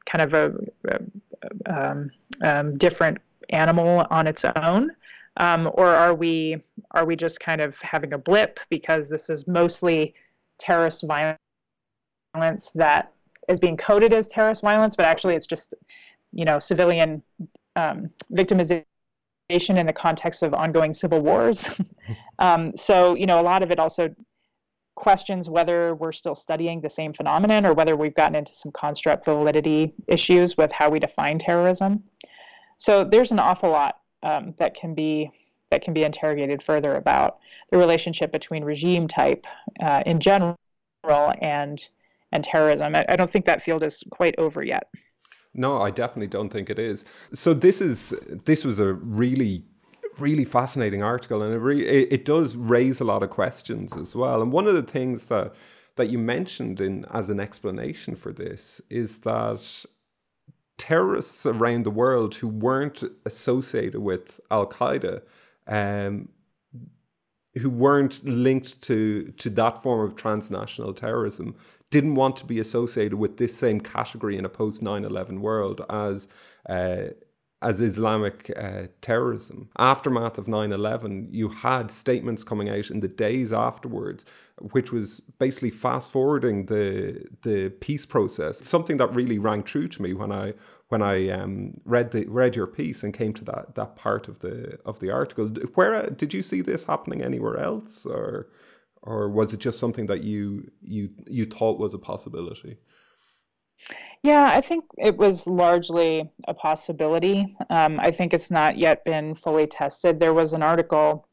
kind 0.06 0.22
of 0.22 0.34
a, 0.34 0.52
a 0.88 1.90
um, 1.90 2.10
um, 2.42 2.78
different 2.78 3.18
animal 3.50 4.06
on 4.10 4.26
its 4.26 4.44
own. 4.56 4.90
Um, 5.38 5.70
or 5.74 5.88
are 5.88 6.14
we 6.14 6.62
are 6.92 7.04
we 7.04 7.14
just 7.14 7.40
kind 7.40 7.60
of 7.60 7.78
having 7.80 8.14
a 8.14 8.18
blip 8.18 8.58
because 8.70 9.08
this 9.08 9.28
is 9.28 9.46
mostly 9.46 10.14
terrorist 10.58 11.04
violence 11.06 11.38
that 12.74 13.12
is 13.48 13.60
being 13.60 13.76
coded 13.76 14.14
as 14.14 14.28
terrorist 14.28 14.62
violence, 14.62 14.96
but 14.96 15.04
actually 15.04 15.34
it's 15.34 15.46
just 15.46 15.74
you 16.32 16.46
know 16.46 16.58
civilian 16.58 17.22
um, 17.76 18.10
victimization 18.32 18.84
in 19.50 19.86
the 19.86 19.92
context 19.92 20.42
of 20.42 20.54
ongoing 20.54 20.92
civil 20.92 21.20
wars. 21.20 21.68
um, 22.38 22.72
so, 22.76 23.14
you 23.14 23.26
know, 23.26 23.40
a 23.40 23.42
lot 23.42 23.62
of 23.62 23.70
it 23.70 23.78
also 23.78 24.08
questions 24.96 25.48
whether 25.48 25.94
we're 25.94 26.12
still 26.12 26.34
studying 26.34 26.80
the 26.80 26.90
same 26.90 27.12
phenomenon 27.12 27.64
or 27.64 27.72
whether 27.72 27.94
we've 27.94 28.14
gotten 28.14 28.34
into 28.34 28.54
some 28.54 28.72
construct 28.72 29.24
validity 29.24 29.94
issues 30.08 30.56
with 30.56 30.72
how 30.72 30.90
we 30.90 30.98
define 30.98 31.38
terrorism. 31.38 32.02
So 32.78 33.04
there's 33.04 33.30
an 33.30 33.38
awful 33.38 33.70
lot 33.70 34.00
um, 34.22 34.54
that 34.58 34.74
can 34.74 34.94
be 34.94 35.30
that 35.70 35.82
can 35.82 35.94
be 35.94 36.04
interrogated 36.04 36.62
further 36.62 36.96
about 36.96 37.38
the 37.70 37.76
relationship 37.76 38.30
between 38.30 38.62
regime 38.64 39.08
type 39.08 39.44
uh, 39.80 40.02
in 40.06 40.20
general 40.20 40.56
and 41.40 41.86
and 42.32 42.44
terrorism. 42.44 42.94
I, 42.94 43.04
I 43.08 43.16
don't 43.16 43.30
think 43.30 43.44
that 43.44 43.62
field 43.62 43.82
is 43.82 44.02
quite 44.10 44.34
over 44.38 44.62
yet. 44.62 44.88
No, 45.54 45.80
I 45.80 45.90
definitely 45.90 46.26
don't 46.26 46.50
think 46.50 46.68
it 46.68 46.78
is. 46.78 47.04
So 47.32 47.54
this 47.54 47.80
is 47.80 48.14
this 48.44 48.64
was 48.64 48.78
a 48.78 48.92
really 48.92 49.64
really 50.18 50.44
fascinating 50.44 51.02
article 51.02 51.42
and 51.42 51.54
it, 51.54 51.86
it, 51.86 52.12
it 52.12 52.24
does 52.24 52.56
raise 52.56 53.00
a 53.00 53.04
lot 53.04 53.22
of 53.22 53.30
questions 53.30 53.96
as 53.96 54.14
well. 54.14 54.42
And 54.42 54.52
one 54.52 54.66
of 54.66 54.74
the 54.74 54.82
things 54.82 55.26
that 55.26 55.54
that 55.96 56.08
you 56.08 56.18
mentioned 56.18 56.80
in 56.80 57.06
as 57.10 57.30
an 57.30 57.40
explanation 57.40 58.14
for 58.14 58.32
this 58.32 58.80
is 58.90 59.20
that 59.20 59.84
terrorists 60.78 61.46
around 61.46 61.84
the 61.84 61.90
world 61.90 62.34
who 62.34 62.48
weren't 62.48 63.02
associated 63.24 64.00
with 64.00 64.38
Al 64.50 64.66
Qaeda, 64.66 65.22
um, 65.66 66.28
who 67.54 67.70
weren't 67.70 68.22
linked 68.24 68.82
to 68.82 69.32
to 69.38 69.50
that 69.50 69.82
form 69.82 70.06
of 70.06 70.16
transnational 70.16 70.92
terrorism, 70.92 71.54
didn't 71.90 72.14
want 72.14 72.36
to 72.36 72.44
be 72.44 72.60
associated 72.60 73.14
with 73.14 73.38
this 73.38 73.56
same 73.56 73.80
category 73.80 74.36
in 74.36 74.44
a 74.44 74.50
post 74.50 74.82
9-11 74.82 75.38
world 75.40 75.80
as 75.88 76.28
uh, 76.68 77.06
as 77.62 77.80
Islamic 77.80 78.52
uh, 78.56 78.82
terrorism. 79.00 79.70
Aftermath 79.78 80.36
of 80.36 80.46
9-11, 80.46 81.28
you 81.30 81.48
had 81.48 81.90
statements 81.90 82.44
coming 82.44 82.68
out 82.68 82.90
in 82.90 83.00
the 83.00 83.08
days 83.08 83.52
afterwards, 83.52 84.24
which 84.72 84.92
was 84.92 85.20
basically 85.38 85.70
fast 85.70 86.10
forwarding 86.10 86.66
the 86.66 87.24
the 87.42 87.70
peace 87.80 88.04
process. 88.04 88.64
Something 88.66 88.98
that 88.98 89.14
really 89.14 89.38
rang 89.38 89.62
true 89.62 89.88
to 89.88 90.02
me 90.02 90.12
when 90.12 90.32
I 90.32 90.52
when 90.88 91.02
I 91.02 91.30
um, 91.30 91.72
read 91.84 92.10
the 92.10 92.26
read 92.26 92.56
your 92.56 92.66
piece 92.66 93.02
and 93.02 93.12
came 93.12 93.32
to 93.34 93.44
that 93.44 93.74
that 93.74 93.96
part 93.96 94.28
of 94.28 94.40
the 94.40 94.78
of 94.84 94.98
the 95.00 95.10
article. 95.10 95.48
Where 95.74 96.10
did 96.10 96.34
you 96.34 96.42
see 96.42 96.60
this 96.60 96.84
happening 96.84 97.22
anywhere 97.22 97.58
else, 97.58 98.04
or 98.06 98.48
or 99.02 99.30
was 99.30 99.54
it 99.54 99.60
just 99.60 99.78
something 99.78 100.06
that 100.06 100.22
you 100.22 100.70
you 100.82 101.10
you 101.26 101.46
thought 101.46 101.78
was 101.78 101.94
a 101.94 101.98
possibility? 101.98 102.78
Yeah, 104.22 104.50
I 104.52 104.60
think 104.60 104.84
it 104.98 105.16
was 105.16 105.46
largely 105.46 106.28
a 106.48 106.54
possibility. 106.54 107.56
Um, 107.70 108.00
I 108.00 108.10
think 108.10 108.34
it's 108.34 108.50
not 108.50 108.76
yet 108.76 109.04
been 109.04 109.34
fully 109.34 109.66
tested. 109.66 110.18
There 110.18 110.34
was 110.34 110.52
an 110.52 110.62
article 110.62 111.28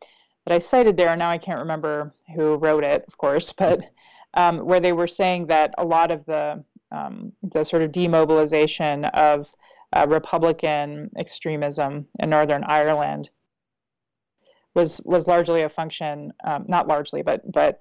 that 0.46 0.54
I 0.54 0.60
cited 0.60 0.98
there, 0.98 1.10
and 1.10 1.20
now 1.20 1.32
I 1.32 1.38
can't 1.38 1.60
remember 1.60 2.14
who 2.36 2.56
wrote 2.56 2.84
it, 2.84 3.04
of 3.08 3.18
course, 3.18 3.52
but 3.58 3.80
um, 4.36 4.60
where 4.60 4.80
they 4.80 4.94
were 4.94 5.08
saying 5.08 5.48
that 5.48 5.74
a 5.78 5.84
lot 5.84 6.12
of 6.12 6.26
the 6.26 6.64
um, 6.92 7.32
the 7.42 7.64
sort 7.64 7.82
of 7.82 7.92
demobilization 7.92 9.06
of 9.06 9.52
uh, 9.96 10.06
Republican 10.08 11.10
extremism 11.18 12.06
in 12.20 12.30
Northern 12.30 12.64
Ireland 12.64 13.32
was 14.76 15.02
was 15.06 15.28
largely 15.28 15.64
a 15.64 15.70
function, 15.70 16.34
um, 16.44 16.66
not 16.68 16.88
largely, 16.88 17.22
but 17.22 17.52
but 17.52 17.80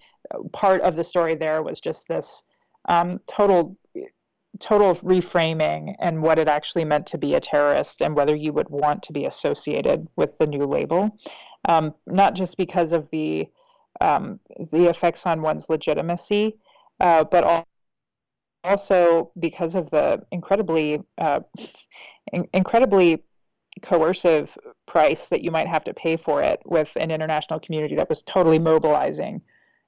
part 0.53 0.81
of 0.83 0.97
the 0.97 1.05
story 1.05 1.35
there 1.35 1.63
was 1.63 1.81
just 1.81 2.07
this 2.09 2.43
um, 2.89 3.21
total 3.27 3.77
total 4.61 4.95
reframing 4.97 5.95
and 5.99 6.23
what 6.23 6.39
it 6.39 6.49
actually 6.49 6.85
meant 6.85 7.07
to 7.07 7.19
be 7.19 7.35
a 7.35 7.41
terrorist 7.41 8.03
and 8.03 8.15
whether 8.15 8.35
you 8.35 8.53
would 8.53 8.69
want 8.69 9.03
to 9.03 9.13
be 9.13 9.25
associated 9.25 10.07
with 10.17 10.37
the 10.39 10.47
new 10.47 10.67
label, 10.67 11.11
um, 11.69 11.95
not 12.07 12.35
just 12.35 12.57
because 12.57 12.93
of 12.93 13.09
the 13.11 13.47
um, 14.01 14.41
the 14.73 14.89
effects 14.89 15.27
on 15.27 15.43
one's 15.43 15.69
legitimacy, 15.69 16.57
uh, 17.01 17.23
but 17.25 17.67
also 18.65 19.31
because 19.39 19.75
of 19.75 19.91
the 19.91 20.21
incredibly 20.33 21.01
uh, 21.19 21.41
in- 22.33 22.49
incredibly 22.53 23.23
coercive 23.83 24.57
price 24.87 25.27
that 25.27 25.43
you 25.43 25.51
might 25.51 25.69
have 25.69 25.85
to 25.85 25.95
pay 25.95 26.17
for 26.17 26.43
it 26.43 26.61
with 26.65 26.91
an 26.97 27.11
international 27.11 27.59
community 27.61 27.95
that 27.95 28.09
was 28.09 28.23
totally 28.23 28.59
mobilizing 28.59 29.41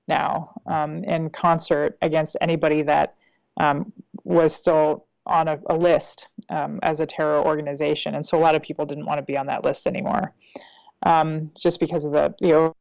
now 0.09 0.53
um, 0.67 1.05
in 1.05 1.29
concert 1.31 1.99
against 2.03 2.37
anybody 2.41 2.83
that 2.83 3.15
um, 3.59 3.93
was 4.25 4.55
still 4.55 5.07
on 5.27 5.49
a, 5.49 5.59
a 5.71 5.77
list 5.77 6.27
um, 6.51 6.79
as 6.83 7.01
a 7.01 7.07
terror 7.07 7.45
organization. 7.45 8.15
And 8.15 8.27
so 8.27 8.37
a 8.37 8.41
lot 8.41 8.55
of 8.55 8.63
people 8.63 8.85
didn't 8.85 9.07
want 9.07 9.19
to 9.19 9.23
be 9.23 9.37
on 9.37 9.47
that 9.47 9.65
list 9.65 9.87
anymore 9.87 10.35
um, 11.05 11.51
just 11.59 11.81
because 11.81 12.05
of 12.05 12.13
the, 12.13 12.35
the 12.41 12.75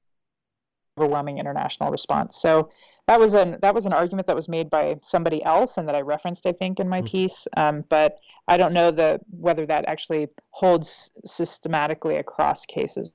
overwhelming 0.98 1.38
international 1.38 1.90
response. 1.90 2.42
So 2.42 2.70
that 3.08 3.20
was 3.20 3.34
an 3.34 3.58
that 3.62 3.76
was 3.76 3.86
an 3.86 3.92
argument 3.92 4.28
that 4.28 4.36
was 4.36 4.48
made 4.48 4.70
by 4.70 4.96
somebody 5.02 5.44
else 5.44 5.78
and 5.78 5.88
that 5.88 5.96
I 5.96 6.02
referenced, 6.02 6.46
I 6.46 6.54
think, 6.54 6.80
in 6.80 6.88
my 6.88 7.00
mm-hmm. 7.00 7.08
piece. 7.08 7.48
Um, 7.58 7.84
but 7.90 8.18
I 8.48 8.56
don't 8.56 8.74
know 8.74 8.92
the 8.92 9.20
whether 9.30 9.66
that 9.66 9.86
actually 9.88 10.28
holds 10.52 11.12
systematically 11.26 12.16
across 12.18 12.66
cases 12.66 13.12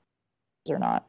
or 0.69 0.77
not. 0.77 1.07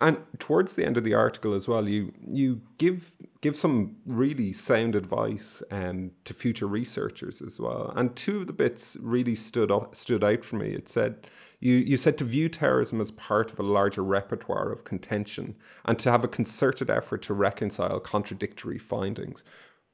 And 0.00 0.16
towards 0.38 0.74
the 0.74 0.86
end 0.86 0.96
of 0.96 1.04
the 1.04 1.12
article 1.12 1.52
as 1.52 1.68
well, 1.68 1.86
you 1.86 2.12
you 2.26 2.62
give 2.78 3.16
give 3.42 3.56
some 3.56 3.96
really 4.04 4.52
sound 4.52 4.94
advice 4.94 5.62
um, 5.70 6.10
to 6.24 6.34
future 6.34 6.66
researchers 6.66 7.40
as 7.40 7.58
well. 7.58 7.92
And 7.96 8.14
two 8.14 8.40
of 8.40 8.46
the 8.46 8.52
bits 8.52 8.96
really 9.00 9.34
stood 9.34 9.70
up 9.70 9.94
stood 9.96 10.22
out 10.24 10.44
for 10.44 10.56
me. 10.56 10.74
It 10.74 10.88
said 10.88 11.26
you, 11.60 11.74
you 11.74 11.96
said 11.96 12.16
to 12.18 12.24
view 12.24 12.48
terrorism 12.48 13.00
as 13.00 13.10
part 13.10 13.52
of 13.52 13.58
a 13.58 13.62
larger 13.62 14.02
repertoire 14.02 14.72
of 14.72 14.84
contention 14.84 15.56
and 15.84 15.98
to 15.98 16.10
have 16.10 16.24
a 16.24 16.28
concerted 16.28 16.90
effort 16.90 17.22
to 17.22 17.34
reconcile 17.34 18.00
contradictory 18.00 18.78
findings. 18.78 19.42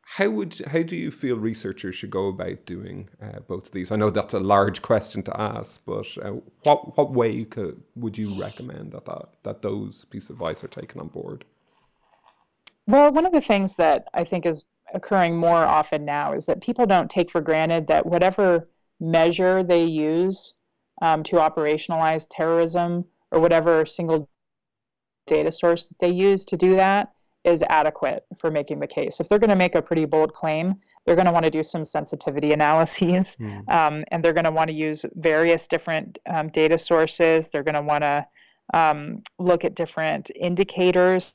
how 0.08 0.30
would 0.30 0.54
how 0.68 0.82
do 0.82 0.96
you 0.96 1.10
feel 1.10 1.36
researchers 1.36 1.96
should 1.96 2.10
go 2.10 2.28
about 2.28 2.64
doing 2.64 3.08
uh, 3.20 3.40
both 3.40 3.66
of 3.66 3.72
these? 3.72 3.90
I 3.90 3.96
know 3.96 4.10
that's 4.10 4.34
a 4.34 4.40
large 4.40 4.80
question 4.80 5.22
to 5.24 5.40
ask, 5.40 5.80
but 5.84 6.06
uh, 6.22 6.32
what 6.62 6.96
what 6.96 7.12
way 7.12 7.44
could, 7.44 7.82
would 7.96 8.16
you 8.16 8.40
recommend 8.40 8.92
that, 8.92 9.04
that 9.06 9.28
that 9.42 9.62
those 9.62 10.04
pieces 10.06 10.30
of 10.30 10.36
advice 10.36 10.62
are 10.62 10.68
taken 10.68 11.00
on 11.00 11.08
board? 11.08 11.44
Well, 12.86 13.12
one 13.12 13.26
of 13.26 13.32
the 13.32 13.40
things 13.40 13.72
that 13.74 14.06
I 14.14 14.24
think 14.24 14.46
is 14.46 14.64
occurring 14.94 15.36
more 15.36 15.64
often 15.64 16.04
now 16.04 16.32
is 16.32 16.44
that 16.46 16.60
people 16.60 16.86
don't 16.86 17.10
take 17.10 17.30
for 17.30 17.40
granted 17.40 17.86
that 17.88 18.06
whatever 18.06 18.68
measure 19.00 19.62
they 19.62 19.84
use 19.84 20.54
um, 21.02 21.22
to 21.24 21.36
operationalize 21.36 22.26
terrorism 22.30 23.04
or 23.30 23.40
whatever 23.40 23.84
single 23.84 24.28
data 25.26 25.50
source 25.50 25.86
that 25.86 25.98
they 26.00 26.10
use 26.10 26.44
to 26.44 26.56
do 26.56 26.76
that 26.76 27.12
is 27.44 27.62
adequate 27.68 28.24
for 28.38 28.50
making 28.50 28.80
the 28.80 28.86
case. 28.86 29.20
If 29.20 29.28
they're 29.28 29.38
going 29.38 29.50
to 29.50 29.56
make 29.56 29.74
a 29.74 29.82
pretty 29.82 30.04
bold 30.04 30.34
claim, 30.34 30.74
they're 31.04 31.14
going 31.14 31.26
to 31.26 31.32
want 31.32 31.44
to 31.44 31.50
do 31.50 31.62
some 31.62 31.84
sensitivity 31.84 32.52
analyses 32.58 33.36
mm. 33.40 33.68
um, 33.68 34.04
and 34.10 34.22
they're 34.22 34.32
going 34.32 34.44
to 34.44 34.50
want 34.50 34.68
to 34.68 34.74
use 34.74 35.04
various 35.14 35.66
different 35.66 36.18
um, 36.28 36.48
data 36.48 36.78
sources. 36.78 37.48
They're 37.48 37.62
going 37.62 37.74
to 37.74 37.82
want 37.82 38.02
to 38.02 38.26
um, 38.74 39.22
look 39.38 39.64
at 39.64 39.74
different 39.74 40.30
indicators. 40.34 41.32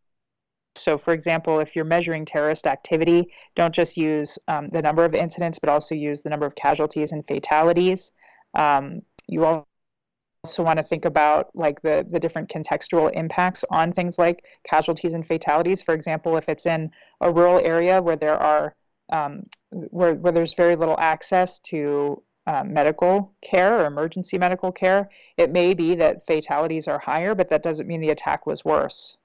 So, 0.76 0.98
for 0.98 1.14
example, 1.14 1.60
if 1.60 1.76
you're 1.76 1.86
measuring 1.86 2.26
terrorist 2.26 2.66
activity, 2.66 3.32
don't 3.56 3.74
just 3.74 3.98
use 3.98 4.40
um, 4.48 4.68
the 4.70 4.82
number 4.82 5.04
of 5.04 5.14
incidents, 5.14 5.60
but 5.60 5.70
also 5.70 5.96
use 5.96 6.22
the 6.22 6.30
number 6.30 6.46
of 6.46 6.56
casualties 6.56 7.12
and 7.12 7.26
fatalities. 7.28 8.12
Um, 8.56 9.02
you 9.28 9.46
also 9.46 10.64
want 10.64 10.78
to 10.78 10.84
think 10.84 11.06
about 11.06 11.50
like 11.54 11.82
the 11.82 12.06
the 12.10 12.20
different 12.20 12.50
contextual 12.50 13.12
impacts 13.14 13.64
on 13.70 13.92
things 13.94 14.18
like 14.18 14.44
casualties 14.64 15.14
and 15.14 15.28
fatalities. 15.28 15.82
For 15.82 15.94
example, 15.94 16.38
if 16.38 16.50
it's 16.50 16.66
in 16.66 16.92
a 17.22 17.32
rural 17.32 17.60
area 17.64 18.02
where 18.02 18.16
there 18.16 18.38
are 18.38 18.76
um, 19.12 19.44
where 19.70 20.16
where 20.16 20.34
there's 20.34 20.54
very 20.54 20.76
little 20.76 20.98
access 21.00 21.60
to 21.66 22.24
um, 22.48 22.74
medical 22.74 23.34
care 23.42 23.80
or 23.80 23.86
emergency 23.86 24.38
medical 24.38 24.72
care, 24.72 25.10
it 25.38 25.52
may 25.52 25.74
be 25.74 25.96
that 25.96 26.26
fatalities 26.26 26.88
are 26.88 27.00
higher, 27.00 27.36
but 27.36 27.50
that 27.50 27.62
doesn't 27.62 27.88
mean 27.88 28.02
the 28.02 28.10
attack 28.10 28.48
was 28.48 28.66
worse. 28.66 29.18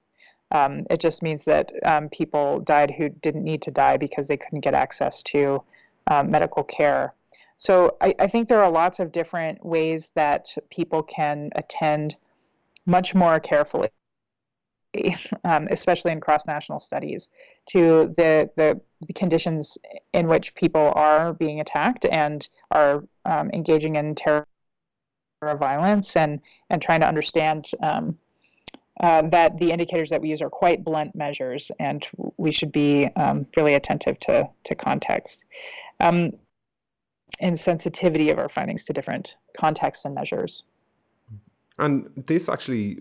Um, 0.51 0.85
it 0.89 1.01
just 1.01 1.21
means 1.21 1.43
that 1.43 1.71
um, 1.85 2.09
people 2.09 2.59
died 2.61 2.91
who 2.91 3.09
didn't 3.09 3.43
need 3.43 3.61
to 3.63 3.71
die 3.71 3.97
because 3.97 4.27
they 4.27 4.37
couldn't 4.37 4.61
get 4.61 4.73
access 4.73 5.21
to 5.23 5.61
um, 6.07 6.31
medical 6.31 6.63
care. 6.63 7.13
So 7.57 7.97
I, 8.01 8.15
I 8.19 8.27
think 8.27 8.47
there 8.47 8.63
are 8.63 8.71
lots 8.71 8.99
of 8.99 9.11
different 9.11 9.65
ways 9.65 10.07
that 10.15 10.55
people 10.69 11.03
can 11.03 11.49
attend 11.55 12.15
much 12.85 13.13
more 13.13 13.39
carefully 13.39 13.89
um, 15.43 15.67
especially 15.71 16.11
in 16.11 16.19
cross-national 16.19 16.79
studies, 16.79 17.29
to 17.69 18.13
the, 18.17 18.49
the, 18.55 18.79
the 19.05 19.13
conditions 19.13 19.77
in 20.13 20.27
which 20.27 20.55
people 20.55 20.91
are 20.95 21.33
being 21.33 21.59
attacked 21.59 22.05
and 22.05 22.47
are 22.71 23.03
um, 23.25 23.49
engaging 23.51 23.95
in 23.95 24.15
terror 24.15 24.45
violence, 25.41 26.15
and 26.15 26.41
and 26.69 26.81
trying 26.81 26.99
to 26.99 27.07
understand 27.07 27.69
um, 27.83 28.17
uh, 29.01 29.21
that 29.29 29.57
the 29.59 29.71
indicators 29.71 30.09
that 30.09 30.21
we 30.21 30.29
use 30.29 30.41
are 30.41 30.49
quite 30.49 30.83
blunt 30.83 31.15
measures, 31.15 31.71
and 31.79 32.07
we 32.37 32.51
should 32.51 32.71
be 32.71 33.07
um, 33.15 33.45
really 33.55 33.75
attentive 33.75 34.19
to 34.21 34.49
to 34.65 34.75
context. 34.75 35.45
Um, 35.99 36.33
and 37.39 37.59
sensitivity 37.59 38.29
of 38.29 38.39
our 38.39 38.49
findings 38.49 38.83
to 38.85 38.93
different 38.93 39.35
contexts 39.57 40.05
and 40.05 40.15
measures. 40.15 40.63
And 41.77 42.09
this 42.15 42.49
actually 42.49 42.99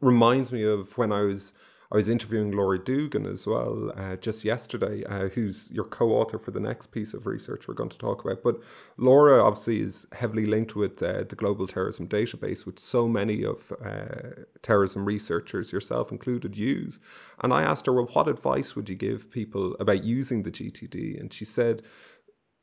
reminds 0.00 0.50
me 0.50 0.64
of 0.64 0.96
when 0.98 1.12
I 1.12 1.20
was 1.20 1.52
I 1.92 1.96
was 1.96 2.08
interviewing 2.08 2.52
Laurie 2.52 2.78
Dugan 2.78 3.26
as 3.26 3.48
well 3.48 3.92
uh, 3.96 4.14
just 4.14 4.44
yesterday, 4.44 5.04
uh, 5.06 5.28
who's 5.28 5.68
your 5.72 5.84
co-author 5.84 6.38
for 6.38 6.52
the 6.52 6.60
next 6.60 6.92
piece 6.92 7.14
of 7.14 7.26
research 7.26 7.66
we're 7.66 7.74
going 7.74 7.90
to 7.90 7.98
talk 7.98 8.24
about. 8.24 8.44
But 8.44 8.60
Laura 8.96 9.42
obviously 9.44 9.82
is 9.82 10.06
heavily 10.12 10.46
linked 10.46 10.76
with 10.76 11.02
uh, 11.02 11.24
the 11.28 11.34
Global 11.34 11.66
Terrorism 11.66 12.06
Database, 12.06 12.64
which 12.64 12.78
so 12.78 13.08
many 13.08 13.44
of 13.44 13.72
uh, 13.84 14.44
terrorism 14.62 15.04
researchers, 15.04 15.72
yourself 15.72 16.12
included, 16.12 16.56
use. 16.56 17.00
And 17.42 17.52
I 17.52 17.62
asked 17.62 17.86
her, 17.86 17.92
well, 17.92 18.08
what 18.12 18.28
advice 18.28 18.76
would 18.76 18.88
you 18.88 18.96
give 18.96 19.28
people 19.32 19.74
about 19.80 20.04
using 20.04 20.44
the 20.44 20.52
GTD? 20.52 21.18
And 21.18 21.32
she 21.32 21.44
said 21.44 21.82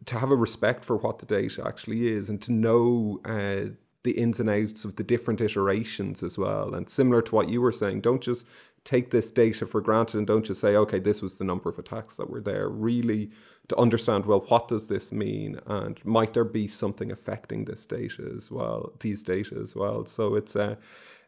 to 0.06 0.20
have 0.20 0.32
a 0.32 0.36
respect 0.38 0.86
for 0.86 0.96
what 0.96 1.20
the 1.20 1.26
data 1.26 1.66
actually 1.68 2.08
is 2.08 2.30
and 2.30 2.42
to 2.44 2.54
know 2.54 3.20
uh, 3.26 3.74
the 4.04 4.12
ins 4.12 4.40
and 4.40 4.50
outs 4.50 4.86
of 4.86 4.96
the 4.96 5.04
different 5.04 5.42
iterations 5.42 6.24
as 6.24 6.38
well. 6.38 6.74
And 6.74 6.88
similar 6.88 7.22
to 7.24 7.36
what 7.36 7.50
you 7.50 7.62
were 7.62 7.72
saying, 7.72 8.02
don't 8.02 8.22
just 8.22 8.46
take 8.84 9.12
this 9.12 9.32
data 9.32 9.68
for 9.68 9.82
granted 9.82 10.18
and 10.18 10.28
don't 10.28 10.46
just 10.46 10.62
say, 10.62 10.76
okay, 10.76 11.00
this 11.00 11.22
was 11.22 11.38
the 11.38 11.44
number 11.44 11.70
of 11.70 11.78
attacks 11.78 12.16
that 12.16 12.30
were 12.30 12.40
there. 12.40 12.70
Really 12.70 13.32
to 13.68 13.76
understand, 13.76 14.26
well, 14.26 14.46
what 14.48 14.70
does 14.70 14.88
this 14.88 15.12
mean? 15.12 15.60
And 15.66 16.00
might 16.06 16.34
there 16.34 16.46
be 16.46 16.68
something 16.68 17.12
affecting 17.12 17.66
this 17.66 17.86
data 17.86 18.32
as 18.34 18.50
well, 18.50 18.94
these 19.02 19.24
data 19.24 19.60
as 19.62 19.76
well? 19.76 20.06
So 20.06 20.36
it's, 20.36 20.56
uh, 20.56 20.76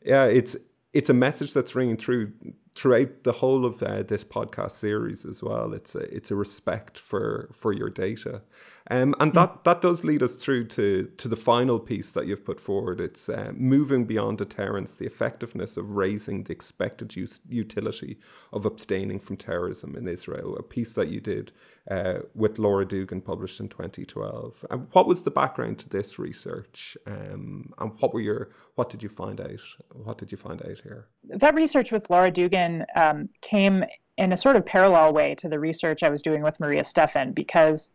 yeah, 0.06 0.24
it's, 0.26 0.56
it's 0.94 1.10
a 1.10 1.14
message 1.14 1.54
that's 1.54 1.76
ringing 1.76 1.98
through 1.98 2.32
throughout 2.76 3.24
the 3.24 3.32
whole 3.32 3.66
of 3.66 3.82
uh, 3.82 4.04
this 4.04 4.24
podcast 4.24 4.72
series 4.72 5.26
as 5.26 5.42
well. 5.44 5.74
It's 5.74 5.96
a, 5.96 6.16
it's 6.16 6.32
a 6.32 6.36
respect 6.36 6.98
for 6.98 7.50
for 7.54 7.74
your 7.74 7.90
data, 7.90 8.42
um, 8.90 9.16
and 9.20 9.34
that 9.34 9.50
mm. 9.50 9.64
that 9.64 9.82
does 9.82 10.04
lead 10.04 10.24
us 10.24 10.36
through 10.36 10.66
to 10.68 11.12
to 11.18 11.28
the 11.28 11.36
final 11.36 11.80
piece 11.80 12.12
that 12.12 12.28
you've 12.28 12.46
put 12.46 12.60
forward. 12.60 13.02
It's 13.02 13.28
uh, 13.28 13.52
moving 13.56 14.06
beyond 14.06 14.38
deterrence, 14.38 14.94
the 14.94 15.06
effectiveness 15.06 15.78
of 15.78 15.96
raising 15.96 16.44
the 16.44 16.54
expected 16.54 17.16
use, 17.16 17.42
utility 17.50 18.20
of 18.54 18.66
abstaining 18.66 19.20
from 19.20 19.38
terrorism 19.38 19.96
in 19.96 20.08
Israel. 20.08 20.56
A 20.58 20.64
piece 20.64 20.94
that 20.94 21.10
you 21.10 21.20
did 21.20 21.52
uh, 21.90 22.20
with 22.36 22.60
Laura 22.60 22.86
Dugan, 22.86 23.22
published 23.22 23.60
in 23.60 23.68
2012. 23.68 24.66
And 24.70 24.88
what 24.92 25.08
was 25.08 25.24
the 25.24 25.32
background 25.32 25.80
to 25.80 25.90
this 25.90 26.20
research, 26.20 26.96
um, 27.08 27.74
and 27.80 27.92
what 28.00 28.14
were 28.14 28.22
your 28.22 28.52
what 28.76 28.90
did 28.90 29.04
you 29.04 29.10
find 29.10 29.42
out? 29.42 29.60
What 29.92 30.18
did 30.18 30.32
you 30.32 30.38
find 30.38 30.62
out 30.62 30.78
here? 30.84 31.08
That 31.26 31.56
research 31.56 31.92
with 31.92 32.10
Laura 32.10 32.32
Dugan 32.32 32.59
um, 32.96 33.30
came 33.42 33.84
in 34.18 34.34
a 34.34 34.38
sort 34.38 34.56
of 34.56 34.66
parallel 34.66 35.14
way 35.14 35.34
to 35.36 35.48
the 35.48 35.60
research 35.60 36.04
I 36.04 36.10
was 36.10 36.22
doing 36.22 36.44
with 36.44 36.60
Maria 36.60 36.84
Stephan, 36.84 37.32
because 37.32 37.90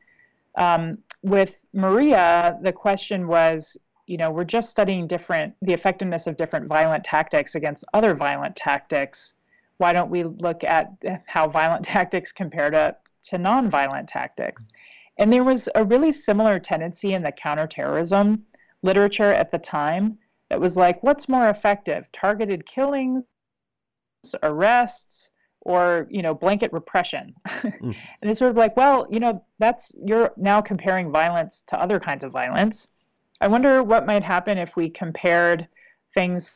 um, 0.57 0.99
with 1.23 1.55
Maria, 1.73 2.59
the 2.63 2.73
question 2.73 3.27
was, 3.27 3.77
you 4.07 4.17
know, 4.17 4.31
we're 4.31 4.45
just 4.45 4.71
studying 4.71 5.07
different 5.07 5.55
the 5.63 5.73
effectiveness 5.73 6.27
of 6.27 6.37
different 6.37 6.67
violent 6.67 7.05
tactics 7.05 7.55
against 7.55 7.85
other 7.95 8.15
violent 8.15 8.55
tactics. 8.57 9.35
Why 9.79 9.93
don't 9.93 10.11
we 10.11 10.25
look 10.25 10.63
at 10.65 10.93
how 11.27 11.49
violent 11.49 11.85
tactics 11.95 12.33
compare 12.33 12.71
to 12.71 12.97
to 13.25 13.39
nonviolent 13.39 14.07
tactics? 14.09 14.69
And 15.19 15.33
there 15.33 15.45
was 15.45 15.69
a 15.75 15.85
really 15.85 16.13
similar 16.13 16.59
tendency 16.59 17.15
in 17.15 17.23
the 17.23 17.33
counterterrorism 17.33 18.45
literature 18.83 19.33
at 19.33 19.51
the 19.51 19.59
time 19.59 20.19
that 20.51 20.61
was 20.61 20.77
like, 20.77 21.03
what's 21.03 21.29
more 21.29 21.49
effective, 21.49 22.05
targeted 22.13 22.67
killings, 22.67 23.23
arrests, 24.43 25.29
or 25.65 26.07
you 26.11 26.23
know 26.23 26.35
blanket 26.35 26.73
repression. 26.73 27.35
Mm. 27.65 27.97
and 28.21 28.31
it's 28.31 28.39
sort 28.39 28.51
of 28.51 28.57
like 28.57 28.77
well 28.77 29.07
you 29.11 29.19
know 29.19 29.43
that's 29.59 29.91
you're 30.07 30.31
now 30.37 30.61
comparing 30.61 31.11
violence 31.11 31.65
to 31.69 31.81
other 31.81 31.99
kinds 31.99 32.23
of 32.23 32.31
violence. 32.33 32.89
I 33.41 33.49
wonder 33.49 33.83
what 33.83 34.07
might 34.07 34.23
happen 34.23 34.59
if 34.59 34.77
we 34.77 34.89
compared 34.91 35.67
things 36.15 36.53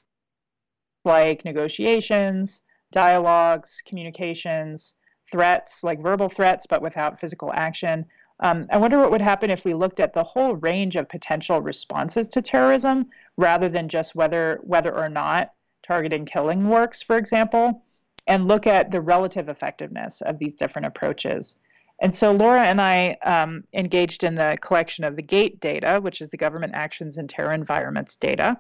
like 1.05 1.45
negotiations 1.45 2.63
dialogues 2.93 3.83
communications 3.87 4.95
threats 5.31 5.83
like 5.83 6.01
verbal 6.03 6.29
threats 6.29 6.67
but 6.69 6.83
without 6.83 7.21
physical 7.21 7.53
action. 7.55 8.05
Um, 8.41 8.67
i 8.71 8.77
wonder 8.77 8.99
what 8.99 9.11
would 9.11 9.21
happen 9.21 9.51
if 9.51 9.65
we 9.65 9.75
looked 9.75 9.99
at 10.01 10.13
the 10.15 10.23
whole 10.25 10.55
range 10.57 10.95
of 10.97 11.09
potential 11.09 11.61
responses 11.61 12.29
to 12.29 12.41
terrorism 12.43 13.07
rather 13.37 13.69
than 13.69 13.89
just 13.89 14.15
whether 14.15 14.61
whether 14.63 14.95
or 14.95 15.09
not 15.09 15.53
targeting 15.89 16.25
killing 16.25 16.69
works 16.69 17.03
for 17.03 17.17
example 17.17 17.83
and 18.29 18.47
look 18.47 18.67
at 18.67 18.91
the 18.91 19.01
relative 19.01 19.49
effectiveness 19.49 20.21
of 20.21 20.39
these 20.39 20.55
different 20.55 20.87
approaches. 20.87 21.57
And 22.01 22.15
so 22.15 22.31
Laura 22.31 22.65
and 22.67 22.81
I 22.81 23.17
um, 23.25 23.65
engaged 23.73 24.23
in 24.23 24.37
the 24.37 24.57
collection 24.61 25.03
of 25.03 25.17
the 25.17 25.23
GATE 25.23 25.59
data, 25.61 25.99
which 26.01 26.21
is 26.21 26.29
the 26.31 26.37
Government 26.37 26.75
Actions 26.75 27.17
in 27.19 27.27
Terror 27.27 27.55
Environments 27.55 28.15
data. 28.15 28.57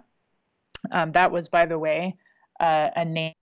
Um, 0.91 1.13
that 1.13 1.31
was, 1.31 1.49
by 1.49 1.67
the 1.67 1.79
way, 1.79 2.17
uh, 2.59 2.89
a 2.97 3.05
name 3.05 3.35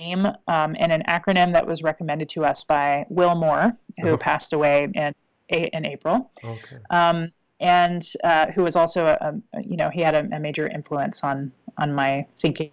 um, 0.00 0.76
and 0.78 0.90
an 0.90 1.02
acronym 1.06 1.52
that 1.52 1.66
was 1.66 1.82
recommended 1.82 2.28
to 2.30 2.44
us 2.44 2.64
by 2.64 3.06
Will 3.08 3.34
Moore, 3.34 3.72
who 4.00 4.08
uh-huh. 4.08 4.16
passed 4.16 4.52
away 4.52 4.88
in 4.94 5.14
in 5.48 5.86
April, 5.86 6.32
okay. 6.42 6.78
Um, 6.90 7.30
and 7.60 8.04
uh, 8.24 8.46
who 8.50 8.64
was 8.64 8.74
also 8.74 9.06
a, 9.06 9.40
a, 9.54 9.62
you 9.62 9.76
know 9.76 9.90
he 9.90 10.00
had 10.00 10.14
a, 10.16 10.28
a 10.34 10.40
major 10.40 10.66
influence 10.66 11.22
on 11.22 11.52
on 11.78 11.92
my 11.92 12.26
thinking 12.42 12.72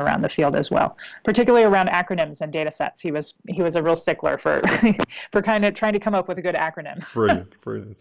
around 0.00 0.22
the 0.22 0.28
field 0.28 0.56
as 0.56 0.70
well, 0.70 0.96
particularly 1.24 1.64
around 1.64 1.88
acronyms 1.88 2.40
and 2.40 2.52
data 2.52 2.70
sets. 2.70 3.00
He 3.00 3.10
was 3.10 3.34
he 3.48 3.62
was 3.62 3.76
a 3.76 3.82
real 3.82 3.96
stickler 3.96 4.38
for 4.38 4.62
for 5.32 5.42
kind 5.42 5.64
of 5.64 5.74
trying 5.74 5.92
to 5.92 6.00
come 6.00 6.14
up 6.14 6.28
with 6.28 6.38
a 6.38 6.42
good 6.42 6.54
acronym. 6.54 7.04
brilliant, 7.12 7.60
brilliant. 7.60 7.98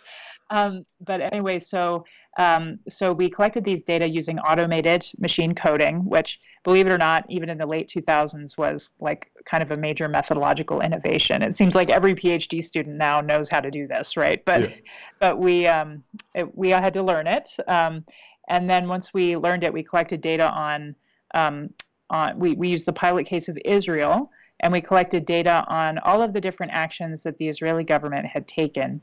um, 0.50 0.84
but 1.00 1.20
anyway, 1.20 1.58
so 1.58 2.04
um, 2.36 2.80
so 2.88 3.12
we 3.12 3.30
collected 3.30 3.64
these 3.64 3.82
data 3.82 4.08
using 4.08 4.38
automated 4.40 5.06
machine 5.18 5.54
coding, 5.54 6.04
which, 6.04 6.40
believe 6.64 6.86
it 6.86 6.90
or 6.90 6.98
not, 6.98 7.24
even 7.28 7.48
in 7.48 7.58
the 7.58 7.66
late 7.66 7.88
2000s 7.88 8.58
was 8.58 8.90
like 8.98 9.30
kind 9.44 9.62
of 9.62 9.70
a 9.70 9.76
major 9.76 10.08
methodological 10.08 10.80
innovation. 10.80 11.42
It 11.42 11.54
seems 11.54 11.74
like 11.74 11.90
every 11.90 12.14
PhD 12.14 12.62
student 12.64 12.96
now 12.96 13.20
knows 13.20 13.48
how 13.48 13.60
to 13.60 13.70
do 13.70 13.86
this, 13.86 14.16
right? 14.16 14.44
But 14.44 14.62
yeah. 14.62 14.76
but 15.20 15.38
we 15.38 15.66
um, 15.66 16.02
it, 16.34 16.56
we 16.56 16.70
had 16.70 16.94
to 16.94 17.02
learn 17.02 17.26
it, 17.26 17.50
um, 17.68 18.04
and 18.48 18.68
then 18.68 18.88
once 18.88 19.14
we 19.14 19.36
learned 19.36 19.62
it, 19.62 19.72
we 19.72 19.82
collected 19.82 20.20
data 20.20 20.48
on 20.48 20.96
um, 21.34 21.70
on 22.10 22.38
we 22.38 22.54
we 22.54 22.68
used 22.68 22.86
the 22.86 22.92
pilot 22.92 23.26
case 23.26 23.48
of 23.48 23.58
Israel 23.64 24.30
and 24.60 24.72
we 24.72 24.80
collected 24.80 25.26
data 25.26 25.64
on 25.68 25.98
all 25.98 26.22
of 26.22 26.32
the 26.32 26.40
different 26.40 26.72
actions 26.72 27.22
that 27.22 27.36
the 27.38 27.48
Israeli 27.48 27.84
government 27.84 28.26
had 28.26 28.46
taken 28.48 29.00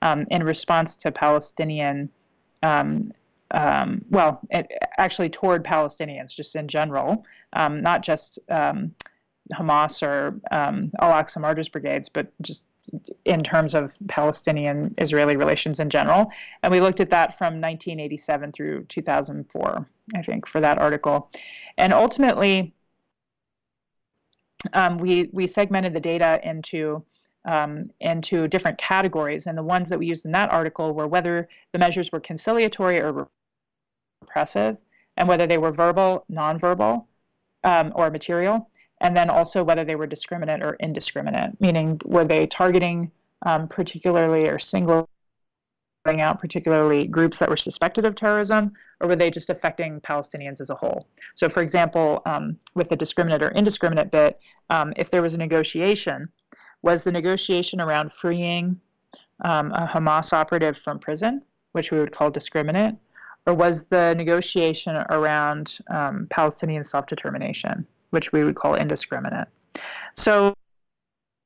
um, 0.00 0.26
in 0.30 0.42
response 0.42 0.96
to 0.96 1.12
Palestinian, 1.12 2.08
um, 2.62 3.12
um, 3.50 4.04
well, 4.10 4.40
it, 4.50 4.70
actually 4.98 5.28
toward 5.28 5.64
Palestinians 5.64 6.34
just 6.34 6.56
in 6.56 6.68
general, 6.68 7.24
um, 7.52 7.82
not 7.82 8.02
just 8.02 8.38
um, 8.48 8.94
Hamas 9.52 10.02
or 10.02 10.40
um, 10.50 10.90
Al 11.00 11.12
Aqsa 11.12 11.40
Martyrs 11.40 11.68
Brigades, 11.68 12.08
but 12.08 12.32
just 12.40 12.64
in 13.24 13.42
terms 13.42 13.74
of 13.74 13.94
Palestinian 14.08 14.94
Israeli 14.98 15.36
relations 15.36 15.80
in 15.80 15.88
general. 15.88 16.30
And 16.62 16.72
we 16.72 16.80
looked 16.80 17.00
at 17.00 17.10
that 17.10 17.38
from 17.38 17.60
1987 17.60 18.52
through 18.52 18.84
2004, 18.84 19.88
I 20.14 20.22
think, 20.22 20.46
for 20.46 20.60
that 20.60 20.78
article. 20.78 21.30
And 21.78 21.92
ultimately, 21.92 22.74
um, 24.72 24.98
we 24.98 25.28
we 25.32 25.46
segmented 25.46 25.92
the 25.92 26.00
data 26.00 26.40
into 26.44 27.04
um, 27.44 27.90
into 28.00 28.46
different 28.46 28.78
categories, 28.78 29.46
and 29.46 29.58
the 29.58 29.62
ones 29.62 29.88
that 29.88 29.98
we 29.98 30.06
used 30.06 30.24
in 30.24 30.32
that 30.32 30.50
article 30.50 30.92
were 30.92 31.08
whether 31.08 31.48
the 31.72 31.78
measures 31.78 32.12
were 32.12 32.20
conciliatory 32.20 33.00
or 33.00 33.28
repressive, 34.20 34.76
and 35.16 35.26
whether 35.28 35.46
they 35.46 35.58
were 35.58 35.72
verbal, 35.72 36.24
nonverbal, 36.30 37.04
um, 37.64 37.92
or 37.96 38.10
material, 38.10 38.70
and 39.02 39.16
then 39.16 39.28
also 39.28 39.62
whether 39.62 39.84
they 39.84 39.96
were 39.96 40.06
discriminate 40.06 40.62
or 40.62 40.76
indiscriminate, 40.80 41.60
meaning 41.60 42.00
were 42.04 42.24
they 42.24 42.46
targeting 42.46 43.10
um, 43.44 43.66
particularly 43.68 44.48
or 44.48 44.58
singling 44.58 45.06
out 46.06 46.40
particularly 46.40 47.06
groups 47.06 47.38
that 47.38 47.48
were 47.48 47.56
suspected 47.56 48.04
of 48.04 48.14
terrorism, 48.14 48.72
or 49.00 49.08
were 49.08 49.16
they 49.16 49.30
just 49.30 49.50
affecting 49.50 50.00
Palestinians 50.00 50.60
as 50.60 50.70
a 50.70 50.74
whole? 50.74 51.06
So, 51.34 51.48
for 51.48 51.62
example, 51.62 52.22
um, 52.26 52.56
with 52.74 52.88
the 52.88 52.96
discriminate 52.96 53.42
or 53.42 53.50
indiscriminate 53.50 54.10
bit, 54.10 54.40
um, 54.70 54.92
if 54.96 55.10
there 55.10 55.22
was 55.22 55.34
a 55.34 55.38
negotiation, 55.38 56.28
was 56.82 57.02
the 57.02 57.12
negotiation 57.12 57.80
around 57.80 58.12
freeing 58.12 58.80
um, 59.44 59.72
a 59.72 59.86
Hamas 59.86 60.32
operative 60.32 60.78
from 60.78 60.98
prison, 60.98 61.42
which 61.72 61.90
we 61.90 61.98
would 61.98 62.12
call 62.12 62.30
discriminate, 62.30 62.94
or 63.46 63.54
was 63.54 63.84
the 63.84 64.14
negotiation 64.14 64.94
around 65.10 65.78
um, 65.90 66.28
Palestinian 66.30 66.84
self 66.84 67.06
determination, 67.06 67.84
which 68.12 68.32
we 68.32 68.44
would 68.44 68.54
call 68.54 68.74
indiscriminate? 68.74 69.48
So, 70.14 70.54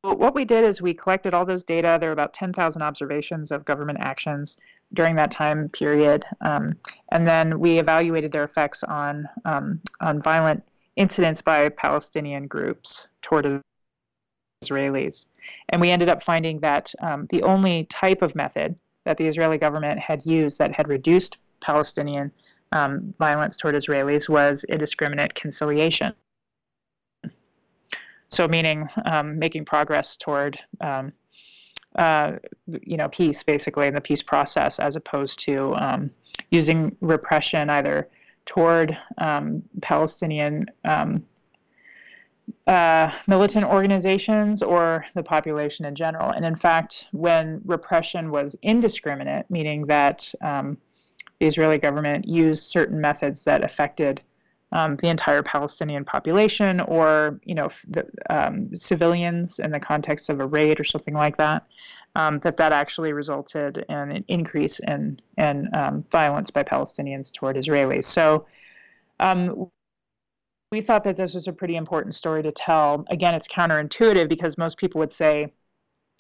what 0.03 0.35
we 0.35 0.45
did 0.45 0.65
is 0.65 0.81
we 0.81 0.95
collected 0.95 1.35
all 1.35 1.45
those 1.45 1.65
data. 1.65 1.97
There 1.99 2.11
were 2.11 2.13
about 2.13 2.33
10,000 2.33 2.81
observations 2.81 3.51
of 3.51 3.65
government 3.65 3.99
actions 4.01 4.57
during 4.95 5.17
that 5.17 5.33
time 5.33 5.69
period. 5.71 6.25
Um, 6.43 6.75
and 7.11 7.27
then 7.27 7.59
we 7.59 7.79
evaluated 7.79 8.31
their 8.31 8.45
effects 8.45 8.85
on, 8.85 9.29
um, 9.45 9.81
on 10.01 10.23
violent 10.23 10.63
incidents 10.95 11.41
by 11.41 11.69
Palestinian 11.71 12.47
groups 12.47 13.07
toward 13.23 13.63
Israelis. 14.65 15.27
And 15.71 15.81
we 15.81 15.91
ended 15.91 16.09
up 16.09 16.23
finding 16.23 16.61
that 16.61 16.95
um, 17.01 17.27
the 17.31 17.43
only 17.43 17.85
type 17.85 18.23
of 18.23 18.35
method 18.35 18.77
that 19.05 19.17
the 19.17 19.27
Israeli 19.27 19.59
government 19.59 19.99
had 19.99 20.25
used 20.25 20.59
that 20.59 20.73
had 20.73 20.89
reduced 20.89 21.39
Palestinian 21.61 22.31
um, 22.73 23.15
violence 23.19 23.57
toward 23.57 23.75
Israelis 23.75 24.29
was 24.29 24.65
indiscriminate 24.65 25.35
conciliation. 25.35 26.13
So, 28.29 28.49
meaning 28.49 28.89
um, 29.05 29.39
making 29.39 29.65
progress 29.65 30.17
toward 30.17 30.59
um, 30.81 31.13
uh, 31.97 32.33
you 32.83 32.97
know, 32.97 33.09
peace 33.09 33.43
basically 33.43 33.87
in 33.87 33.95
the 33.95 34.01
peace 34.01 34.23
process, 34.23 34.79
as 34.79 34.97
opposed 34.97 35.39
to 35.41 35.75
um, 35.77 36.11
using 36.51 36.95
repression 37.01 37.71
either 37.71 38.09
toward 38.45 38.97
um, 39.19 39.63
Palestinian 39.81 40.67
um, 40.85 41.25
uh, 42.67 43.11
militant 43.27 43.65
organizations 43.65 44.63
or 44.63 45.05
the 45.15 45.23
population 45.23 45.85
in 45.85 45.95
general. 45.95 46.31
And 46.31 46.45
in 46.45 46.55
fact, 46.55 47.07
when 47.13 47.61
repression 47.65 48.31
was 48.31 48.55
indiscriminate, 48.63 49.51
meaning 49.51 49.87
that 49.87 50.33
um, 50.43 50.77
the 51.41 51.47
Israeli 51.47 51.79
government 51.79 52.27
used 52.27 52.65
certain 52.65 53.01
methods 53.01 53.43
that 53.43 53.65
affected 53.65 54.21
um, 54.73 54.97
the 54.97 55.09
entire 55.09 55.43
Palestinian 55.43 56.05
population 56.05 56.81
or 56.81 57.41
you 57.45 57.55
know 57.55 57.71
the, 57.89 58.07
um, 58.31 58.75
civilians 58.77 59.59
in 59.59 59.71
the 59.71 59.81
context 59.81 60.29
of 60.29 60.41
a 60.41 60.47
raid 60.47 60.81
or 60.81 60.85
something 60.85 61.15
like 61.15 61.37
that, 61.37 61.67
um, 62.15 62.41
that 62.41 62.57
that 62.57 62.73
actually 62.73 63.13
resulted 63.13 63.85
in 63.89 63.97
an 63.97 64.25
increase 64.29 64.81
in 64.81 65.21
in 65.39 65.69
um, 65.75 66.05
violence 66.11 66.51
by 66.51 66.63
Palestinians 66.63 67.33
toward 67.33 67.57
Israelis. 67.57 68.05
So. 68.05 68.47
Um, 69.19 69.71
we 70.73 70.81
thought 70.81 71.05
that 71.05 71.17
this 71.17 71.33
was 71.33 71.47
a 71.47 71.53
pretty 71.53 71.77
important 71.77 72.15
story 72.15 72.43
to 72.43 72.51
tell. 72.51 73.05
Again, 73.09 73.35
it's 73.35 73.47
counterintuitive 73.47 74.29
because 74.29 74.59
most 74.59 74.77
people 74.77 74.99
would 74.99 75.13
say, 75.13 75.53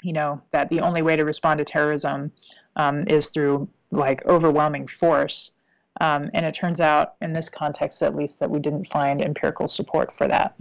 you 0.03 0.13
know, 0.13 0.41
that 0.53 0.69
the 0.69 0.81
only 0.81 1.03
way 1.03 1.17
to 1.17 1.25
respond 1.25 1.59
to 1.59 1.65
terrorism 1.65 2.31
um, 2.77 3.07
is 3.09 3.29
through 3.29 3.69
like 3.91 4.25
overwhelming 4.27 4.87
force. 4.87 5.51
Um, 6.01 6.31
and 6.35 6.45
it 6.45 6.55
turns 6.55 6.81
out, 6.81 7.15
in 7.21 7.33
this 7.33 7.49
context 7.49 8.03
at 8.03 8.15
least, 8.15 8.41
that 8.41 8.51
we 8.51 8.59
didn't 8.59 8.87
find 8.89 9.23
empirical 9.23 9.69
support 9.69 10.13
for 10.13 10.29
that. 10.29 10.55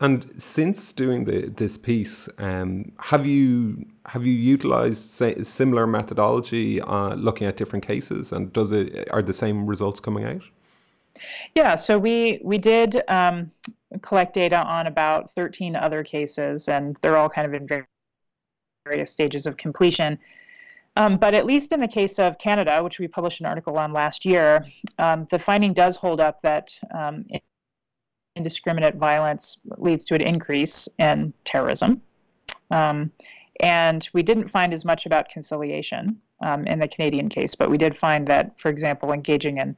And 0.00 0.34
since 0.42 0.92
doing 0.92 1.24
the, 1.24 1.48
this 1.48 1.78
piece, 1.78 2.28
um, 2.38 2.92
have 2.98 3.26
you 3.26 3.86
have 4.06 4.26
you 4.26 4.32
utilized 4.32 5.00
similar 5.46 5.86
methodology 5.86 6.80
uh, 6.80 7.14
looking 7.14 7.46
at 7.46 7.56
different 7.56 7.86
cases, 7.86 8.32
and 8.32 8.52
does 8.52 8.70
it 8.72 9.08
are 9.12 9.22
the 9.22 9.32
same 9.32 9.66
results 9.66 10.00
coming 10.00 10.24
out? 10.24 10.42
Yeah, 11.54 11.76
so 11.76 11.98
we 11.98 12.40
we 12.42 12.58
did 12.58 13.02
um, 13.08 13.50
collect 14.02 14.34
data 14.34 14.56
on 14.56 14.88
about 14.88 15.30
13 15.36 15.76
other 15.76 16.02
cases, 16.02 16.68
and 16.68 16.96
they're 17.00 17.16
all 17.16 17.28
kind 17.28 17.46
of 17.46 17.54
in 17.54 17.86
various 18.84 19.10
stages 19.10 19.46
of 19.46 19.56
completion. 19.56 20.18
Um, 20.96 21.16
but 21.16 21.34
at 21.34 21.44
least 21.44 21.72
in 21.72 21.80
the 21.80 21.88
case 21.88 22.18
of 22.18 22.38
Canada, 22.38 22.82
which 22.82 22.98
we 22.98 23.08
published 23.08 23.40
an 23.40 23.46
article 23.46 23.76
on 23.78 23.92
last 23.92 24.24
year, 24.24 24.64
um, 24.98 25.26
the 25.30 25.38
finding 25.38 25.72
does 25.72 25.96
hold 25.96 26.20
up 26.20 26.40
that 26.42 26.72
um, 26.94 27.24
indiscriminate 28.36 28.96
violence 28.96 29.58
leads 29.78 30.04
to 30.04 30.14
an 30.14 30.20
increase 30.20 30.88
in 30.98 31.32
terrorism. 31.44 32.00
Um, 32.70 33.10
and 33.60 34.08
we 34.12 34.22
didn't 34.22 34.48
find 34.48 34.72
as 34.72 34.84
much 34.84 35.06
about 35.06 35.28
conciliation 35.28 36.20
um, 36.42 36.66
in 36.66 36.78
the 36.78 36.88
Canadian 36.88 37.28
case, 37.28 37.54
but 37.54 37.70
we 37.70 37.78
did 37.78 37.96
find 37.96 38.26
that, 38.28 38.58
for 38.58 38.68
example, 38.68 39.12
engaging 39.12 39.58
in 39.58 39.76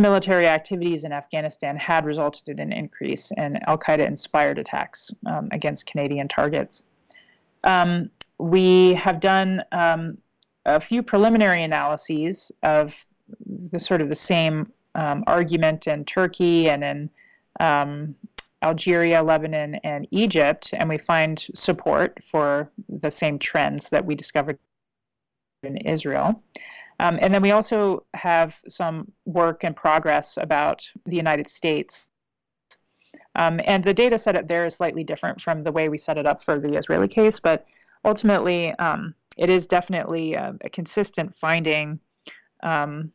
military 0.00 0.46
activities 0.46 1.04
in 1.04 1.12
Afghanistan 1.12 1.76
had 1.76 2.06
resulted 2.06 2.48
in 2.48 2.58
an 2.58 2.72
increase 2.72 3.30
in 3.36 3.58
Al 3.66 3.76
Qaeda 3.76 4.06
inspired 4.06 4.58
attacks 4.58 5.10
um, 5.26 5.48
against 5.52 5.84
Canadian 5.84 6.28
targets. 6.28 6.82
Um, 7.64 8.10
we 8.38 8.94
have 8.94 9.20
done 9.20 9.62
um, 9.72 10.18
a 10.64 10.80
few 10.80 11.02
preliminary 11.02 11.62
analyses 11.62 12.52
of 12.62 12.94
the 13.70 13.78
sort 13.78 14.00
of 14.00 14.08
the 14.08 14.16
same 14.16 14.72
um, 14.94 15.24
argument 15.26 15.86
in 15.86 16.04
Turkey 16.04 16.68
and 16.68 16.84
in 16.84 17.10
um, 17.60 18.14
Algeria, 18.62 19.22
Lebanon, 19.22 19.76
and 19.76 20.06
Egypt, 20.10 20.70
and 20.72 20.88
we 20.88 20.98
find 20.98 21.44
support 21.54 22.22
for 22.22 22.70
the 22.88 23.10
same 23.10 23.38
trends 23.38 23.88
that 23.88 24.04
we 24.04 24.14
discovered 24.14 24.58
in 25.64 25.76
Israel. 25.78 26.42
Um, 27.00 27.18
and 27.20 27.34
then 27.34 27.42
we 27.42 27.50
also 27.50 28.04
have 28.14 28.56
some 28.68 29.10
work 29.24 29.64
in 29.64 29.74
progress 29.74 30.36
about 30.36 30.88
the 31.06 31.16
United 31.16 31.50
States. 31.50 32.06
Um, 33.34 33.60
and 33.64 33.82
the 33.82 33.94
data 33.94 34.18
set 34.18 34.36
up 34.36 34.46
there 34.46 34.66
is 34.66 34.76
slightly 34.76 35.02
different 35.02 35.40
from 35.40 35.64
the 35.64 35.72
way 35.72 35.88
we 35.88 35.98
set 35.98 36.18
it 36.18 36.26
up 36.26 36.44
for 36.44 36.60
the 36.60 36.76
Israeli 36.76 37.08
case, 37.08 37.40
but 37.40 37.66
ultimately 38.04 38.72
um, 38.74 39.14
it 39.36 39.50
is 39.50 39.66
definitely 39.66 40.34
a, 40.34 40.54
a 40.62 40.70
consistent 40.70 41.34
finding. 41.36 41.98
Um, 42.62 43.12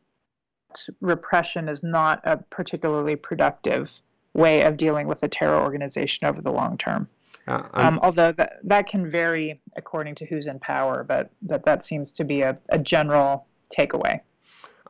repression 1.00 1.68
is 1.68 1.82
not 1.82 2.20
a 2.24 2.36
particularly 2.36 3.16
productive 3.16 3.90
way 4.34 4.62
of 4.62 4.76
dealing 4.76 5.06
with 5.06 5.22
a 5.22 5.28
terror 5.28 5.60
organization 5.60 6.26
over 6.26 6.40
the 6.40 6.52
long 6.52 6.76
term. 6.76 7.08
Uh, 7.46 7.62
um, 7.72 7.98
although 8.02 8.32
that, 8.32 8.58
that 8.62 8.86
can 8.86 9.10
vary 9.10 9.58
according 9.76 10.14
to 10.14 10.26
who's 10.26 10.46
in 10.46 10.58
power, 10.58 11.02
but 11.02 11.30
that, 11.42 11.64
that 11.64 11.82
seems 11.82 12.12
to 12.12 12.24
be 12.24 12.42
a, 12.42 12.56
a 12.68 12.78
general 12.78 13.46
takeaway. 13.74 14.20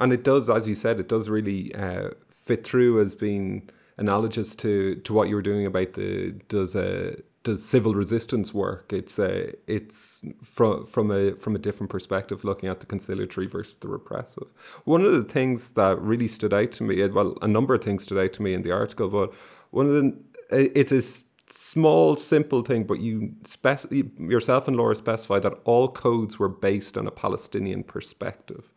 And 0.00 0.12
it 0.12 0.24
does, 0.24 0.50
as 0.50 0.68
you 0.68 0.74
said, 0.74 0.98
it 0.98 1.08
does 1.08 1.28
really 1.28 1.74
uh, 1.74 2.10
fit 2.30 2.64
through 2.64 3.00
as 3.00 3.14
being 3.14 3.68
analogous 3.96 4.56
to, 4.56 4.96
to 4.96 5.12
what 5.12 5.28
you 5.28 5.36
were 5.36 5.42
doing 5.42 5.66
about 5.66 5.92
the 5.94 6.32
does 6.48 6.74
a 6.74 7.16
does 7.44 7.64
civil 7.64 7.94
resistance 7.94 8.52
work? 8.52 8.92
It's 8.92 9.18
a 9.18 9.54
it's 9.66 10.22
from 10.42 10.86
from 10.86 11.10
a 11.10 11.32
from 11.36 11.54
a 11.54 11.58
different 11.58 11.90
perspective, 11.90 12.44
looking 12.44 12.68
at 12.68 12.80
the 12.80 12.86
conciliatory 12.86 13.46
versus 13.46 13.76
the 13.76 13.88
repressive. 13.88 14.48
One 14.84 15.04
of 15.04 15.12
the 15.12 15.24
things 15.24 15.70
that 15.70 16.00
really 16.00 16.28
stood 16.28 16.52
out 16.52 16.72
to 16.72 16.82
me, 16.82 17.06
well, 17.08 17.36
a 17.40 17.48
number 17.48 17.74
of 17.74 17.82
things 17.82 18.02
stood 18.02 18.18
out 18.18 18.32
to 18.34 18.42
me 18.42 18.54
in 18.54 18.62
the 18.62 18.72
article, 18.72 19.08
but 19.08 19.32
one 19.70 19.86
of 19.86 19.92
the 19.92 20.16
it's 20.50 20.92
a 20.92 21.02
small, 21.50 22.16
simple 22.16 22.62
thing, 22.62 22.84
but 22.84 23.00
you 23.00 23.34
spec- 23.44 23.90
yourself 24.18 24.68
and 24.68 24.76
Laura 24.76 24.96
specify 24.96 25.38
that 25.38 25.54
all 25.64 25.88
codes 25.88 26.38
were 26.38 26.48
based 26.48 26.96
on 26.98 27.06
a 27.06 27.10
Palestinian 27.10 27.82
perspective. 27.84 28.72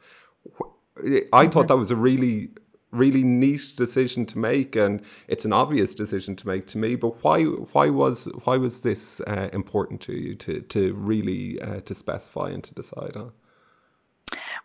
I 1.00 1.02
mm-hmm. 1.02 1.50
thought 1.50 1.68
that 1.68 1.78
was 1.78 1.92
a 1.92 1.96
really 1.96 2.50
really 2.92 3.24
neat 3.24 3.74
decision 3.76 4.26
to 4.28 4.38
make, 4.38 4.76
and 4.76 5.02
it's 5.28 5.46
an 5.46 5.54
obvious 5.54 5.96
decision 5.96 6.36
to 6.38 6.48
make 6.48 6.68
to 6.68 6.78
me. 6.78 6.96
But 6.96 7.24
why 7.24 7.44
why 7.44 7.90
was 7.90 8.26
why 8.44 8.58
was 8.58 8.82
this 8.82 9.22
uh, 9.22 9.50
important 9.54 10.02
to 10.02 10.14
you 10.14 10.36
to 10.36 10.62
to 10.62 10.94
really 10.94 11.62
uh, 11.62 11.82
to 11.82 11.96
specify 11.96 12.50
and 12.50 12.64
to 12.64 12.74
decide 12.74 13.16
on? 13.16 13.32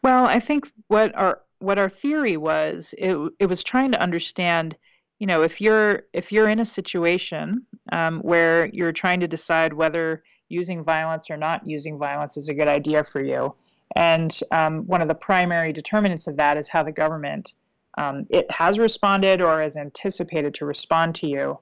Well, 0.02 0.26
I 0.26 0.40
think 0.40 0.70
what 0.88 1.14
our 1.14 1.40
what 1.58 1.78
our 1.78 1.88
theory 1.88 2.36
was 2.36 2.94
it 2.98 3.16
it 3.38 3.46
was 3.46 3.62
trying 3.62 3.92
to 3.92 4.00
understand 4.00 4.76
you 5.18 5.26
know 5.26 5.42
if 5.42 5.60
you're 5.60 6.02
if 6.12 6.30
you're 6.30 6.48
in 6.48 6.60
a 6.60 6.64
situation 6.64 7.64
um, 7.92 8.20
where 8.20 8.66
you're 8.66 8.92
trying 8.92 9.20
to 9.20 9.28
decide 9.28 9.72
whether 9.72 10.22
using 10.48 10.84
violence 10.84 11.30
or 11.30 11.36
not 11.36 11.66
using 11.66 11.98
violence 11.98 12.36
is 12.36 12.48
a 12.48 12.54
good 12.54 12.68
idea 12.68 13.02
for 13.02 13.22
you 13.22 13.54
and 13.94 14.40
um, 14.50 14.86
one 14.86 15.00
of 15.00 15.08
the 15.08 15.14
primary 15.14 15.72
determinants 15.72 16.26
of 16.26 16.36
that 16.36 16.56
is 16.56 16.68
how 16.68 16.82
the 16.82 16.92
government 16.92 17.54
um, 17.96 18.26
it 18.30 18.50
has 18.50 18.78
responded 18.78 19.40
or 19.40 19.62
is 19.62 19.76
anticipated 19.76 20.54
to 20.54 20.66
respond 20.66 21.14
to 21.16 21.26
you, 21.26 21.58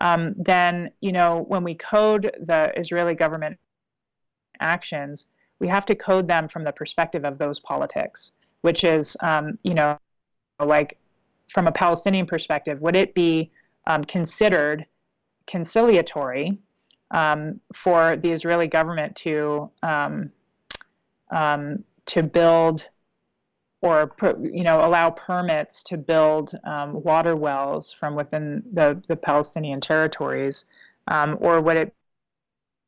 um, 0.00 0.34
then 0.38 0.90
you 1.00 1.12
know 1.12 1.44
when 1.48 1.64
we 1.64 1.74
code 1.74 2.34
the 2.40 2.72
Israeli 2.78 3.14
government 3.14 3.58
actions, 4.60 5.26
we 5.58 5.68
have 5.68 5.86
to 5.86 5.94
code 5.94 6.28
them 6.28 6.48
from 6.48 6.64
the 6.64 6.72
perspective 6.72 7.24
of 7.24 7.38
those 7.38 7.60
politics, 7.60 8.32
which 8.62 8.84
is 8.84 9.16
um, 9.20 9.58
you 9.62 9.74
know 9.74 9.98
like 10.64 10.98
from 11.48 11.66
a 11.66 11.72
Palestinian 11.72 12.26
perspective, 12.26 12.80
would 12.80 12.96
it 12.96 13.14
be 13.14 13.50
um, 13.86 14.04
considered 14.04 14.86
conciliatory 15.46 16.58
um, 17.10 17.60
for 17.74 18.16
the 18.16 18.30
Israeli 18.30 18.68
government 18.68 19.14
to 19.16 19.70
um, 19.82 20.30
to 22.06 22.22
build 22.22 22.84
or 23.82 24.12
you 24.40 24.62
know 24.62 24.84
allow 24.86 25.10
permits 25.10 25.82
to 25.82 25.96
build 25.96 26.58
um, 26.64 27.02
water 27.02 27.36
wells 27.36 27.92
from 27.92 28.14
within 28.14 28.62
the, 28.72 29.02
the 29.08 29.16
Palestinian 29.16 29.80
territories, 29.80 30.64
um, 31.08 31.36
or 31.40 31.60
would 31.60 31.76
it 31.76 31.94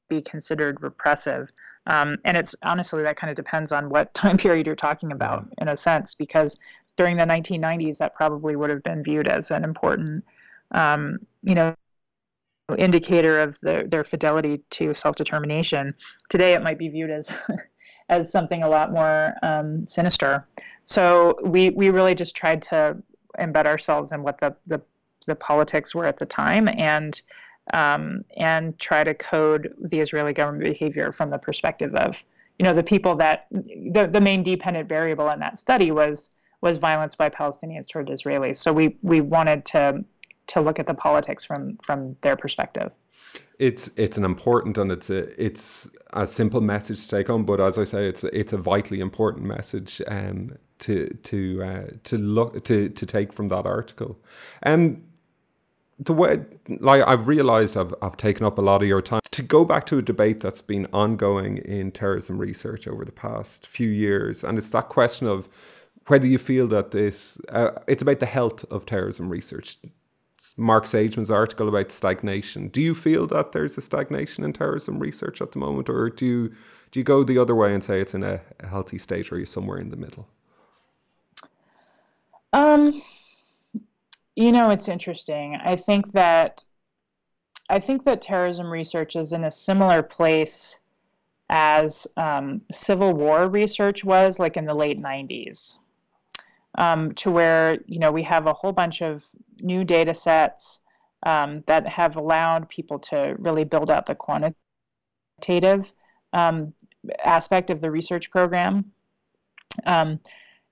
be 0.08 0.20
considered 0.20 0.80
repressive? 0.82 1.50
Um, 1.86 2.16
and 2.24 2.36
it's 2.36 2.54
honestly 2.62 3.02
that 3.02 3.16
kind 3.16 3.30
of 3.30 3.36
depends 3.36 3.72
on 3.72 3.90
what 3.90 4.14
time 4.14 4.38
period 4.38 4.66
you're 4.66 4.76
talking 4.76 5.12
about, 5.12 5.46
in 5.58 5.68
a 5.68 5.76
sense, 5.76 6.14
because 6.14 6.58
during 6.96 7.16
the 7.16 7.24
1990s 7.24 7.98
that 7.98 8.14
probably 8.14 8.54
would 8.54 8.70
have 8.70 8.82
been 8.84 9.02
viewed 9.02 9.26
as 9.26 9.50
an 9.50 9.64
important, 9.64 10.24
um, 10.70 11.18
you 11.42 11.56
know, 11.56 11.74
indicator 12.78 13.40
of 13.40 13.56
the, 13.62 13.84
their 13.88 14.04
fidelity 14.04 14.62
to 14.70 14.94
self-determination. 14.94 15.92
Today 16.30 16.54
it 16.54 16.62
might 16.62 16.78
be 16.78 16.88
viewed 16.88 17.10
as 17.10 17.28
as 18.08 18.30
something 18.30 18.62
a 18.62 18.68
lot 18.68 18.92
more 18.92 19.34
um, 19.42 19.86
sinister. 19.86 20.46
So 20.84 21.38
we 21.44 21.70
we 21.70 21.90
really 21.90 22.14
just 22.14 22.34
tried 22.34 22.62
to 22.62 22.96
embed 23.38 23.66
ourselves 23.66 24.12
in 24.12 24.22
what 24.22 24.38
the 24.38 24.54
the, 24.66 24.80
the 25.26 25.34
politics 25.34 25.94
were 25.94 26.06
at 26.06 26.18
the 26.18 26.26
time 26.26 26.68
and 26.68 27.20
um, 27.72 28.24
and 28.36 28.78
try 28.78 29.04
to 29.04 29.14
code 29.14 29.74
the 29.80 30.00
Israeli 30.00 30.32
government 30.32 30.64
behavior 30.64 31.12
from 31.12 31.30
the 31.30 31.38
perspective 31.38 31.94
of 31.94 32.22
you 32.58 32.64
know 32.64 32.74
the 32.74 32.82
people 32.82 33.16
that 33.16 33.46
the 33.50 34.08
the 34.10 34.20
main 34.20 34.42
dependent 34.42 34.88
variable 34.88 35.30
in 35.30 35.40
that 35.40 35.58
study 35.58 35.90
was 35.90 36.30
was 36.60 36.78
violence 36.78 37.14
by 37.14 37.28
Palestinians 37.28 37.88
toward 37.88 38.08
Israelis. 38.08 38.56
So 38.56 38.72
we 38.72 38.96
we 39.02 39.20
wanted 39.20 39.64
to 39.66 40.04
to 40.48 40.60
look 40.60 40.78
at 40.78 40.86
the 40.86 40.94
politics 40.94 41.44
from 41.44 41.78
from 41.82 42.16
their 42.20 42.36
perspective. 42.36 42.92
It's 43.58 43.90
it's 43.96 44.18
an 44.18 44.24
important 44.24 44.78
and 44.78 44.92
it's 44.92 45.10
a 45.10 45.42
it's 45.42 45.88
a 46.12 46.26
simple 46.26 46.60
message 46.60 47.02
to 47.02 47.08
take 47.08 47.30
on, 47.30 47.44
but 47.44 47.60
as 47.60 47.78
I 47.78 47.84
say, 47.84 48.06
it's 48.06 48.24
it's 48.24 48.52
a 48.52 48.58
vitally 48.58 49.00
important 49.00 49.46
message 49.46 50.02
um, 50.06 50.56
to 50.80 51.08
to 51.22 51.62
uh, 51.62 51.86
to 52.04 52.18
look 52.18 52.64
to 52.64 52.88
to 52.88 53.06
take 53.06 53.32
from 53.32 53.48
that 53.48 53.66
article. 53.66 54.18
Um, 54.64 55.02
the 55.98 56.12
way 56.12 56.40
like 56.68 57.02
I've 57.06 57.28
realized 57.28 57.76
I've 57.76 57.94
I've 58.02 58.16
taken 58.16 58.44
up 58.44 58.58
a 58.58 58.62
lot 58.62 58.82
of 58.82 58.88
your 58.88 59.02
time 59.02 59.20
to 59.30 59.42
go 59.42 59.64
back 59.64 59.86
to 59.86 59.98
a 59.98 60.02
debate 60.02 60.40
that's 60.40 60.60
been 60.60 60.86
ongoing 60.92 61.58
in 61.58 61.92
terrorism 61.92 62.38
research 62.38 62.88
over 62.88 63.04
the 63.04 63.12
past 63.12 63.66
few 63.66 63.88
years, 63.88 64.44
and 64.44 64.58
it's 64.58 64.70
that 64.70 64.88
question 64.88 65.26
of 65.26 65.48
whether 66.08 66.26
you 66.26 66.38
feel 66.38 66.66
that 66.68 66.90
this 66.90 67.38
uh, 67.50 67.70
it's 67.86 68.02
about 68.02 68.20
the 68.20 68.26
health 68.26 68.64
of 68.70 68.86
terrorism 68.86 69.28
research 69.28 69.78
Mark 70.56 70.84
Sageman's 70.84 71.30
article 71.30 71.68
about 71.68 71.90
stagnation. 71.90 72.68
Do 72.68 72.82
you 72.82 72.94
feel 72.94 73.26
that 73.28 73.52
there's 73.52 73.78
a 73.78 73.80
stagnation 73.80 74.44
in 74.44 74.52
terrorism 74.52 74.98
research 74.98 75.40
at 75.40 75.52
the 75.52 75.58
moment, 75.58 75.88
or 75.88 76.10
do 76.10 76.26
you 76.26 76.48
do 76.90 77.00
you 77.00 77.04
go 77.04 77.24
the 77.24 77.38
other 77.38 77.54
way 77.54 77.72
and 77.74 77.82
say 77.82 78.00
it's 78.00 78.14
in 78.14 78.22
a, 78.22 78.40
a 78.60 78.66
healthy 78.66 78.98
state, 78.98 79.32
or 79.32 79.36
are 79.36 79.38
you 79.38 79.46
somewhere 79.46 79.78
in 79.78 79.90
the 79.90 79.96
middle? 79.96 80.28
Um, 82.54 83.02
you 84.36 84.52
know, 84.52 84.70
it's 84.70 84.86
interesting. 84.86 85.56
I 85.56 85.74
think 85.74 86.12
that 86.12 86.62
I 87.68 87.80
think 87.80 88.04
that 88.04 88.22
terrorism 88.22 88.70
research 88.70 89.16
is 89.16 89.32
in 89.32 89.44
a 89.44 89.50
similar 89.50 90.04
place 90.04 90.78
as 91.50 92.06
um, 92.16 92.60
Civil 92.70 93.12
War 93.12 93.48
research 93.48 94.04
was, 94.04 94.38
like 94.38 94.56
in 94.56 94.66
the 94.66 94.74
late 94.74 95.02
'90s, 95.02 95.78
um, 96.78 97.12
to 97.14 97.30
where 97.32 97.78
you 97.86 97.98
know 97.98 98.12
we 98.12 98.22
have 98.22 98.46
a 98.46 98.54
whole 98.54 98.72
bunch 98.72 99.02
of 99.02 99.24
new 99.60 99.82
data 99.82 100.14
sets 100.14 100.78
um, 101.24 101.64
that 101.66 101.84
have 101.88 102.14
allowed 102.14 102.68
people 102.68 103.00
to 103.00 103.34
really 103.40 103.64
build 103.64 103.90
out 103.90 104.06
the 104.06 104.14
quantitative 104.14 105.90
um, 106.32 106.72
aspect 107.24 107.70
of 107.70 107.80
the 107.80 107.90
research 107.90 108.30
program. 108.30 108.92
Um, 109.86 110.20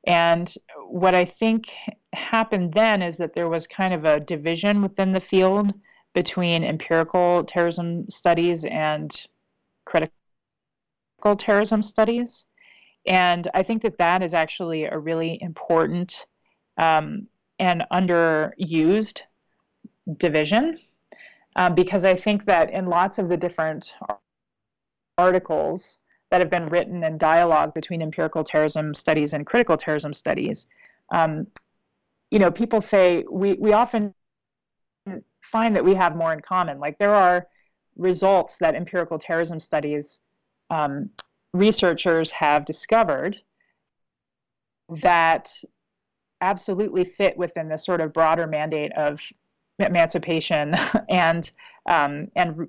and 0.05 0.53
what 0.89 1.15
I 1.15 1.25
think 1.25 1.71
happened 2.13 2.73
then 2.73 3.03
is 3.03 3.17
that 3.17 3.35
there 3.35 3.49
was 3.49 3.67
kind 3.67 3.95
of 3.95 4.05
a 4.05 4.21
division 4.21 4.83
within 4.83 5.13
the 5.13 5.21
field 5.21 5.73
between 6.13 6.65
empirical 6.65 7.45
terrorism 7.45 8.09
studies 8.11 8.65
and 8.65 9.27
critical 9.85 10.13
terrorism 11.39 11.83
studies. 11.83 12.45
And 13.07 13.49
I 13.55 13.63
think 13.63 13.83
that 13.83 13.99
that 13.99 14.23
is 14.23 14.35
actually 14.35 14.85
a 14.85 14.99
really 14.99 15.41
important 15.41 16.27
um, 16.77 17.27
and 17.59 17.85
underused 17.93 19.23
division 20.17 20.79
um, 21.57 21.75
because 21.75 22.05
I 22.05 22.17
think 22.17 22.45
that 22.47 22.71
in 22.71 22.87
lots 22.87 23.19
of 23.19 23.29
the 23.29 23.37
different 23.37 23.93
articles 25.17 25.99
that 26.33 26.41
have 26.41 26.49
been 26.49 26.71
written 26.71 27.05
in 27.05 27.19
dialogue 27.19 27.75
between 27.75 28.01
empirical 28.01 28.43
terrorism 28.43 28.95
studies 28.95 29.35
and 29.35 29.45
critical 29.45 29.77
terrorism 29.77 30.15
studies, 30.15 30.67
um, 31.13 31.47
you 32.31 32.39
know, 32.39 32.51
people 32.51 32.81
say 32.81 33.23
we, 33.31 33.53
we 33.61 33.75
often 33.75 34.15
find 35.43 35.77
that 35.77 35.85
we 35.85 35.95
have 35.95 36.17
more 36.17 36.33
in 36.33 36.41
common. 36.41 36.81
Like 36.81 36.97
there 36.97 37.15
are 37.15 37.47
results 37.99 38.57
that 38.61 38.75
empirical 38.75 39.19
terrorism 39.19 39.61
studies 39.61 40.21
um, 40.71 41.11
researchers 41.53 42.31
have 42.31 42.65
discovered 42.65 43.39
that 45.03 45.53
absolutely 46.41 47.05
fit 47.05 47.37
within 47.37 47.69
the 47.69 47.77
sort 47.77 48.01
of 48.01 48.15
broader 48.15 48.47
mandate 48.47 48.93
of 48.93 49.21
emancipation 49.79 50.75
and 51.11 51.51
um, 51.85 52.29
and 52.37 52.69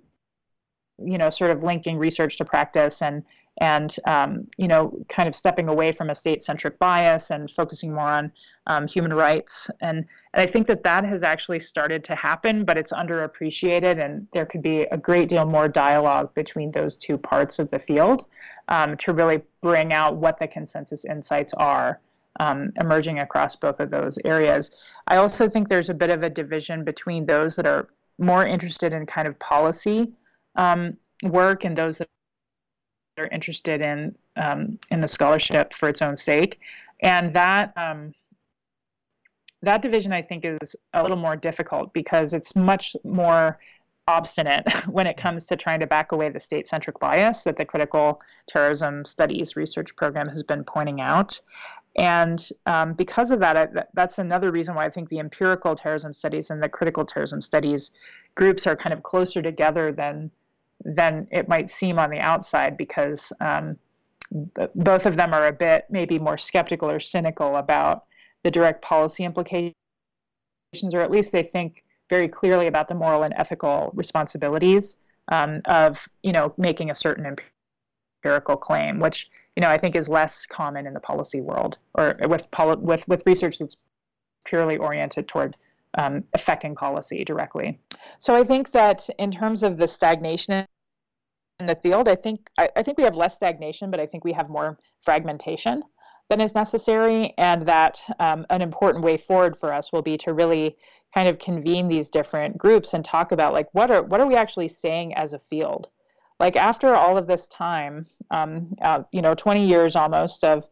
you 0.98 1.18
know 1.18 1.30
sort 1.30 1.52
of 1.52 1.64
linking 1.64 1.98
research 1.98 2.38
to 2.38 2.44
practice 2.44 3.02
and 3.02 3.24
and 3.58 3.96
um, 4.06 4.48
you 4.58 4.68
know 4.68 4.98
kind 5.10 5.30
of 5.30 5.36
stepping 5.36 5.68
away 5.68 5.92
from 5.92 6.10
a 6.10 6.16
state-centric 6.16 6.80
bias 6.80 7.30
and 7.32 7.52
focusing 7.52 7.94
more 7.94 8.10
on 8.10 8.32
um, 8.68 8.88
human 8.88 9.14
rights 9.14 9.70
and 9.82 10.06
and 10.34 10.42
I 10.42 10.48
think 10.48 10.68
that 10.68 10.84
that 10.84 11.04
has 11.06 11.24
actually 11.24 11.60
started 11.60 12.04
to 12.06 12.16
happen 12.16 12.66
but 12.66 12.78
it's 12.78 12.92
underappreciated 12.92 14.04
and 14.04 14.28
there 14.34 14.46
could 14.46 14.62
be 14.62 14.82
a 14.84 14.98
great 14.98 15.30
deal 15.30 15.46
more 15.46 15.68
dialogue 15.68 16.34
between 16.34 16.72
those 16.72 16.96
two 16.96 17.18
parts 17.18 17.60
of 17.60 17.70
the 17.70 17.80
field 17.80 18.26
um, 18.70 18.98
to 18.98 19.14
really 19.14 19.42
bring 19.62 19.94
out 19.94 20.16
what 20.16 20.40
the 20.40 20.48
consensus 20.48 21.06
insights 21.06 21.54
are 21.54 22.00
um, 22.40 22.72
emerging 22.80 23.20
across 23.20 23.56
both 23.56 23.80
of 23.80 23.90
those 23.90 24.18
areas. 24.26 24.72
I 25.08 25.18
also 25.18 25.50
think 25.50 25.70
there's 25.70 25.90
a 25.90 25.94
bit 25.94 26.10
of 26.10 26.24
a 26.24 26.30
division 26.30 26.84
between 26.84 27.26
those 27.26 27.56
that 27.56 27.66
are 27.66 27.90
more 28.18 28.46
interested 28.46 28.94
in 28.94 29.06
kind 29.06 29.28
of 29.28 29.38
policy 29.40 30.12
um, 30.56 30.98
work 31.24 31.66
and 31.66 31.78
those 31.78 31.98
that 31.98 32.10
are 33.18 33.28
interested 33.28 33.82
in 33.82 34.16
um, 34.36 34.80
in 34.90 35.02
the 35.02 35.08
scholarship 35.08 35.74
for 35.74 35.90
its 35.90 36.02
own 36.02 36.16
sake, 36.16 36.60
and 37.02 37.34
that 37.36 37.74
um, 37.78 38.14
that 39.62 39.82
division 39.82 40.12
I 40.12 40.22
think 40.22 40.46
is 40.46 40.76
a 40.94 41.02
little 41.02 41.18
more 41.18 41.36
difficult 41.36 41.94
because 41.94 42.34
it's 42.34 42.56
much 42.56 42.96
more 43.04 43.60
obstinate 44.08 44.70
when 44.88 45.08
it 45.08 45.18
comes 45.18 45.46
to 45.48 45.56
trying 45.56 45.80
to 45.80 45.88
back 45.88 46.12
away 46.12 46.30
the 46.30 46.40
state 46.40 46.68
centric 46.68 47.00
bias 47.00 47.44
that 47.44 47.58
the 47.58 47.66
critical 47.66 48.22
terrorism 48.48 49.06
studies 49.06 49.56
research 49.56 49.96
program 49.96 50.28
has 50.28 50.44
been 50.44 50.64
pointing 50.64 51.00
out. 51.00 51.40
And 51.96 52.50
um, 52.66 52.94
because 52.94 53.30
of 53.30 53.40
that, 53.42 53.56
I, 53.56 53.68
that's 53.94 54.18
another 54.18 54.52
reason 54.52 54.74
why 54.74 54.86
I 54.86 54.90
think 54.90 55.10
the 55.10 55.20
empirical 55.20 55.76
terrorism 55.76 56.14
studies 56.14 56.50
and 56.50 56.62
the 56.62 56.68
critical 56.68 57.06
terrorism 57.06 57.42
studies 57.42 57.92
groups 58.36 58.66
are 58.66 58.76
kind 58.76 58.94
of 58.94 59.04
closer 59.04 59.44
together 59.44 59.92
than 59.92 60.32
than 60.84 61.28
it 61.32 61.48
might 61.48 61.72
seem 61.72 62.00
on 62.00 62.10
the 62.10 62.20
outside, 62.20 62.78
because 62.78 63.32
um, 63.40 63.78
both 64.76 65.06
of 65.06 65.16
them 65.16 65.34
are 65.34 65.48
a 65.48 65.54
bit 65.54 65.86
maybe 65.90 66.20
more 66.20 66.38
skeptical 66.38 66.90
or 66.90 67.00
cynical 67.00 67.58
about 67.58 68.06
the 68.44 68.52
direct 68.52 68.82
policy 68.82 69.24
implications, 69.24 69.74
or 70.94 71.02
at 71.02 71.12
least 71.12 71.32
they 71.32 71.44
think 71.44 71.84
very 72.10 72.28
clearly 72.28 72.68
about 72.68 72.88
the 72.88 72.96
moral 72.96 73.24
and 73.24 73.34
ethical 73.38 73.92
responsibilities 73.94 74.96
um, 75.30 75.62
of 75.66 76.00
you 76.22 76.32
know 76.32 76.54
making 76.58 76.92
a 76.92 76.96
certain 76.96 77.38
empirical 78.24 78.58
claim, 78.58 79.00
which 79.00 79.30
you 79.56 79.62
know 79.62 79.70
I 79.70 79.78
think 79.78 79.96
is 79.96 80.10
less 80.10 80.46
common 80.46 80.86
in 80.88 80.94
the 80.94 81.00
policy 81.00 81.42
world 81.42 81.78
or 81.94 82.18
with 82.24 82.50
poli- 82.52 82.78
with 82.78 83.08
with 83.08 83.24
research 83.26 83.60
that's 83.60 83.78
purely 84.46 84.78
oriented 84.78 85.28
toward 85.28 85.56
um, 85.98 86.24
affecting 86.34 86.76
policy 86.76 87.24
directly. 87.24 87.80
So 88.20 88.36
I 88.36 88.44
think 88.44 88.72
that 88.72 89.10
in 89.20 89.32
terms 89.32 89.64
of 89.64 89.78
the 89.78 89.88
stagnation 89.88 90.66
in 91.60 91.66
the 91.68 91.76
field, 91.76 92.08
I 92.08 92.16
think 92.16 92.50
I, 92.58 92.70
I 92.76 92.84
think 92.84 92.98
we 92.98 93.04
have 93.04 93.16
less 93.16 93.36
stagnation, 93.36 93.92
but 93.92 94.00
I 94.00 94.06
think 94.06 94.24
we 94.24 94.34
have 94.34 94.50
more 94.50 94.78
fragmentation 95.04 95.84
than 96.30 96.42
is 96.42 96.56
necessary, 96.56 97.34
and 97.38 97.68
that 97.68 98.02
um, 98.20 98.46
an 98.50 98.62
important 98.62 99.04
way 99.04 99.18
forward 99.18 99.58
for 99.60 99.74
us 99.74 99.92
will 99.92 100.02
be 100.02 100.18
to 100.20 100.34
really 100.34 100.76
kind 101.14 101.28
of 101.28 101.40
convene 101.40 101.88
these 101.88 102.10
different 102.10 102.58
groups 102.58 102.94
and 102.94 103.06
talk 103.06 103.32
about 103.32 103.54
like 103.54 103.68
what 103.74 103.92
are 103.92 104.04
what 104.04 104.20
are 104.20 104.28
we 104.28 104.36
actually 104.36 104.68
saying 104.68 105.14
as 105.14 105.34
a 105.34 105.40
field 105.40 105.88
like 106.40 106.56
after 106.56 106.96
all 106.96 107.18
of 107.18 107.28
this 107.28 107.48
time 107.48 108.06
um, 108.32 108.74
uh, 108.82 109.04
you 109.12 109.22
know 109.22 109.36
20 109.36 109.66
years 109.66 109.96
almost 109.96 110.44
of 110.44 110.66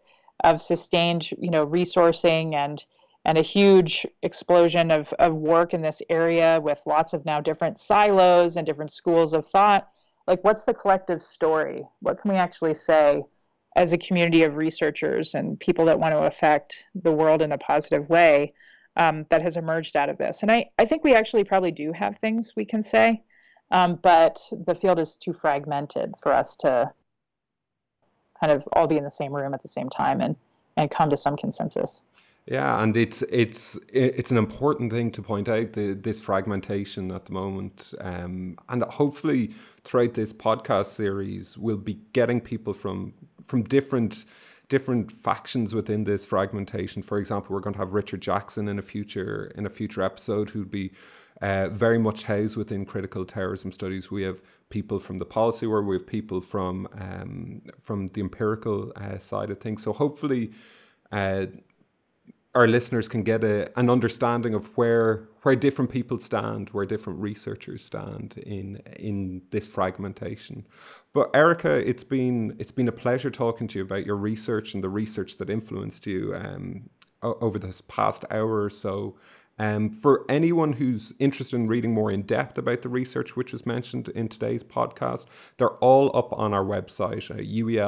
of 0.43 0.61
sustained 0.61 1.29
you 1.37 1.51
know 1.51 1.65
resourcing 1.65 2.55
and 2.55 2.83
and 3.25 3.37
a 3.37 3.43
huge 3.43 4.05
explosion 4.23 4.89
of, 4.89 5.13
of 5.13 5.33
work 5.33 5.73
in 5.73 5.81
this 5.81 6.01
area 6.09 6.59
with 6.61 6.79
lots 6.85 7.13
of 7.13 7.23
now 7.25 7.39
different 7.39 7.77
silos 7.77 8.57
and 8.57 8.65
different 8.65 8.91
schools 8.91 9.33
of 9.33 9.47
thought 9.47 9.89
like 10.27 10.43
what's 10.43 10.63
the 10.63 10.73
collective 10.73 11.21
story 11.21 11.83
what 11.99 12.19
can 12.21 12.31
we 12.31 12.37
actually 12.37 12.73
say 12.73 13.23
as 13.75 13.93
a 13.93 13.97
community 13.97 14.43
of 14.43 14.57
researchers 14.57 15.33
and 15.33 15.59
people 15.59 15.85
that 15.85 15.99
want 15.99 16.13
to 16.13 16.19
affect 16.19 16.83
the 17.03 17.11
world 17.11 17.41
in 17.41 17.53
a 17.53 17.57
positive 17.57 18.09
way 18.09 18.53
um, 18.97 19.25
that 19.29 19.41
has 19.41 19.55
emerged 19.55 19.95
out 19.95 20.09
of 20.09 20.17
this. 20.17 20.39
And 20.41 20.51
I, 20.51 20.69
I 20.77 20.85
think 20.85 21.03
we 21.03 21.15
actually 21.15 21.43
probably 21.43 21.71
do 21.71 21.93
have 21.93 22.17
things 22.17 22.53
we 22.55 22.65
can 22.65 22.83
say, 22.83 23.23
um, 23.71 23.99
but 24.03 24.39
the 24.65 24.75
field 24.75 24.99
is 24.99 25.15
too 25.15 25.33
fragmented 25.33 26.13
for 26.21 26.33
us 26.33 26.55
to 26.57 26.91
kind 28.39 28.51
of 28.51 28.67
all 28.73 28.87
be 28.87 28.97
in 28.97 29.03
the 29.03 29.11
same 29.11 29.33
room 29.33 29.53
at 29.53 29.61
the 29.61 29.69
same 29.69 29.89
time 29.89 30.19
and, 30.19 30.35
and 30.75 30.91
come 30.91 31.09
to 31.09 31.17
some 31.17 31.37
consensus. 31.37 32.01
Yeah, 32.47 32.81
and 32.81 32.97
it's 32.97 33.21
it's 33.23 33.77
it's 33.87 34.31
an 34.31 34.37
important 34.37 34.91
thing 34.91 35.11
to 35.11 35.21
point 35.21 35.47
out 35.47 35.73
the, 35.73 35.93
this 35.93 36.19
fragmentation 36.19 37.11
at 37.11 37.25
the 37.25 37.33
moment, 37.33 37.93
um, 38.01 38.57
and 38.67 38.83
hopefully 38.83 39.53
throughout 39.83 40.15
this 40.15 40.33
podcast 40.33 40.87
series, 40.87 41.55
we'll 41.57 41.77
be 41.77 41.99
getting 42.13 42.41
people 42.41 42.73
from 42.73 43.13
from 43.43 43.63
different 43.63 44.25
different 44.69 45.11
factions 45.11 45.75
within 45.75 46.03
this 46.03 46.25
fragmentation. 46.25 47.03
For 47.03 47.19
example, 47.19 47.53
we're 47.53 47.61
going 47.61 47.73
to 47.73 47.79
have 47.79 47.93
Richard 47.93 48.21
Jackson 48.21 48.67
in 48.67 48.79
a 48.79 48.81
future 48.81 49.51
in 49.55 49.67
a 49.67 49.69
future 49.69 50.01
episode 50.01 50.49
who'd 50.49 50.71
be 50.71 50.91
uh, 51.43 51.69
very 51.69 51.99
much 51.99 52.23
housed 52.23 52.57
within 52.57 52.85
critical 52.85 53.23
terrorism 53.23 53.71
studies. 53.71 54.09
We 54.09 54.23
have 54.23 54.41
people 54.69 54.99
from 54.99 55.19
the 55.19 55.25
policy 55.25 55.67
world, 55.67 55.85
we 55.85 55.95
have 55.95 56.07
people 56.07 56.41
from 56.41 56.87
um, 56.99 57.61
from 57.79 58.07
the 58.07 58.21
empirical 58.21 58.91
uh, 58.95 59.19
side 59.19 59.51
of 59.51 59.59
things. 59.59 59.83
So 59.83 59.93
hopefully. 59.93 60.53
Uh, 61.11 61.45
our 62.53 62.67
listeners 62.67 63.07
can 63.07 63.23
get 63.23 63.43
a, 63.43 63.77
an 63.79 63.89
understanding 63.89 64.53
of 64.53 64.65
where 64.77 65.29
where 65.43 65.55
different 65.55 65.89
people 65.89 66.19
stand, 66.19 66.69
where 66.69 66.85
different 66.85 67.19
researchers 67.19 67.83
stand 67.83 68.37
in 68.37 68.81
in 68.97 69.41
this 69.51 69.67
fragmentation. 69.69 70.65
But 71.13 71.29
Erica, 71.33 71.87
it's 71.87 72.03
been 72.03 72.55
it's 72.59 72.71
been 72.71 72.87
a 72.87 72.93
pleasure 72.93 73.31
talking 73.31 73.67
to 73.69 73.79
you 73.79 73.85
about 73.85 74.05
your 74.05 74.17
research 74.17 74.73
and 74.73 74.83
the 74.83 74.89
research 74.89 75.37
that 75.37 75.49
influenced 75.49 76.05
you 76.05 76.35
um, 76.35 76.89
over 77.23 77.57
this 77.57 77.81
past 77.81 78.25
hour 78.31 78.63
or 78.63 78.69
so. 78.69 79.15
Um, 79.61 79.91
for 79.91 80.25
anyone 80.27 80.73
who's 80.73 81.13
interested 81.19 81.55
in 81.55 81.67
reading 81.67 81.93
more 81.93 82.11
in 82.11 82.23
depth 82.23 82.57
about 82.57 82.81
the 82.81 82.89
research 82.89 83.35
which 83.35 83.53
was 83.53 83.63
mentioned 83.63 84.09
in 84.09 84.27
today's 84.27 84.63
podcast, 84.63 85.25
they're 85.57 85.77
all 85.77 86.09
up 86.17 86.33
on 86.33 86.51
our 86.51 86.65
website, 86.65 87.29
uh, 87.29 87.35
uel.ac.uk 87.35 87.87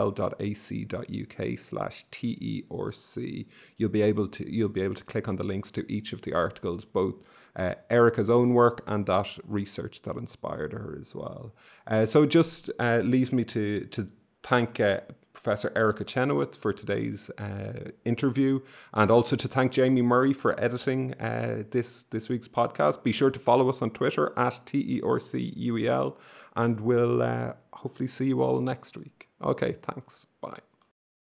slash 1.59 2.05
TE 2.11 2.65
or 2.69 2.91
C. 2.91 3.47
You'll 3.77 3.89
be 3.89 4.03
able 4.03 4.27
to 4.27 4.47
you'll 4.47 4.69
be 4.69 4.81
able 4.83 4.93
to 4.93 5.03
click 5.03 5.27
on 5.27 5.37
the 5.37 5.43
links 5.43 5.71
to 5.71 5.91
each 5.91 6.13
of 6.13 6.21
the 6.21 6.33
articles, 6.33 6.85
both 6.85 7.15
uh, 7.55 7.73
Erica's 7.89 8.29
own 8.29 8.53
work 8.53 8.83
and 8.85 9.07
that 9.07 9.39
research 9.43 10.03
that 10.03 10.15
inspired 10.15 10.73
her 10.73 10.95
as 11.01 11.15
well. 11.15 11.55
Uh, 11.87 12.05
so 12.05 12.21
it 12.21 12.27
just 12.27 12.69
uh, 12.79 12.97
leaves 12.97 13.33
me 13.33 13.43
to 13.45 13.85
to 13.85 14.09
thank 14.43 14.79
uh, 14.79 14.99
Professor 15.33 15.71
Erica 15.75 16.03
Chenoweth 16.03 16.55
for 16.55 16.71
today's 16.71 17.29
uh, 17.37 17.91
interview, 18.05 18.61
and 18.93 19.11
also 19.11 19.35
to 19.35 19.47
thank 19.47 19.71
Jamie 19.71 20.01
Murray 20.01 20.31
for 20.31 20.59
editing 20.59 21.13
uh, 21.15 21.63
this 21.71 22.03
this 22.03 22.29
week's 22.29 22.47
podcast. 22.47 23.03
Be 23.03 23.11
sure 23.11 23.31
to 23.31 23.39
follow 23.39 23.67
us 23.69 23.81
on 23.81 23.89
Twitter 23.91 24.31
at 24.37 24.61
TERCUEL, 24.65 26.17
and 26.55 26.79
we'll 26.79 27.21
uh, 27.21 27.53
hopefully 27.73 28.07
see 28.07 28.27
you 28.27 28.41
all 28.41 28.61
next 28.61 28.95
week. 28.95 29.27
Okay, 29.43 29.75
thanks. 29.81 30.27
Bye. 30.39 30.59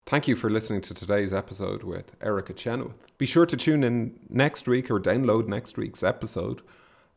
Thank 0.06 0.26
you 0.26 0.36
for 0.36 0.48
listening 0.48 0.80
to 0.82 0.94
today's 0.94 1.34
episode 1.34 1.82
with 1.82 2.12
Erica 2.22 2.54
Chenoweth. 2.54 3.18
Be 3.18 3.26
sure 3.26 3.44
to 3.44 3.56
tune 3.58 3.84
in 3.84 4.18
next 4.30 4.66
week 4.66 4.90
or 4.90 4.98
download 4.98 5.48
next 5.48 5.76
week's 5.76 6.02
episode 6.02 6.62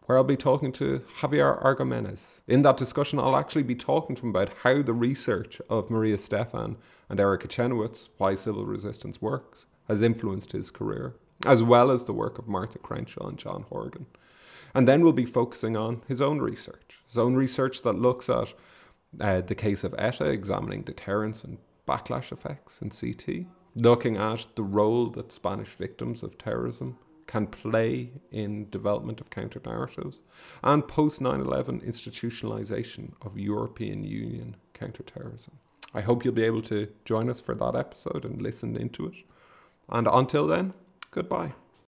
where 0.06 0.18
I'll 0.18 0.24
be 0.24 0.38
talking 0.38 0.72
to 0.74 1.00
Javier 1.20 1.62
Argomaniz. 1.64 2.42
In 2.48 2.64
that 2.64 2.78
discussion, 2.78 3.20
I'll 3.20 3.38
actually 3.38 3.64
be 3.64 3.76
talking 3.76 4.16
to 4.16 4.24
him 4.24 4.30
about 4.30 4.54
how 4.64 4.82
the 4.82 4.94
research 4.94 5.62
of 5.70 5.90
Maria 5.90 6.18
Stephan 6.18 6.78
and 7.10 7.20
Erica 7.20 7.48
Chenoweth, 7.48 8.10
Why 8.18 8.36
Civil 8.36 8.66
Resistance 8.66 9.22
Works 9.22 9.66
has 9.88 10.02
influenced 10.02 10.52
his 10.52 10.72
career, 10.72 11.16
as 11.46 11.64
well 11.64 11.92
as 11.92 12.06
the 12.06 12.14
work 12.14 12.40
of 12.40 12.48
Martha 12.48 12.80
Crenshaw 12.80 13.28
and 13.28 13.38
John 13.38 13.66
Horgan. 13.70 14.08
And 14.74 14.88
then 14.88 15.02
we'll 15.02 15.14
be 15.14 15.26
focusing 15.26 15.76
on 15.76 16.02
his 16.08 16.22
own 16.22 16.40
research, 16.40 17.00
his 17.08 17.18
own 17.18 17.36
research 17.36 17.82
that 17.82 17.94
looks 17.94 18.30
at 18.30 18.54
uh, 19.20 19.42
the 19.42 19.56
case 19.56 19.84
of 19.84 19.94
ETA, 19.98 20.26
examining 20.26 20.84
deterrence 20.84 21.44
and 21.44 21.58
backlash 21.88 22.32
effects 22.32 22.82
in 22.82 22.90
CT, 22.90 23.48
looking 23.76 24.18
at 24.18 24.46
the 24.56 24.64
role 24.64 25.08
that 25.08 25.32
Spanish 25.32 25.70
victims 25.70 26.24
of 26.24 26.38
terrorism 26.38 26.98
can 27.32 27.48
play 27.48 28.12
in 28.30 28.70
development 28.70 29.22
of 29.22 29.30
counter 29.30 29.62
narratives 29.66 30.22
and 30.62 30.86
post 30.86 31.22
9/11 31.22 31.80
institutionalization 31.80 33.14
of 33.22 33.38
European 33.38 34.04
Union 34.04 34.58
counterterrorism. 34.74 35.54
I 35.94 36.02
hope 36.02 36.26
you'll 36.26 36.34
be 36.34 36.44
able 36.52 36.62
to 36.64 36.90
join 37.06 37.30
us 37.30 37.40
for 37.40 37.56
that 37.56 37.76
episode 37.76 38.26
and 38.26 38.42
listen 38.42 38.76
into 38.76 39.06
it. 39.06 39.16
And 39.88 40.08
until 40.12 40.46
then, 40.46 40.74
goodbye. 41.12 41.54